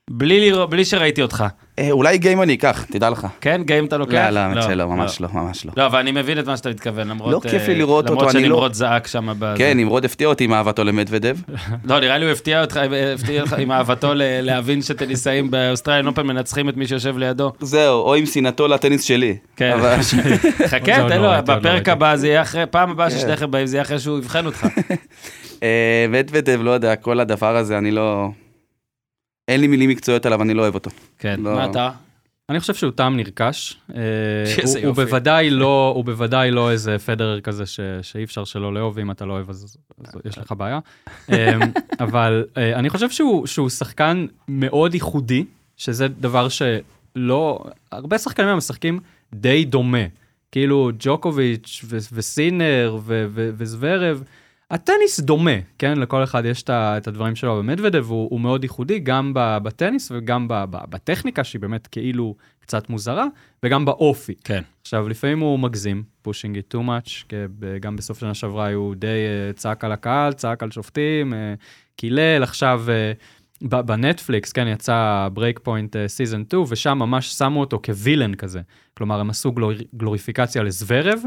[0.10, 1.44] בלי לראות- בלי שראיתי אותך.
[1.80, 3.28] אה, אולי גיים אני אקח, תדע לך.
[3.42, 4.14] כן, גיים אתה לוקח?
[4.14, 5.72] לא, לא, האמת שלא, ממש לא, ממש לא.
[5.78, 7.32] לא, אבל אני מבין את מה שאתה מתכוון, למרות...
[7.34, 9.30] לא כיף לי אה, לראות אותו, למרות אני לא- שנמרוד זעק שם.
[9.58, 11.38] כן, נמרוד הפתיע אותי עם אהבתו למדוודב.
[11.90, 12.80] לא, נראה לי הוא הפתיע אותך,
[13.16, 17.52] הפתיע אותך עם אהבתו להבין שטניסאים באוסטרליה אופן מנצחים את מי שיושב לידו.
[17.60, 19.38] זהו, או עם שנאתו לטניס שלי.
[19.56, 19.78] כן.
[20.68, 21.90] חכה, תן לא לו, עוד לא בפרק.
[21.90, 23.18] הבא זה יהיה אחרי, פעם הבאה כן.
[23.18, 24.68] ששניכם באים זה יהיה אחרי שהוא יבחן אותך.
[25.64, 28.30] אה, מדוודב, לא יודע, כל הדבר הזה, אני לא...
[29.48, 30.90] אין לי מילים מקצועיות עליו, אני לא אוהב אותו.
[31.20, 31.56] כן, לא.
[31.56, 31.90] מה אתה?
[32.50, 33.78] אני חושב שהוא טעם נרכש.
[33.96, 34.02] אה,
[34.64, 34.94] הוא- הוא.
[34.96, 39.26] בוודאי לא, הוא בוודאי לא איזה פדרר כזה ש- שאי אפשר שלא לאהוב, ואם אתה
[39.26, 40.80] לא אוהב אז אז יש לך בעיה.
[41.32, 41.54] אה,
[42.06, 45.46] אבל אה, אני חושב שהוא שהוא שחקן מאוד ייחודי,
[45.78, 47.60] שזה דבר שלא,
[47.92, 49.00] הרבה שחקנים היום משחקים
[49.34, 50.04] די דומה.
[50.52, 54.24] כאילו ג'וקוביץ' ו- וסינר ו- ו- וזוורב.
[54.72, 55.98] הטניס דומה, כן?
[55.98, 60.48] לכל אחד יש את הדברים שלו, ומדוודב הוא, הוא מאוד ייחודי, גם בטניס וגם
[60.90, 63.26] בטכניקה, שהיא באמת כאילו קצת מוזרה,
[63.64, 64.34] וגם באופי.
[64.44, 64.62] כן.
[64.82, 67.36] עכשיו, לפעמים הוא מגזים, pushing it too much,
[67.82, 71.54] גם בסוף שנה שעברה הוא די אה, צעק על הקהל, צעק על שופטים, אה,
[71.96, 77.97] קילל, עכשיו אה, בנטפליקס, כן, יצא Break Point season 2, ושם ממש שמו אותו כ
[77.97, 78.62] villain כזה.
[78.94, 81.20] כלומר, הם עשו גלור, גלוריפיקציה לזוורב,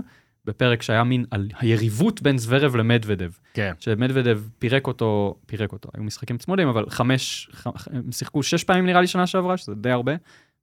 [0.49, 3.31] בפרק שהיה מין על היריבות בין זוורב למדוודב.
[3.55, 3.73] כן.
[3.81, 8.87] שמדוודב פירק אותו, פירק אותו, היו משחקים צמודים, אבל חמש, ח, הם שיחקו שש פעמים
[8.87, 10.13] נראה לי שנה שעברה, שזה די הרבה,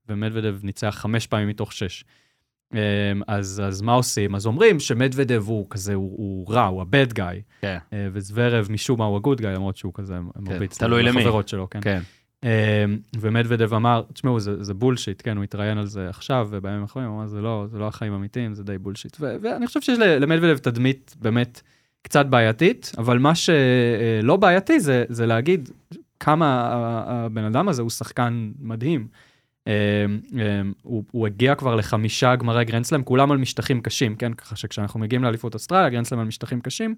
[0.09, 2.05] ומדוודב ניצח חמש פעמים מתוך שש.
[2.73, 2.77] אמ,
[3.27, 4.35] אז, אז מה עושים?
[4.35, 7.77] אז אומרים שמדוודב הוא כזה, הוא, הוא רע, הוא ה-bad guy, כן.
[7.93, 11.23] אה, וזוורב משום מה הוא ה-good guy, למרות שהוא כזה מרביץ תלוי למי.
[11.47, 11.79] שלו, כן.
[11.81, 12.01] כן.
[12.45, 12.49] אמ,
[13.19, 17.19] ומדוודב אמר, תשמעו, זה, זה בולשיט, כן, הוא התראיין על זה עכשיו, ובימים האחרונים הוא
[17.19, 19.17] אמר, זה לא, זה לא החיים האמיתיים, זה די בולשיט.
[19.19, 21.61] ו- ואני חושב שיש ל- למדוודב תדמית באמת
[22.01, 25.69] קצת בעייתית, אבל מה שלא בעייתי זה, זה להגיד
[26.19, 26.69] כמה
[27.07, 29.07] הבן אדם הזה הוא שחקן מדהים.
[29.67, 29.71] אמ,
[30.33, 34.33] אמ, הוא, הוא הגיע כבר לחמישה גמרי גרנדסלאם, כולם על משטחים קשים, כן?
[34.33, 36.95] ככה שכשאנחנו מגיעים לאליפות אוסטרליה, גרנדסלאם על משטחים קשים,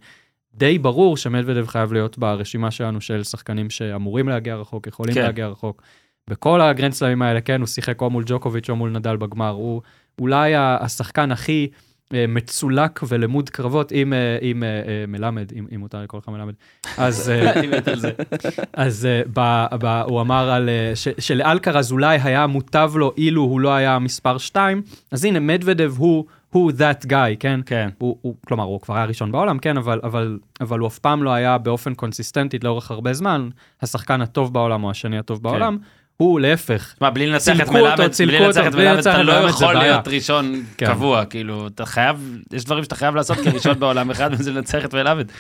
[0.58, 5.22] די ברור שמדוודב חייב להיות ברשימה שלנו של שחקנים שאמורים להגיע רחוק, יכולים כן.
[5.22, 5.82] להגיע רחוק.
[6.30, 9.82] בכל הגרנדסלאמים האלה, כן, הוא שיחק או מול ג'וקוביץ' או מול נדל בגמר, הוא
[10.20, 11.68] אולי השחקן הכי
[12.14, 16.54] אה, מצולק ולמוד קרבות עם, אה, עם אה, מלמד, אם, אם מותר לקרוא לך מלמד.
[16.98, 17.32] אז.
[18.74, 23.74] אז ב, ב, הוא אמר על, ש, שלאלקרז אולי היה מוטב לו אילו הוא לא
[23.74, 24.82] היה מספר 2,
[25.12, 27.60] אז הנה מדוודב הוא, הוא that guy, כן?
[27.65, 27.90] כן.
[27.98, 31.24] הוא, הוא, כלומר, הוא כבר היה ראשון בעולם, כן, אבל, אבל, אבל הוא אף פעם
[31.24, 33.49] לא היה באופן קונסיסטנטית לאורך הרבה זמן,
[33.82, 35.78] השחקן הטוב בעולם או השני הטוב בעולם,
[36.18, 36.95] הוא להפך.
[37.02, 39.74] מה, בלי לנצח את מלמד, בלי לנצח את מלמד, אתה את לא יכול.
[39.74, 40.86] להיות ראשון כן.
[40.86, 44.94] קבוע, כאילו, אתה חייב, יש דברים שאתה חייב לעשות כראשון בעולם, אחד מזה לנצח את
[44.94, 45.32] מלמד.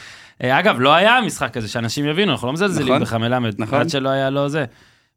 [0.43, 3.79] אה, אגב, לא היה משחק כזה, שאנשים יבינו, אנחנו לא מזלזלים נכון, בך מלמד, נכון.
[3.79, 4.65] עד שלא היה לו זה.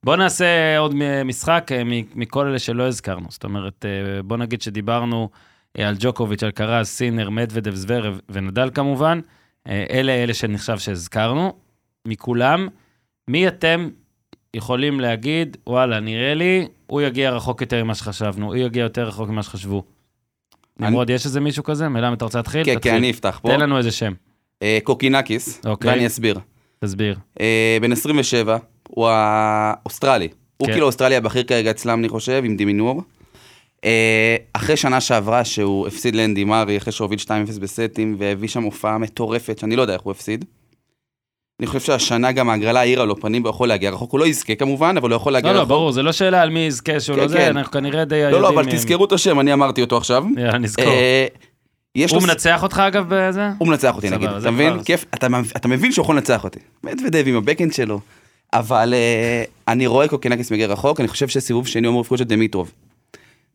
[0.04, 0.94] בוא נעשה עוד
[1.24, 1.82] משחק אה,
[2.14, 3.26] מכל אלה שלא הזכרנו.
[3.28, 5.28] זאת אומרת, אה, בוא נגיד שדיברנו
[5.78, 9.20] על ג'וקוביץ', על קרז, סינר, מדוודב, זוורב ונדל כמובן.
[9.68, 11.52] אה, אלה אלה שנחשב שהזכרנו.
[12.06, 12.68] מכולם,
[13.28, 13.88] מי אתם
[14.54, 19.28] יכולים להגיד, וואלה, נראה לי, הוא יגיע רחוק יותר ממה שחשבנו, הוא יגיע יותר רחוק
[19.28, 19.82] ממה שחשבו.
[20.80, 21.88] אני- נמרוד, יש איזה מישהו כזה?
[21.88, 22.64] מלמד, אתה רוצה להתחיל?
[22.64, 22.74] כן.
[22.82, 23.48] כן, אני אפתח פה.
[23.48, 24.12] תן לנו איזה שם,
[24.62, 25.90] אה, קוקינקיס, אוקיי.
[25.90, 26.38] ואני אסביר.
[26.84, 27.18] תסביר.
[27.40, 28.56] אה, בן 27,
[28.88, 30.28] הוא האוסטרלי.
[30.56, 30.72] הוא כן.
[30.72, 33.02] כאילו האוסטרלי הבכיר כרגע אצלם, אני חושב, עם דימינור.
[33.84, 37.28] אה, אחרי שנה שעברה שהוא הפסיד לאנדי מארי, אחרי שהוביל 2-0
[37.60, 40.44] בסטים, והביא שם הופעה מטורפת, שאני לא יודע איך הוא הפסיד.
[41.60, 44.12] אני חושב שהשנה גם ההגרלה האירה לו פנים, הוא יכול להגיע רחוק.
[44.12, 45.68] הוא לא יזכה כמובן, אבל הוא יכול להגיע לא, לא, רחוק.
[45.68, 47.56] ברור, זה לא שאלה על מי יזכה שהוא כן, לא זה, כן.
[47.56, 48.42] אנחנו כנראה די לא, יודעים...
[48.42, 50.24] לא, אבל מי- תזכרו את השם, אני אמרתי אותו עכשיו.
[50.36, 50.84] יאללה, נזכור.
[50.84, 51.26] אה,
[51.96, 52.06] לו...
[52.10, 53.48] הוא מנצח אותך אגב בזה?
[53.58, 54.82] הוא מנצח אותי נגיד, אתה מבין?
[54.82, 56.58] כיף, אתה, מב- אתה מבין שהוא יכול לנצח אותי.
[56.84, 58.00] מדוודב עם הבקאנד שלו.
[58.52, 62.72] אבל אה, אני רואה קוקינקיס מגיע רחוק, אני חושב שסיבוב שני אמור לפגוש את דמיטרוב.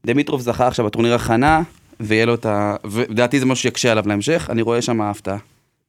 [0.06, 1.62] דמיטרוב זכה עכשיו בטורניר הכנה,
[2.00, 2.76] ויהיה לו את ה...
[2.86, 5.38] ולדעתי זה משהו שיקשה עליו להמשך, אני רואה שם הפתעה.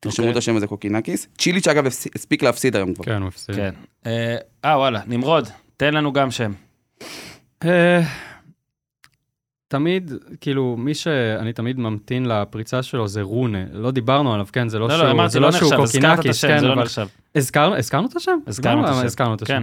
[0.01, 0.33] תרשמו אוקיי.
[0.33, 1.28] את השם הזה קוקינקיס.
[1.39, 3.05] צ'יליץ' אגב הספיק להפסיד היום כבר.
[3.05, 3.55] כן, הוא הפסיד.
[3.55, 3.74] כן.
[4.07, 6.53] אה, אה, וואלה, נמרוד, תן לנו גם שם.
[7.65, 8.01] אה,
[9.69, 13.65] תמיד, כאילו, מי שאני תמיד ממתין לפריצה שלו זה רונה.
[13.73, 16.05] לא דיברנו עליו, כן, זה לא לא, שהוא לא, אמרתי, זה לא שהוא נחשב, הזכרת
[16.05, 17.07] את קוקינקיס, השם, כן, זה לא נחשב.
[17.35, 18.39] הזכרנו הזכרנו את השם?
[18.47, 19.07] הזכרנו את לא, השם.
[19.07, 19.62] הזכרנו את השם.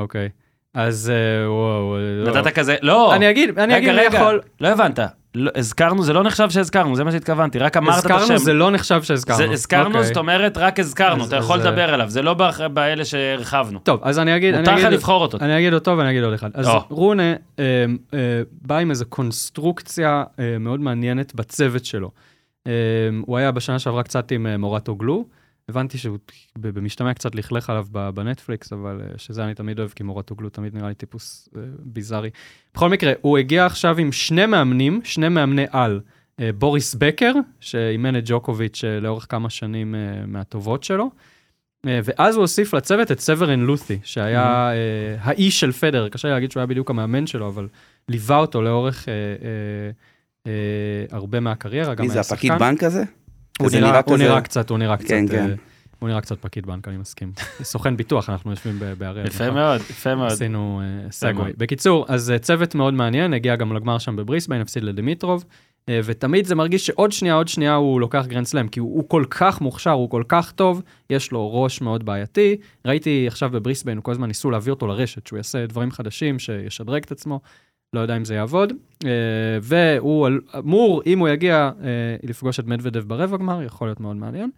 [0.00, 0.28] אוקיי.
[0.76, 2.32] אז אה, וואו, לא.
[2.32, 3.14] נתת כזה, לא.
[3.14, 4.40] אני אגיד, אני אגיד, רגע, יכול...
[4.60, 4.98] לא הבנת.
[5.34, 8.14] לא, הזכרנו, זה לא נחשב שהזכרנו, זה מה שהתכוונתי, רק אמרת את השם.
[8.14, 9.52] הזכרנו, זה לא נחשב שהזכרנו.
[9.52, 10.04] הזכרנו, אוקיי.
[10.04, 12.34] זאת אומרת, רק הזכרנו, אתה יכול לדבר עליו, זה לא
[12.72, 13.78] באלה שהרחבנו.
[13.78, 14.56] טוב, אז אני אגיד...
[14.56, 15.38] מותר לך לבחור אותו.
[15.40, 16.50] אני אגיד אותו ואני אגיד עוד אחד.
[16.54, 16.84] אז או.
[16.90, 17.64] רונה אה,
[18.14, 22.10] אה, בא עם איזו קונסטרוקציה אה, מאוד מעניינת בצוות שלו.
[22.66, 22.72] אה,
[23.26, 25.24] הוא היה בשנה שעברה קצת עם אה, מורטו גלו,
[25.68, 26.18] הבנתי שהוא
[26.58, 30.74] במשתמע קצת לכלך עליו בנטפליקס, אבל אה, שזה אני תמיד אוהב, כי מורטו גלו תמיד
[30.74, 32.30] נראה לי טיפוס אה, ביזארי.
[32.74, 36.00] בכל מקרה, הוא הגיע עכשיו עם שני מאמנים, שני מאמני על.
[36.40, 39.94] אה, בוריס בקר, שאימן את ג'וקוביץ' לאורך כמה שנים
[40.26, 41.10] מהטובות שלו.
[41.84, 46.50] ואז הוא הוסיף לצוות את סוורן לות'י, שהיה אה, האיש של פדר, קשה לי להגיד
[46.50, 47.68] שהוא היה בדיוק המאמן שלו, אבל
[48.08, 49.08] ליווה אותו לאורך
[51.10, 52.58] הרבה מהקריירה, גם מי זה, היה הפקיד שחקן.
[52.58, 53.04] בנק הזה?
[53.60, 55.50] הוא נראה, נראה הוא כזה- נראה קצת, הוא נראה קצת, כן, כן.
[55.98, 57.32] הוא נראה קצת פקיד בנק, אני מסכים.
[57.62, 59.26] סוכן ביטוח, אנחנו יושבים ב- בהראל.
[59.26, 59.50] יפה?
[59.50, 60.32] מאוד, יפה מאוד.
[60.32, 61.10] עשינו אה.
[61.12, 61.52] סגווי.
[61.58, 65.44] בקיצור, אז אה, צוות מאוד מעניין, הגיע גם לגמר שם בבריסביין, הפסיד לדמיטרוב,
[65.90, 69.24] ותמיד זה מרגיש שעוד שנייה, עוד שנייה הוא לוקח גרנד סלאם, כי הוא, הוא כל
[69.30, 72.56] כך מוכשר, הוא כל כך טוב, יש לו ראש מאוד בעייתי.
[72.86, 77.12] ראיתי עכשיו בבריסביין, כל הזמן ניסו להביא אותו לרשת, שהוא יעשה דברים חדשים, שישדרג את
[77.12, 77.40] עצמו,
[77.92, 78.72] לא יודע אם זה יעבוד.
[79.04, 79.10] אה,
[79.62, 84.50] והוא אמור, אם הוא יגיע אה, לפגוש את מדוודב ברבע גמר, יכול להיות מאוד מעניין.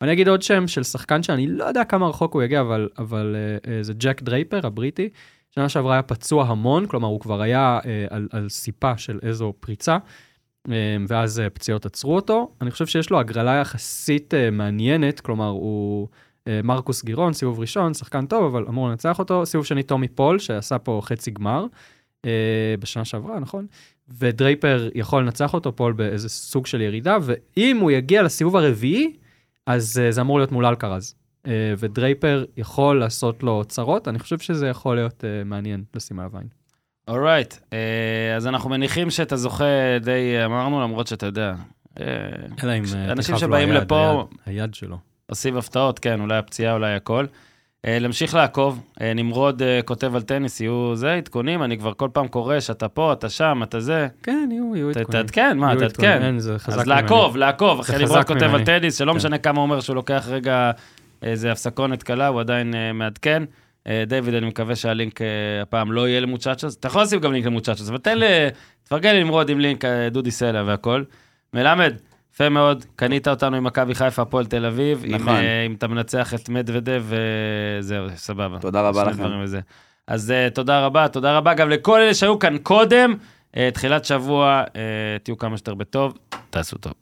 [0.00, 3.36] ואני אגיד עוד שם של שחקן שאני לא יודע כמה רחוק הוא יגיע, אבל, אבל
[3.68, 5.08] אה, זה ג'ק דרייפר, הבריטי.
[5.54, 7.78] שנה שעברה היה פצוע המון, כלומר הוא כבר היה
[8.10, 9.98] על, על סיפה של איזו פריצה,
[11.08, 12.52] ואז פציעות עצרו אותו.
[12.60, 16.08] אני חושב שיש לו הגרלה יחסית מעניינת, כלומר הוא
[16.64, 19.46] מרקוס גירון, סיבוב ראשון, שחקן טוב, אבל אמור לנצח אותו.
[19.46, 21.66] סיבוב שני טומי פול, שעשה פה חצי גמר
[22.80, 23.66] בשנה שעברה, נכון?
[24.18, 29.16] ודרייפר יכול לנצח אותו, פול באיזה סוג של ירידה, ואם הוא יגיע לסיבוב הרביעי,
[29.66, 31.14] אז אה, זה אמור להיות מול אלקרז.
[31.46, 31.48] אה,
[31.78, 36.46] ודרייפר יכול לעשות לו צרות, אני חושב שזה יכול להיות אה, מעניין לשים עליו עין.
[37.08, 37.54] אורייט,
[38.36, 39.64] אז אנחנו מניחים שאת הזוכה
[40.00, 41.54] די אמרנו, למרות שאתה יודע.
[42.00, 42.04] אה,
[42.64, 44.98] אלא אם אה, אנשים תכאב לו שבאים היד, לפה- היד, היד שלו.
[45.26, 47.26] עושים הפתעות, כן, אולי הפציעה, אולי הכל.
[47.86, 52.08] אה, להמשיך לעקוב, אה, נמרוד אה, כותב על טניס, יהיו זה, עדכונים, אני כבר כל
[52.12, 54.08] פעם קורא שאתה פה, אתה שם, אתה זה.
[54.22, 55.06] כן, יהיו, עדכונים.
[55.10, 56.22] תעדכן, מה, תעדכן.
[56.22, 57.02] אין, זה חזק אז ממני.
[57.02, 58.64] לעקוב, לעקוב, אחרי נמרוד כותב על.
[58.64, 59.16] טניס, שלא כן.
[59.16, 60.70] משנה כמה הוא אומר שהוא לוקח רגע
[61.22, 63.42] איזה הפסקונת קלה, הוא עדיין מעדכן.
[64.06, 65.20] דיוויד, אני מקווה שהלינק
[65.62, 66.76] הפעם לא יהיה למוצ'צ'וס.
[66.76, 68.24] אתה יכול לשים גם לינק למוצ'צ'וס, אבל תן ל...
[68.84, 71.02] תפרגן לי נמרוד עם לינק דודי סלע והכל.
[71.54, 71.94] מלמד,
[72.40, 75.04] יפה מאוד, קנית אותנו עם מכבי חיפה, הפועל תל אביב.
[75.08, 75.28] נכון.
[75.28, 78.58] אה, אם אתה מנצח את מדוודב, וזהו, סבבה.
[78.58, 79.24] תודה רבה לכם.
[80.06, 83.14] אז אה, תודה רבה, תודה רבה גם לכל אלה שהיו כאן קודם.
[83.56, 84.82] אה, תחילת שבוע, אה,
[85.22, 86.18] תהיו כמה שיותר בטוב,
[86.50, 86.92] תעשו טוב.